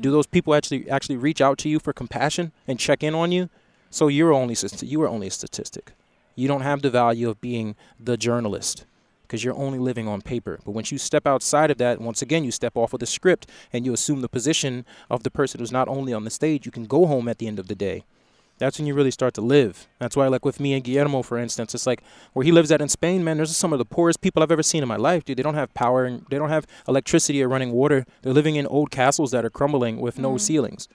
Do 0.00 0.10
those 0.12 0.26
people 0.26 0.54
actually 0.54 0.88
actually 0.88 1.16
reach 1.16 1.40
out 1.40 1.58
to 1.58 1.68
you 1.68 1.78
for 1.80 1.92
compassion 1.92 2.52
and 2.68 2.78
check 2.78 3.02
in 3.02 3.14
on 3.14 3.32
you? 3.32 3.48
So 3.90 4.06
you're 4.08 4.32
only 4.32 4.54
st- 4.54 4.82
you 4.90 5.02
are 5.02 5.08
only 5.08 5.26
a 5.26 5.30
statistic. 5.30 5.92
You 6.34 6.48
don't 6.48 6.62
have 6.62 6.82
the 6.82 6.90
value 6.90 7.28
of 7.28 7.40
being 7.40 7.76
the 8.00 8.16
journalist 8.16 8.84
because 9.22 9.44
you're 9.44 9.56
only 9.56 9.78
living 9.78 10.08
on 10.08 10.20
paper. 10.20 10.58
But 10.64 10.72
once 10.72 10.92
you 10.92 10.98
step 10.98 11.26
outside 11.26 11.70
of 11.70 11.78
that, 11.78 12.00
once 12.00 12.20
again, 12.22 12.44
you 12.44 12.50
step 12.50 12.76
off 12.76 12.92
of 12.92 13.00
the 13.00 13.06
script 13.06 13.48
and 13.72 13.84
you 13.86 13.92
assume 13.92 14.20
the 14.20 14.28
position 14.28 14.84
of 15.10 15.22
the 15.22 15.30
person 15.30 15.60
who's 15.60 15.72
not 15.72 15.88
only 15.88 16.12
on 16.12 16.24
the 16.24 16.30
stage, 16.30 16.66
you 16.66 16.72
can 16.72 16.84
go 16.84 17.06
home 17.06 17.28
at 17.28 17.38
the 17.38 17.46
end 17.46 17.58
of 17.58 17.68
the 17.68 17.74
day. 17.74 18.04
That's 18.58 18.78
when 18.78 18.86
you 18.86 18.94
really 18.94 19.10
start 19.10 19.34
to 19.34 19.40
live. 19.40 19.88
That's 19.98 20.14
why, 20.16 20.28
like 20.28 20.44
with 20.44 20.60
me 20.60 20.74
and 20.74 20.84
Guillermo, 20.84 21.22
for 21.22 21.36
instance, 21.38 21.74
it's 21.74 21.86
like 21.86 22.02
where 22.32 22.44
he 22.44 22.52
lives 22.52 22.70
at 22.70 22.80
in 22.80 22.88
Spain, 22.88 23.24
man. 23.24 23.38
There's 23.38 23.56
some 23.56 23.72
of 23.72 23.78
the 23.78 23.84
poorest 23.84 24.20
people 24.20 24.42
I've 24.42 24.52
ever 24.52 24.62
seen 24.62 24.82
in 24.82 24.88
my 24.88 24.96
life, 24.96 25.24
dude. 25.24 25.38
They 25.38 25.42
don't 25.42 25.54
have 25.54 25.72
power 25.74 26.04
and 26.04 26.24
they 26.30 26.38
don't 26.38 26.50
have 26.50 26.66
electricity 26.86 27.42
or 27.42 27.48
running 27.48 27.72
water. 27.72 28.04
They're 28.20 28.32
living 28.34 28.56
in 28.56 28.66
old 28.66 28.90
castles 28.90 29.30
that 29.32 29.44
are 29.44 29.50
crumbling 29.50 30.00
with 30.00 30.18
no 30.18 30.34
Mm. 30.34 30.40
ceilings. 30.40 30.88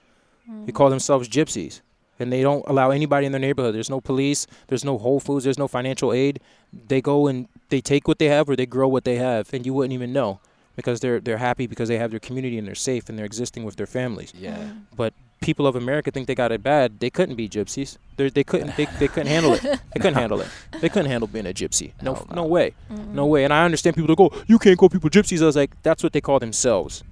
They 0.66 0.72
call 0.72 0.90
themselves 0.90 1.28
gypsies, 1.28 1.82
and 2.20 2.32
they 2.32 2.42
don't 2.42 2.64
allow 2.68 2.90
anybody 2.92 3.26
in 3.26 3.32
their 3.32 3.42
neighborhood. 3.42 3.76
There's 3.76 3.90
no 3.90 4.02
police. 4.02 4.48
There's 4.68 4.84
no 4.86 4.98
Whole 4.98 5.20
Foods. 5.20 5.44
There's 5.44 5.58
no 5.60 5.68
financial 5.68 6.14
aid. 6.14 6.40
They 6.88 7.02
go 7.02 7.28
and 7.28 7.48
they 7.70 7.82
take 7.82 8.08
what 8.08 8.20
they 8.20 8.28
have 8.28 8.50
or 8.50 8.56
they 8.56 8.66
grow 8.66 8.88
what 8.88 9.04
they 9.06 9.16
have, 9.16 9.54
and 9.54 9.66
you 9.66 9.74
wouldn't 9.74 9.94
even 9.94 10.14
know 10.14 10.40
because 10.76 11.00
they're 11.00 11.20
they're 11.20 11.38
happy 11.38 11.68
because 11.68 11.90
they 11.90 11.98
have 11.98 12.12
their 12.12 12.20
community 12.20 12.58
and 12.58 12.68
they're 12.68 12.76
safe 12.76 13.10
and 13.10 13.18
they're 13.18 13.26
existing 13.26 13.64
with 13.64 13.76
their 13.78 13.88
families 13.88 14.32
Yeah. 14.38 14.74
but 14.96 15.14
people 15.42 15.66
of 15.68 15.76
America 15.76 16.12
think 16.12 16.28
they 16.28 16.36
got 16.36 16.52
it 16.52 16.62
bad. 16.64 17.00
They 17.00 17.10
couldn't 17.10 17.36
be 17.36 17.48
gypsies. 17.50 17.98
They 18.16 18.30
they 18.30 18.44
couldn't 18.44 18.76
they, 18.78 18.86
they 19.00 19.08
couldn't 19.08 19.28
handle 19.28 19.54
it. 19.54 19.62
They 19.62 20.00
couldn't 20.00 20.16
handle 20.16 20.40
it. 20.42 20.48
They 20.82 20.90
couldn't 20.90 21.10
handle 21.12 21.28
being 21.28 21.48
a 21.48 21.54
gypsy. 21.54 21.94
No 22.02 22.14
no 22.30 22.36
no. 22.42 22.44
way. 22.46 22.74
No 22.90 23.26
way. 23.26 23.44
And 23.44 23.52
I 23.54 23.66
understand 23.66 23.96
people 23.96 24.08
that 24.16 24.22
oh, 24.22 24.30
go, 24.30 24.44
you 24.48 24.60
can't 24.60 24.78
call 24.78 24.90
people 24.90 25.10
gypsies. 25.10 25.42
I 25.42 25.46
was 25.46 25.56
like, 25.56 25.72
that's 25.84 26.04
what 26.04 26.14
they 26.14 26.22
call 26.22 26.40
themselves. 26.40 27.04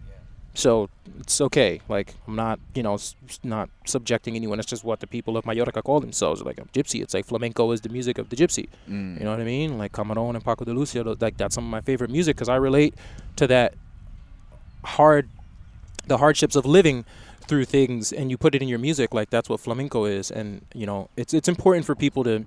So 0.55 0.89
it's 1.19 1.41
okay. 1.41 1.81
Like 1.89 2.13
I'm 2.27 2.35
not, 2.35 2.59
you 2.73 2.81
know, 2.81 2.97
not 3.43 3.69
subjecting 3.85 4.35
anyone. 4.35 4.57
It's 4.57 4.67
just 4.67 4.85
what 4.85 5.01
the 5.01 5.07
people 5.07 5.35
of 5.37 5.45
Mallorca 5.45 5.81
call 5.83 5.99
themselves. 5.99 6.41
Like 6.41 6.59
I'm 6.59 6.69
gypsy. 6.73 7.03
It's 7.03 7.13
like 7.13 7.25
flamenco 7.25 7.71
is 7.71 7.81
the 7.81 7.89
music 7.89 8.17
of 8.17 8.29
the 8.29 8.37
gypsy. 8.37 8.69
Mm. 8.89 9.19
You 9.19 9.25
know 9.25 9.31
what 9.31 9.41
I 9.41 9.43
mean? 9.43 9.77
Like 9.77 9.91
Camarón 9.91 10.35
and 10.35 10.43
Paco 10.43 10.63
de 10.63 10.73
Lucia, 10.73 11.03
like 11.19 11.37
that's 11.37 11.53
some 11.55 11.65
of 11.65 11.69
my 11.69 11.81
favorite 11.81 12.09
music 12.09 12.37
because 12.37 12.47
I 12.47 12.55
relate 12.55 12.95
to 13.35 13.47
that 13.47 13.75
hard, 14.85 15.29
the 16.07 16.17
hardships 16.17 16.55
of 16.55 16.65
living 16.65 17.03
through 17.41 17.65
things, 17.65 18.13
and 18.13 18.31
you 18.31 18.37
put 18.37 18.55
it 18.55 18.61
in 18.61 18.69
your 18.69 18.79
music. 18.79 19.13
Like 19.13 19.29
that's 19.29 19.49
what 19.49 19.59
flamenco 19.59 20.05
is, 20.05 20.31
and 20.31 20.65
you 20.73 20.85
know, 20.85 21.09
it's 21.17 21.33
it's 21.33 21.49
important 21.49 21.85
for 21.85 21.95
people 21.95 22.23
to 22.23 22.45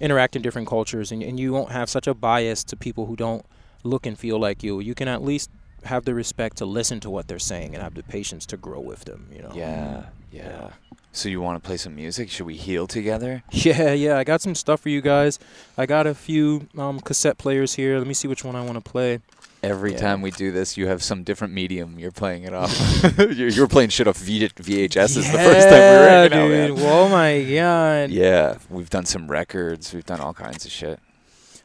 interact 0.00 0.36
in 0.36 0.42
different 0.42 0.68
cultures, 0.68 1.10
and 1.10 1.24
and 1.24 1.40
you 1.40 1.52
won't 1.52 1.72
have 1.72 1.90
such 1.90 2.06
a 2.06 2.14
bias 2.14 2.62
to 2.64 2.76
people 2.76 3.06
who 3.06 3.16
don't 3.16 3.44
look 3.82 4.06
and 4.06 4.16
feel 4.16 4.38
like 4.38 4.62
you. 4.62 4.78
You 4.78 4.94
can 4.94 5.08
at 5.08 5.22
least 5.22 5.50
have 5.84 6.04
the 6.04 6.14
respect 6.14 6.56
to 6.58 6.66
listen 6.66 7.00
to 7.00 7.10
what 7.10 7.28
they're 7.28 7.38
saying 7.38 7.74
and 7.74 7.82
have 7.82 7.94
the 7.94 8.02
patience 8.02 8.46
to 8.46 8.56
grow 8.56 8.80
with 8.80 9.04
them. 9.04 9.28
You 9.34 9.42
know? 9.42 9.52
Yeah. 9.54 10.04
Yeah. 10.30 10.70
So 11.14 11.28
you 11.28 11.42
want 11.42 11.62
to 11.62 11.66
play 11.66 11.76
some 11.76 11.94
music? 11.94 12.30
Should 12.30 12.46
we 12.46 12.56
heal 12.56 12.86
together? 12.86 13.42
Yeah, 13.50 13.92
yeah. 13.92 14.16
I 14.18 14.24
got 14.24 14.40
some 14.40 14.54
stuff 14.54 14.80
for 14.80 14.88
you 14.88 15.02
guys. 15.02 15.38
I 15.76 15.84
got 15.84 16.06
a 16.06 16.14
few 16.14 16.68
um, 16.78 17.00
cassette 17.00 17.36
players 17.36 17.74
here. 17.74 17.98
Let 17.98 18.06
me 18.06 18.14
see 18.14 18.28
which 18.28 18.44
one 18.44 18.56
I 18.56 18.62
want 18.64 18.82
to 18.82 18.90
play. 18.90 19.20
Every 19.62 19.92
Yeah. 19.92 19.98
time 19.98 20.22
we 20.22 20.30
do 20.30 20.50
this, 20.50 20.76
you 20.78 20.86
have 20.88 21.02
some 21.02 21.22
different 21.22 21.52
medium 21.54 21.98
you're 21.98 22.10
playing 22.12 22.44
it 22.44 22.54
off. 22.54 22.72
you're, 23.18 23.48
you're 23.48 23.68
playing 23.68 23.90
shit 23.90 24.08
off 24.08 24.16
v- 24.16 24.48
VHS. 24.48 25.16
is 25.18 25.30
the 25.30 25.38
first 25.38 25.68
time 25.68 25.78
we 25.78 25.78
were 25.78 26.04
Yeah, 26.04 26.20
hanging 26.28 26.38
out, 26.38 26.48
man. 26.48 26.68
dude. 26.70 26.78
Oh 26.80 27.08
my 27.10 27.42
god. 27.44 28.10
Yeah, 28.10 28.58
we've 28.70 28.90
done 28.90 29.04
some 29.04 29.28
records. 29.30 29.92
We've 29.92 30.06
done 30.06 30.20
all 30.20 30.32
kinds 30.34 30.64
of 30.64 30.72
shit. 30.72 30.98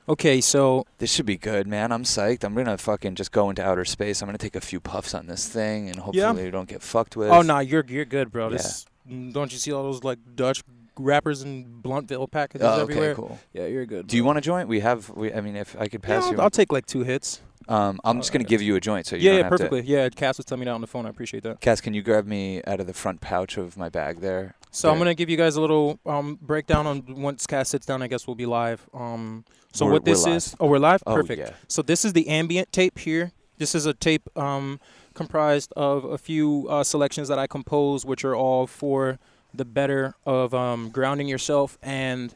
Okay, 0.09 0.39
so 0.39 0.85
This 0.99 1.11
should 1.11 1.25
be 1.25 1.37
good, 1.37 1.67
man. 1.67 1.91
I'm 1.91 2.03
psyched. 2.03 2.43
I'm 2.43 2.53
gonna 2.55 2.77
fucking 2.77 3.15
just 3.15 3.31
go 3.31 3.49
into 3.49 3.63
outer 3.63 3.83
space. 3.85 4.21
I'm 4.21 4.27
gonna 4.27 4.37
take 4.37 4.55
a 4.55 4.61
few 4.61 4.79
puffs 4.79 5.13
on 5.13 5.27
this 5.27 5.47
thing, 5.47 5.89
and 5.89 5.99
hopefully 5.99 6.43
we 6.45 6.51
don't 6.51 6.69
get 6.69 6.81
fucked 6.81 7.17
with. 7.17 7.29
oh 7.29 7.41
no, 7.41 7.59
you're 7.59 7.85
you're 7.87 8.05
good, 8.05 8.31
bro. 8.31 8.45
Yeah. 8.49 8.57
This 8.57 8.85
don't 9.31 9.51
you 9.51 9.57
see 9.57 9.71
all 9.73 9.83
those 9.83 10.03
like 10.03 10.19
Dutch 10.35 10.63
wrappers 10.97 11.43
in 11.43 11.81
Bluntville 11.81 12.29
packages 12.31 12.65
Oh, 12.67 12.81
okay, 12.81 12.93
everywhere? 12.93 13.15
cool. 13.15 13.39
Yeah, 13.53 13.65
you're 13.67 13.85
good. 13.85 14.07
Do 14.07 14.15
you 14.17 14.23
want 14.23 14.37
a 14.37 14.41
joint? 14.41 14.67
We 14.69 14.79
have. 14.79 15.09
We. 15.09 15.33
I 15.33 15.41
mean, 15.41 15.55
if 15.55 15.75
I 15.79 15.87
could 15.87 16.01
Yeah, 16.03 16.07
pass 16.15 16.23
I'll, 16.25 16.31
you. 16.33 16.39
I'll 16.39 16.49
take 16.49 16.71
like 16.71 16.85
two 16.85 17.03
hits. 17.03 17.41
um, 17.67 17.99
I'm 18.05 18.19
just 18.19 18.31
gonna 18.31 18.45
uh, 18.45 18.47
give 18.47 18.61
you 18.61 18.75
a 18.77 18.79
joint, 18.79 19.07
so 19.07 19.17
you 19.17 19.23
yeah, 19.23 19.29
don't 19.31 19.37
yeah, 19.37 19.43
have 19.43 19.49
perfectly. 19.51 19.81
Yeah, 19.81 20.07
Cass 20.09 20.37
was 20.37 20.45
telling 20.45 20.61
me 20.61 20.65
that 20.65 20.71
on 20.71 20.81
the 20.81 20.87
phone. 20.87 21.05
I 21.05 21.09
appreciate 21.09 21.43
that. 21.43 21.59
Cass, 21.59 21.81
can 21.81 21.93
you 21.93 22.01
grab 22.01 22.25
me 22.25 22.61
out 22.65 22.79
of 22.79 22.87
the 22.87 22.93
front 22.93 23.19
pouch 23.19 23.57
of 23.57 23.75
my 23.77 23.89
bag 23.89 24.21
there? 24.21 24.55
So 24.77 24.91
I'm 24.91 24.99
gonna 24.99 25.15
give 25.15 25.27
you 25.27 25.37
guys 25.37 25.55
a 25.55 25.61
little 25.61 25.99
um, 26.05 26.37
breakdown 26.39 26.85
on 26.85 27.03
once 27.07 27.47
Cass 27.47 27.69
sits 27.69 27.85
down. 27.87 28.03
I 28.03 28.07
guess 28.07 28.27
we'll 28.27 28.35
be 28.35 28.45
live. 28.45 28.87
Um, 28.93 29.43
so 29.73 29.85
We're- 29.85 29.93
what 29.93 30.05
this 30.05 30.27
is? 30.27 30.55
Oh, 30.59 30.67
we're 30.67 30.77
live. 30.77 31.01
Oh, 31.07 31.15
Perfect. 31.15 31.39
yeah. 31.39 31.51
So 31.67 31.81
this 31.81 32.05
is 32.05 32.13
the 32.13 32.27
ambient 32.27 32.71
tape 32.71 32.99
here. 32.99 33.31
This 33.57 33.73
is 33.73 33.87
a 33.87 33.95
tape 33.95 34.29
um, 34.37 34.79
comprised 35.15 35.73
of 35.75 36.05
a 36.05 36.19
few 36.19 36.67
uh, 36.69 36.83
selections 36.83 37.27
that 37.27 37.39
I 37.39 37.47
compose, 37.47 38.05
which 38.05 38.23
are 38.23 38.35
all 38.35 38.67
for 38.67 39.17
the 39.51 39.65
better 39.65 40.13
of 40.27 40.53
um, 40.53 40.89
grounding 40.91 41.27
yourself 41.27 41.79
and 41.81 42.35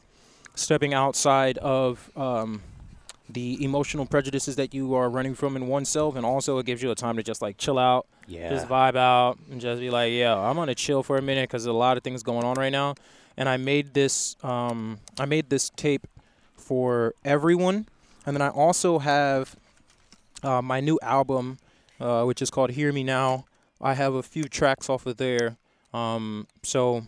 stepping 0.55 0.95
outside 0.95 1.59
of 1.59 2.09
um, 2.17 2.63
the 3.33 3.63
emotional 3.63 4.05
prejudices 4.05 4.55
that 4.57 4.73
you 4.73 4.93
are 4.93 5.09
running 5.09 5.35
from 5.35 5.55
in 5.55 5.67
oneself, 5.67 6.15
and 6.15 6.25
also 6.25 6.57
it 6.59 6.65
gives 6.65 6.81
you 6.83 6.91
a 6.91 6.95
time 6.95 7.15
to 7.17 7.23
just 7.23 7.41
like 7.41 7.57
chill 7.57 7.77
out, 7.79 8.05
Yeah. 8.27 8.49
just 8.49 8.67
vibe 8.67 8.95
out, 8.95 9.37
and 9.49 9.59
just 9.61 9.79
be 9.79 9.89
like, 9.89 10.11
yeah, 10.13 10.37
I'm 10.37 10.55
gonna 10.55 10.75
chill 10.75 11.03
for 11.03 11.17
a 11.17 11.21
minute 11.21 11.49
because 11.49 11.65
a 11.65 11.73
lot 11.73 11.97
of 11.97 12.03
things 12.03 12.23
going 12.23 12.43
on 12.43 12.55
right 12.55 12.71
now. 12.71 12.95
And 13.37 13.47
I 13.47 13.57
made 13.57 13.93
this, 13.93 14.35
um, 14.43 14.99
I 15.19 15.25
made 15.25 15.49
this 15.49 15.69
tape 15.75 16.05
for 16.57 17.13
everyone, 17.25 17.87
and 18.25 18.35
then 18.35 18.41
I 18.41 18.49
also 18.49 18.99
have 18.99 19.55
uh, 20.43 20.61
my 20.61 20.79
new 20.79 20.99
album, 21.01 21.57
uh, 21.99 22.23
which 22.23 22.41
is 22.41 22.49
called 22.49 22.71
"Hear 22.71 22.91
Me 22.91 23.03
Now." 23.03 23.45
I 23.79 23.93
have 23.95 24.13
a 24.13 24.21
few 24.23 24.43
tracks 24.43 24.89
off 24.89 25.05
of 25.05 25.17
there, 25.17 25.57
um, 25.93 26.47
so 26.63 27.03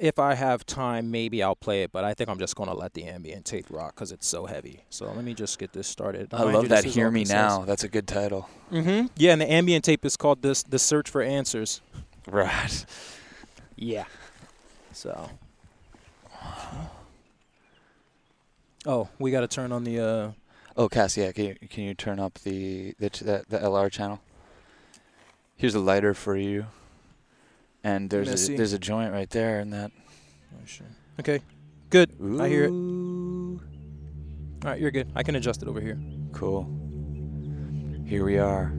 if 0.00 0.18
I 0.18 0.34
have 0.34 0.64
time, 0.64 1.10
maybe 1.10 1.42
I'll 1.42 1.54
play 1.54 1.82
it, 1.82 1.92
but 1.92 2.04
I 2.04 2.14
think 2.14 2.30
I'm 2.30 2.38
just 2.38 2.56
gonna 2.56 2.74
let 2.74 2.94
the 2.94 3.04
ambient 3.04 3.44
tape 3.44 3.66
rock 3.68 3.94
because 3.94 4.12
it's 4.12 4.26
so 4.26 4.46
heavy. 4.46 4.82
So 4.88 5.06
let 5.12 5.24
me 5.24 5.34
just 5.34 5.58
get 5.58 5.72
this 5.72 5.86
started. 5.86 6.32
I 6.32 6.42
love 6.44 6.70
that. 6.70 6.84
Hear 6.84 7.10
me 7.10 7.24
now. 7.24 7.64
That's 7.64 7.84
a 7.84 7.88
good 7.88 8.08
title. 8.08 8.48
Mm-hmm. 8.72 9.08
Yeah, 9.16 9.32
and 9.32 9.40
the 9.40 9.50
ambient 9.50 9.84
tape 9.84 10.04
is 10.04 10.16
called 10.16 10.42
this 10.42 10.62
the 10.62 10.78
search 10.78 11.08
for 11.10 11.22
answers. 11.22 11.82
Right. 12.26 12.84
Yeah. 13.76 14.04
So. 14.92 15.30
Oh, 18.86 19.08
we 19.18 19.30
got 19.30 19.40
to 19.40 19.48
turn 19.48 19.72
on 19.72 19.84
the. 19.84 20.00
uh 20.00 20.30
Oh, 20.76 20.88
Cass, 20.88 21.16
yeah. 21.16 21.32
Can 21.32 21.44
you, 21.46 21.56
can 21.68 21.84
you 21.84 21.94
turn 21.94 22.18
up 22.18 22.38
the 22.40 22.94
the 22.98 23.10
the, 23.10 23.44
the 23.48 23.58
LR 23.58 23.90
channel? 23.90 24.20
Here's 25.56 25.74
a 25.74 25.80
lighter 25.80 26.14
for 26.14 26.36
you. 26.36 26.66
And 27.82 28.10
there's 28.10 28.28
Messy. 28.28 28.54
a, 28.54 28.56
there's 28.58 28.72
a 28.72 28.78
joint 28.78 29.12
right 29.12 29.28
there 29.30 29.60
in 29.60 29.70
that. 29.70 29.90
Oh. 30.54 30.84
Okay. 31.20 31.40
Good. 31.88 32.10
I 32.40 32.48
hear 32.48 32.64
it. 32.64 32.70
All 32.70 33.60
right, 34.64 34.80
you're 34.80 34.90
good. 34.90 35.10
I 35.14 35.22
can 35.22 35.36
adjust 35.36 35.62
it 35.62 35.68
over 35.68 35.80
here. 35.80 35.98
Cool. 36.32 36.64
Here 38.04 38.24
we 38.24 38.38
are. 38.38 38.72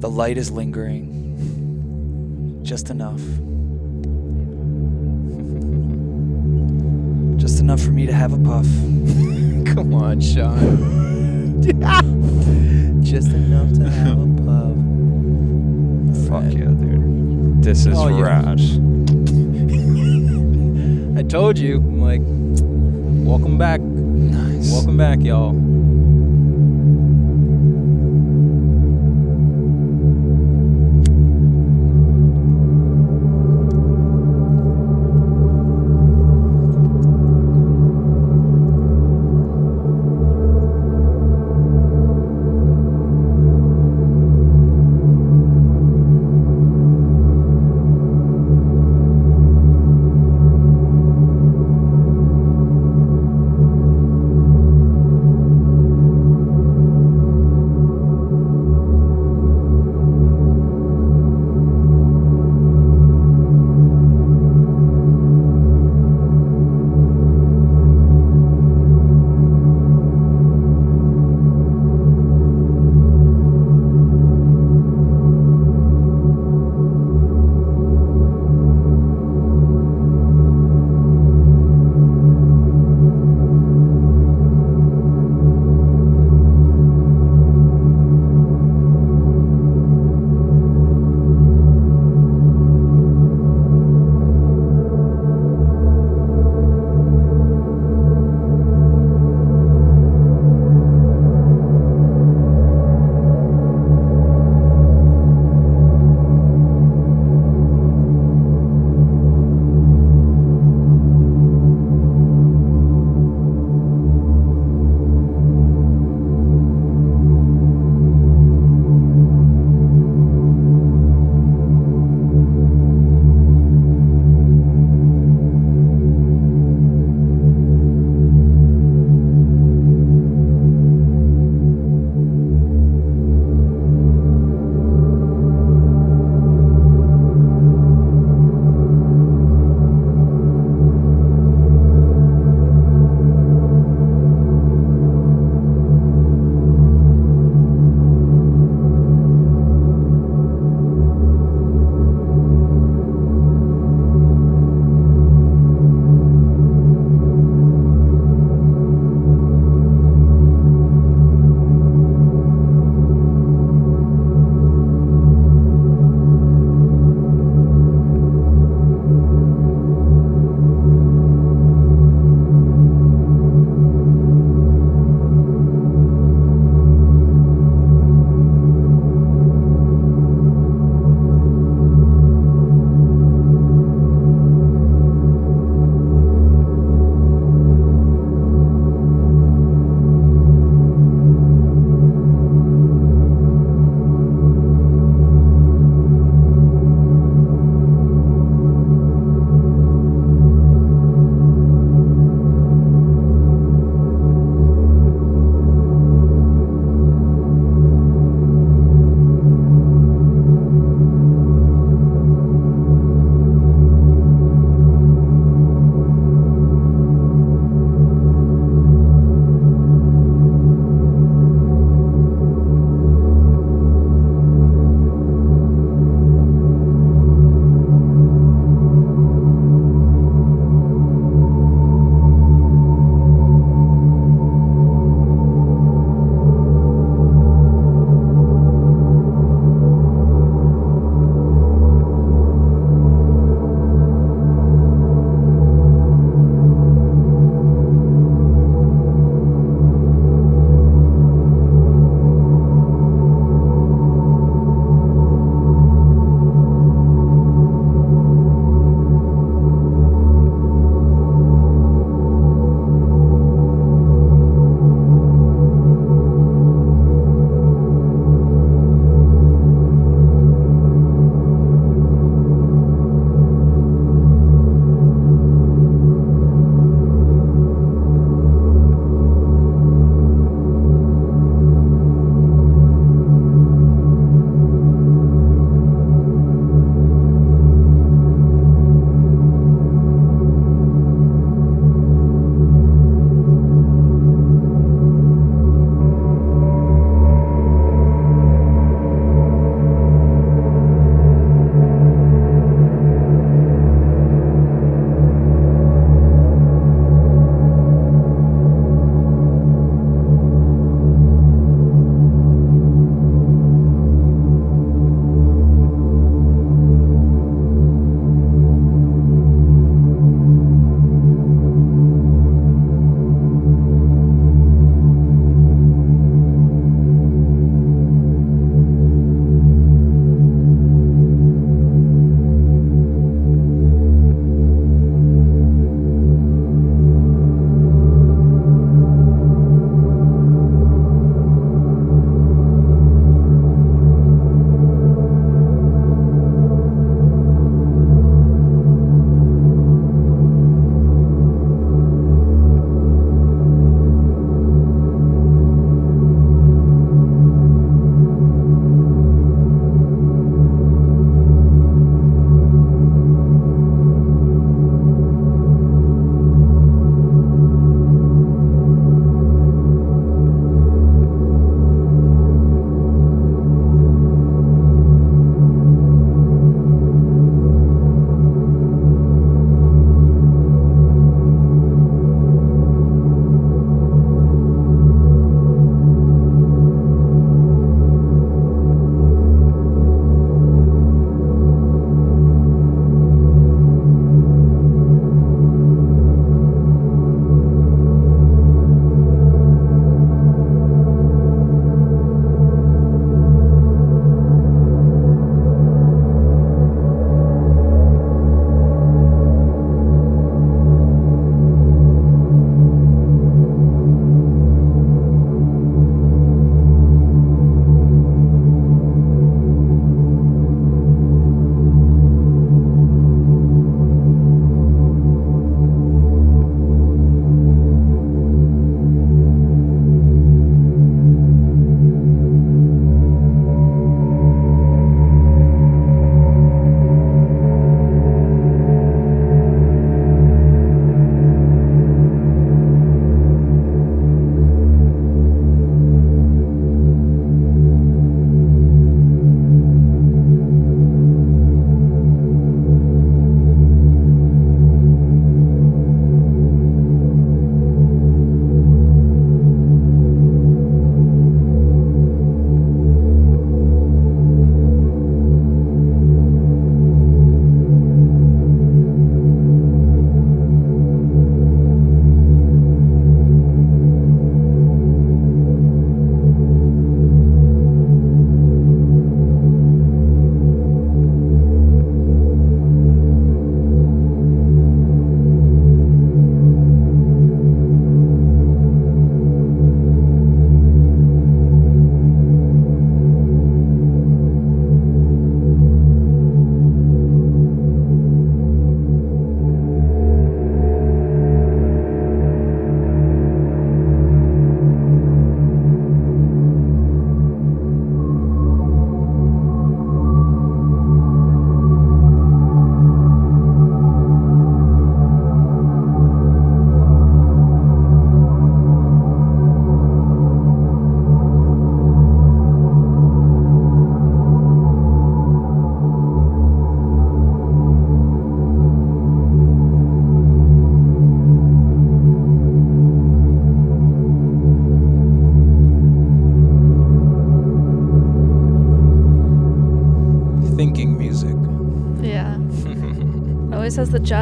The 0.00 0.08
light 0.08 0.38
is 0.38 0.50
lingering. 0.50 1.14
Just 2.62 2.90
enough. 2.90 3.20
Just 7.40 7.60
enough 7.60 7.80
for 7.80 7.90
me 7.90 8.06
to 8.06 8.12
have 8.12 8.32
a 8.32 8.38
puff. 8.38 8.66
Come 9.74 9.92
on, 9.94 10.20
Sean. 10.20 11.62
Just 13.02 13.28
enough 13.28 13.72
to 13.74 13.88
have 13.90 14.18
a 14.20 14.26
puff. 14.44 14.76
Fuck 16.28 16.44
yeah, 16.52 16.70
dude. 16.70 17.15
This 17.66 17.82
is 17.84 17.98
Oh, 17.98 18.06
yeah. 18.06 18.22
rad. 18.22 18.60
I 21.18 21.22
told 21.24 21.58
you. 21.58 21.78
I'm 21.78 22.00
like, 22.00 22.20
welcome 23.26 23.58
back. 23.58 23.80
Nice. 23.80 24.70
Welcome 24.70 24.96
back, 24.96 25.20
y'all. 25.20 25.50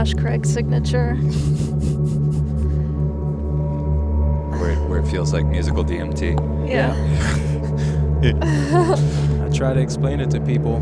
Josh 0.04 0.14
Craig 0.20 0.44
signature. 0.44 1.14
Where 4.58 4.72
it, 4.72 4.78
where 4.86 4.98
it 4.98 5.06
feels 5.06 5.32
like 5.32 5.46
musical 5.46 5.82
DMT. 5.82 6.68
Yeah. 6.68 6.92
I 9.46 9.48
try 9.56 9.72
to 9.72 9.80
explain 9.80 10.20
it 10.20 10.30
to 10.32 10.40
people, 10.40 10.80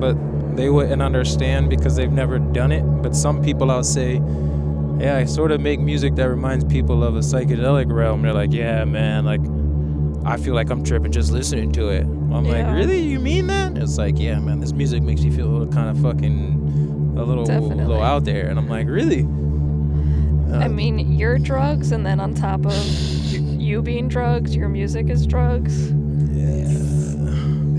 but 0.00 0.16
they 0.56 0.70
wouldn't 0.70 1.02
understand 1.02 1.70
because 1.70 1.94
they've 1.94 2.10
never 2.10 2.40
done 2.40 2.72
it. 2.72 2.82
But 2.82 3.14
some 3.14 3.40
people 3.44 3.70
I'll 3.70 3.84
say, 3.84 4.14
yeah, 4.98 5.18
I 5.18 5.24
sort 5.24 5.52
of 5.52 5.60
make 5.60 5.78
music 5.78 6.16
that 6.16 6.28
reminds 6.28 6.64
people 6.64 7.04
of 7.04 7.14
a 7.14 7.20
psychedelic 7.20 7.92
realm. 7.92 8.22
They're 8.22 8.32
like, 8.32 8.52
yeah, 8.52 8.84
man, 8.84 9.24
like 9.24 9.40
I 10.26 10.36
feel 10.36 10.54
like 10.54 10.70
I'm 10.70 10.82
tripping 10.82 11.12
just 11.12 11.30
listening 11.30 11.70
to 11.72 11.90
it. 11.90 12.02
I'm 12.02 12.44
like, 12.44 12.66
really? 12.74 12.98
You 12.98 13.20
mean 13.20 13.46
that? 13.46 13.78
It's 13.78 13.98
like, 13.98 14.18
yeah, 14.18 14.40
man, 14.40 14.58
this 14.58 14.72
music 14.72 15.00
makes 15.04 15.22
you 15.22 15.30
feel 15.32 15.64
kind 15.68 15.88
of 15.90 16.02
fucking 16.02 16.67
a 17.18 17.24
little, 17.24 17.44
Definitely. 17.44 17.84
little 17.84 18.02
out 18.02 18.24
there. 18.24 18.48
And 18.48 18.58
I'm 18.58 18.68
like, 18.68 18.86
really? 18.86 19.22
Uh, 20.52 20.58
I 20.64 20.68
mean, 20.68 21.12
you're 21.18 21.38
drugs, 21.38 21.92
and 21.92 22.06
then 22.06 22.20
on 22.20 22.34
top 22.34 22.64
of 22.64 22.72
you 23.60 23.82
being 23.82 24.08
drugs, 24.08 24.56
your 24.56 24.68
music 24.68 25.08
is 25.10 25.26
drugs. 25.26 25.90
Yeah. 26.32 26.68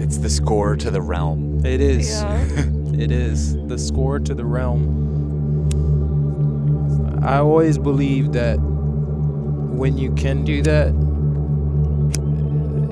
It's 0.03 0.17
the 0.17 0.29
score 0.29 0.75
to 0.75 0.91
the 0.91 1.01
realm. 1.01 1.65
it 1.65 1.81
is. 1.81 2.21
Yeah. 2.21 2.65
It 2.99 3.11
is 3.11 3.55
the 3.67 3.77
score 3.77 4.19
to 4.19 4.33
the 4.35 4.43
realm. 4.43 5.07
I 7.23 7.37
always 7.37 7.77
believe 7.77 8.33
that 8.33 8.57
when 8.59 9.97
you 9.97 10.11
can 10.15 10.43
do 10.43 10.61
that, 10.63 10.87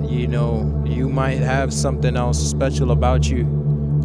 you 0.10 0.28
know, 0.28 0.82
you 0.88 1.10
might 1.10 1.40
have 1.40 1.74
something 1.74 2.16
else 2.16 2.40
special 2.40 2.92
about 2.92 3.30
you 3.30 3.44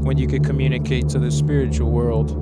when 0.03 0.19
you 0.19 0.27
can 0.27 0.43
communicate 0.45 1.09
to 1.11 1.19
the 1.19 1.31
spiritual 1.31 1.91
world. 1.91 2.39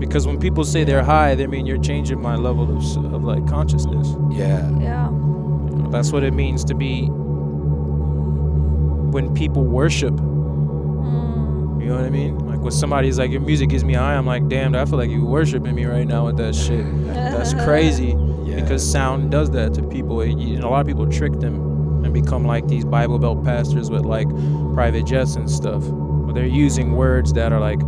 Because 0.00 0.26
when 0.26 0.38
people 0.38 0.64
say 0.64 0.84
they're 0.84 1.04
high, 1.04 1.34
they 1.34 1.46
mean 1.46 1.66
you're 1.66 1.78
changing 1.80 2.20
my 2.20 2.34
level 2.36 2.64
of, 2.64 3.14
of 3.14 3.24
like 3.24 3.46
consciousness. 3.46 4.08
Yeah. 4.30 4.68
Yeah. 4.80 5.10
That's 5.90 6.10
what 6.12 6.22
it 6.24 6.34
means 6.34 6.64
to 6.66 6.74
be 6.74 7.06
when 9.10 9.32
people 9.34 9.62
worship 9.64 10.14
Mm. 10.14 11.80
You 11.82 11.88
know 11.90 11.96
what 11.96 12.04
I 12.04 12.10
mean? 12.10 12.38
Like 12.38 12.60
when 12.60 12.70
somebody's 12.72 13.18
like, 13.18 13.30
your 13.30 13.42
music 13.42 13.68
gives 13.68 13.84
me 13.84 13.92
high, 13.92 14.14
I'm 14.14 14.24
like, 14.26 14.48
damn, 14.48 14.74
I 14.74 14.86
feel 14.86 14.98
like 14.98 15.10
you 15.10 15.24
worshiping 15.26 15.74
me 15.74 15.84
right 15.84 16.06
now 16.06 16.24
with 16.26 16.38
that 16.38 16.54
shit. 16.54 16.84
That's 17.06 17.52
crazy 17.64 18.16
Yeah. 18.44 18.60
because 18.60 18.82
sound 18.90 19.30
does 19.30 19.50
that 19.50 19.74
to 19.74 19.82
people. 19.82 20.22
It- 20.22 20.38
you- 20.38 20.54
and 20.54 20.64
a 20.64 20.68
lot 20.68 20.80
of 20.80 20.86
people 20.86 21.06
trick 21.06 21.38
them 21.40 22.02
and 22.04 22.12
become 22.14 22.44
like 22.46 22.66
these 22.68 22.84
Bible 22.86 23.18
Belt 23.18 23.44
pastors 23.44 23.90
with 23.90 24.04
like 24.06 24.28
private 24.72 25.04
jets 25.04 25.36
and 25.36 25.48
stuff. 25.50 25.82
They're 26.34 26.46
using 26.46 26.92
words 26.96 27.32
that 27.34 27.52
are 27.52 27.60
like 27.60 27.80
uh, 27.80 27.84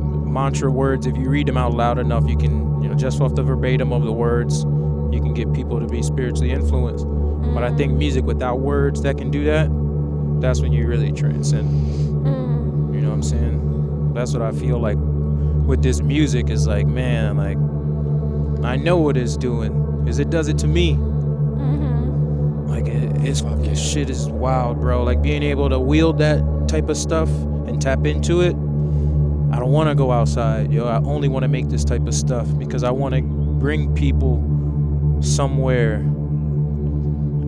mantra 0.00 0.70
words. 0.70 1.06
If 1.06 1.16
you 1.16 1.28
read 1.28 1.46
them 1.46 1.56
out 1.56 1.72
loud 1.74 1.98
enough, 1.98 2.28
you 2.28 2.36
can, 2.36 2.82
you 2.82 2.88
know, 2.88 2.94
just 2.94 3.20
off 3.20 3.34
the 3.34 3.42
verbatim 3.42 3.92
of 3.92 4.02
the 4.04 4.12
words, 4.12 4.64
you 5.12 5.20
can 5.20 5.34
get 5.34 5.52
people 5.52 5.78
to 5.80 5.86
be 5.86 6.02
spiritually 6.02 6.50
influenced. 6.50 7.06
But 7.54 7.62
I 7.64 7.70
think 7.76 7.92
music 7.94 8.24
without 8.24 8.60
words 8.60 9.02
that 9.02 9.18
can 9.18 9.30
do 9.30 9.44
that, 9.44 9.68
that's 10.40 10.60
when 10.60 10.72
you 10.72 10.86
really 10.86 11.12
transcend. 11.12 11.68
Mm. 12.26 12.94
You 12.94 13.00
know 13.02 13.08
what 13.08 13.14
I'm 13.14 13.22
saying? 13.22 14.12
That's 14.14 14.32
what 14.32 14.42
I 14.42 14.52
feel 14.52 14.78
like 14.78 14.98
with 15.66 15.82
this 15.82 16.00
music 16.00 16.50
is 16.50 16.66
like, 16.66 16.86
man, 16.86 17.36
like 17.36 17.58
I 18.64 18.76
know 18.76 18.96
what 18.98 19.16
it's 19.16 19.36
doing. 19.36 20.04
Is 20.06 20.18
it 20.18 20.30
does 20.30 20.48
it 20.48 20.58
to 20.58 20.66
me. 20.66 20.94
Mhm. 20.94 21.91
Like 22.66 22.86
it, 22.86 23.24
it's 23.24 23.42
this 23.42 23.80
shit 23.80 24.08
is 24.10 24.28
wild, 24.28 24.80
bro. 24.80 25.02
Like 25.02 25.20
being 25.22 25.42
able 25.42 25.68
to 25.68 25.78
wield 25.78 26.18
that 26.18 26.42
type 26.68 26.88
of 26.88 26.96
stuff 26.96 27.28
and 27.28 27.80
tap 27.80 28.06
into 28.06 28.40
it. 28.40 28.54
I 29.54 29.58
don't 29.58 29.70
want 29.72 29.88
to 29.90 29.94
go 29.94 30.10
outside, 30.10 30.72
yo. 30.72 30.86
I 30.86 30.96
only 31.02 31.28
want 31.28 31.42
to 31.42 31.48
make 31.48 31.68
this 31.68 31.84
type 31.84 32.06
of 32.06 32.14
stuff 32.14 32.46
because 32.58 32.82
I 32.84 32.90
want 32.90 33.14
to 33.14 33.22
bring 33.22 33.94
people 33.94 34.38
somewhere. 35.20 35.98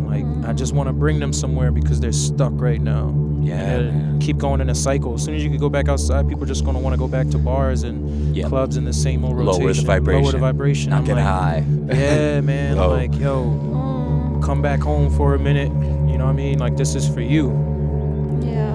Like 0.06 0.24
I 0.46 0.52
just 0.52 0.74
want 0.74 0.88
to 0.88 0.92
bring 0.92 1.18
them 1.18 1.32
somewhere 1.32 1.70
because 1.72 2.00
they're 2.00 2.12
stuck 2.12 2.52
right 2.54 2.80
now. 2.80 3.14
Yeah, 3.40 3.90
keep 4.20 4.38
going 4.38 4.60
in 4.62 4.70
a 4.70 4.74
cycle. 4.74 5.14
As 5.14 5.22
soon 5.24 5.34
as 5.34 5.44
you 5.44 5.50
can 5.50 5.58
go 5.58 5.68
back 5.68 5.88
outside, 5.88 6.28
people 6.28 6.44
are 6.44 6.46
just 6.46 6.64
gonna 6.64 6.78
want 6.78 6.94
to 6.94 6.98
go 6.98 7.08
back 7.08 7.28
to 7.30 7.38
bars 7.38 7.82
and 7.82 8.34
Yep. 8.34 8.48
clubs 8.48 8.76
in 8.76 8.84
the 8.84 8.92
same 8.92 9.24
old 9.24 9.36
Lower 9.36 9.44
the 9.58 9.64
rotation. 9.64 9.86
Lower 9.86 9.94
vibration. 10.00 10.32
the 10.32 10.38
vibration. 10.38 10.90
Not 10.90 10.98
I'm 11.00 11.04
get 11.04 11.16
like, 11.16 11.24
high. 11.24 11.64
Yeah, 11.88 12.40
man. 12.40 12.78
I'm 12.78 12.90
like, 12.90 13.14
yo. 13.18 13.42
Come 14.44 14.60
back 14.60 14.80
home 14.80 15.10
for 15.16 15.34
a 15.34 15.38
minute. 15.38 15.72
You 16.10 16.18
know 16.18 16.26
what 16.26 16.30
I 16.30 16.34
mean? 16.34 16.58
Like 16.58 16.76
this 16.76 16.94
is 16.94 17.08
for 17.08 17.22
you. 17.22 17.48
Yeah. 18.42 18.74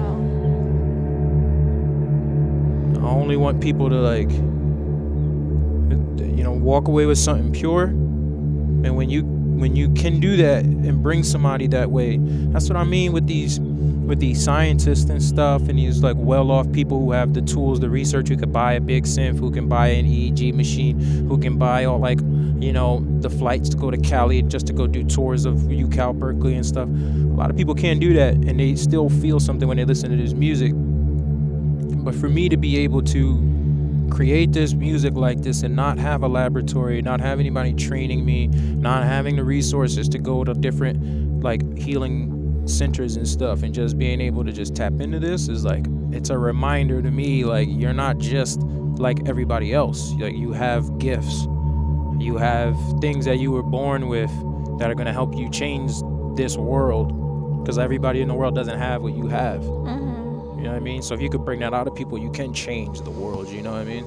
I 2.98 3.08
only 3.08 3.36
want 3.36 3.62
people 3.62 3.88
to 3.88 3.94
like, 3.94 4.30
you 4.30 6.42
know, 6.42 6.52
walk 6.52 6.88
away 6.88 7.06
with 7.06 7.18
something 7.18 7.52
pure. 7.52 7.84
And 7.84 8.96
when 8.96 9.08
you 9.10 9.22
when 9.22 9.76
you 9.76 9.90
can 9.90 10.18
do 10.20 10.36
that 10.38 10.64
and 10.64 11.02
bring 11.02 11.22
somebody 11.22 11.66
that 11.68 11.90
way, 11.90 12.16
that's 12.18 12.68
what 12.68 12.76
I 12.76 12.84
mean 12.84 13.12
with 13.12 13.26
these 13.26 13.60
with 13.80 14.20
these 14.20 14.42
scientists 14.42 15.08
and 15.08 15.22
stuff 15.22 15.68
and 15.68 15.78
these 15.78 16.02
like 16.02 16.16
well-off 16.18 16.70
people 16.72 16.98
who 16.98 17.12
have 17.12 17.32
the 17.32 17.40
tools, 17.40 17.80
the 17.80 17.88
research, 17.88 18.28
who 18.28 18.36
could 18.36 18.52
buy 18.52 18.74
a 18.74 18.80
big 18.80 19.04
synth, 19.04 19.38
who 19.38 19.50
can 19.50 19.68
buy 19.68 19.88
an 19.88 20.04
EEG 20.04 20.52
machine, 20.54 20.98
who 21.00 21.38
can 21.38 21.56
buy 21.56 21.84
all 21.84 21.98
like, 21.98 22.18
you 22.58 22.72
know, 22.72 23.06
the 23.20 23.30
flights 23.30 23.68
to 23.70 23.76
go 23.76 23.90
to 23.90 23.96
Cali 23.96 24.42
just 24.42 24.66
to 24.66 24.72
go 24.72 24.86
do 24.86 25.04
tours 25.04 25.44
of 25.44 25.54
UCal, 25.56 26.18
Berkeley 26.18 26.54
and 26.54 26.66
stuff. 26.66 26.88
A 26.88 27.36
lot 27.36 27.50
of 27.50 27.56
people 27.56 27.74
can't 27.74 28.00
do 28.00 28.12
that 28.14 28.34
and 28.34 28.60
they 28.60 28.74
still 28.76 29.08
feel 29.08 29.40
something 29.40 29.66
when 29.66 29.76
they 29.76 29.84
listen 29.84 30.10
to 30.10 30.16
this 30.16 30.34
music. 30.34 30.72
But 30.74 32.14
for 32.14 32.28
me 32.28 32.48
to 32.48 32.56
be 32.56 32.78
able 32.78 33.02
to 33.02 34.08
create 34.10 34.52
this 34.52 34.74
music 34.74 35.14
like 35.14 35.40
this 35.42 35.62
and 35.62 35.76
not 35.76 35.98
have 35.98 36.22
a 36.22 36.28
laboratory, 36.28 37.00
not 37.00 37.20
have 37.20 37.40
anybody 37.40 37.72
training 37.72 38.24
me, 38.24 38.48
not 38.48 39.04
having 39.04 39.36
the 39.36 39.44
resources 39.44 40.08
to 40.08 40.18
go 40.18 40.44
to 40.44 40.52
different 40.52 41.42
like 41.42 41.78
healing 41.78 42.39
centers 42.66 43.16
and 43.16 43.26
stuff 43.26 43.62
and 43.62 43.72
just 43.74 43.98
being 43.98 44.20
able 44.20 44.44
to 44.44 44.52
just 44.52 44.74
tap 44.76 44.92
into 45.00 45.18
this 45.18 45.48
is 45.48 45.64
like 45.64 45.84
it's 46.12 46.30
a 46.30 46.38
reminder 46.38 47.00
to 47.02 47.10
me 47.10 47.44
like 47.44 47.68
you're 47.70 47.92
not 47.92 48.18
just 48.18 48.60
like 48.98 49.28
everybody 49.28 49.72
else. 49.72 50.12
Like 50.14 50.36
you 50.36 50.52
have 50.52 50.98
gifts. 50.98 51.44
You 52.18 52.36
have 52.38 52.76
things 53.00 53.24
that 53.24 53.38
you 53.38 53.50
were 53.50 53.62
born 53.62 54.08
with 54.08 54.30
that 54.78 54.90
are 54.90 54.94
going 54.94 55.06
to 55.06 55.12
help 55.12 55.34
you 55.36 55.48
change 55.50 55.92
this 56.36 56.56
world 56.56 57.62
because 57.62 57.78
everybody 57.78 58.20
in 58.20 58.28
the 58.28 58.34
world 58.34 58.54
doesn't 58.54 58.78
have 58.78 59.02
what 59.02 59.14
you 59.14 59.26
have. 59.28 59.62
Mhm. 59.62 60.56
You 60.58 60.64
know 60.64 60.70
what 60.70 60.76
I 60.76 60.80
mean? 60.80 61.00
So 61.02 61.14
if 61.14 61.22
you 61.22 61.30
could 61.30 61.44
bring 61.44 61.60
that 61.60 61.72
out 61.72 61.86
of 61.86 61.94
people, 61.94 62.18
you 62.18 62.30
can 62.30 62.52
change 62.52 63.00
the 63.00 63.10
world. 63.10 63.48
You 63.48 63.62
know 63.62 63.72
what 63.72 63.80
I 63.80 63.84
mean? 63.84 64.04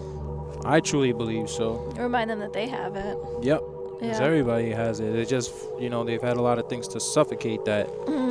I 0.66 0.80
truly 0.80 1.12
believe 1.12 1.50
so. 1.50 1.92
Remind 1.98 2.30
them 2.30 2.40
that 2.40 2.54
they 2.54 2.68
have 2.68 2.96
it. 2.96 3.18
Yep. 3.42 3.62
Because 4.00 4.20
Yeah. 4.20 4.26
everybody 4.26 4.70
has 4.72 5.00
it. 5.00 5.16
It's 5.16 5.30
just, 5.30 5.52
you 5.80 5.90
know, 5.90 6.04
they've 6.04 6.22
had 6.22 6.38
a 6.38 6.42
lot 6.42 6.60
of 6.60 6.68
things 6.68 6.88
to 6.90 7.00
suffocate 7.00 7.66
that. 7.66 7.88
Mm. 8.06 8.23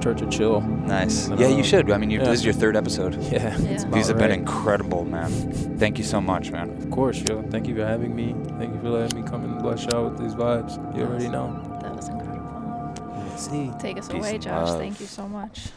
Church 0.00 0.22
of 0.22 0.30
Chill. 0.30 0.60
Nice. 0.60 1.28
And, 1.28 1.38
Yeah, 1.38 1.48
you 1.48 1.56
um, 1.56 1.62
should. 1.62 1.90
I 1.90 1.98
mean, 1.98 2.10
you 2.10 2.18
yeah. 2.18 2.24
this 2.24 2.40
is 2.40 2.44
your 2.44 2.54
third 2.54 2.76
episode. 2.76 3.14
Yeah, 3.22 3.56
Yeah. 3.58 3.70
it's 3.74 3.84
These 3.84 4.08
about 4.08 4.08
have 4.08 4.18
been 4.18 4.30
incredible, 4.32 5.04
man. 5.04 5.30
Thank 5.78 5.98
you 5.98 6.04
so 6.04 6.20
much, 6.20 6.50
man. 6.50 6.70
Of 6.70 6.90
course, 6.90 7.20
yo. 7.20 7.42
Thank 7.42 7.66
you 7.68 7.74
for 7.76 7.84
having 7.84 8.14
me. 8.14 8.34
Thank 8.58 8.74
you 8.74 8.80
for 8.80 8.90
letting 8.90 9.22
me 9.22 9.28
come 9.28 9.44
and 9.44 9.60
bless 9.62 9.84
y'all 9.84 10.08
with 10.08 10.18
these 10.18 10.34
vibes. 10.34 10.76
You 10.96 11.04
already 11.04 11.28
know. 11.28 11.48
That 11.82 11.94
was 11.94 12.08
incredible. 12.08 12.92
See. 13.36 13.70
Take 13.78 13.98
us 13.98 14.08
Peace 14.08 14.16
away, 14.16 14.38
Josh. 14.38 14.68
love. 14.68 14.78
Thank 14.78 15.00
you 15.00 15.06
so 15.06 15.28
much. 15.28 15.68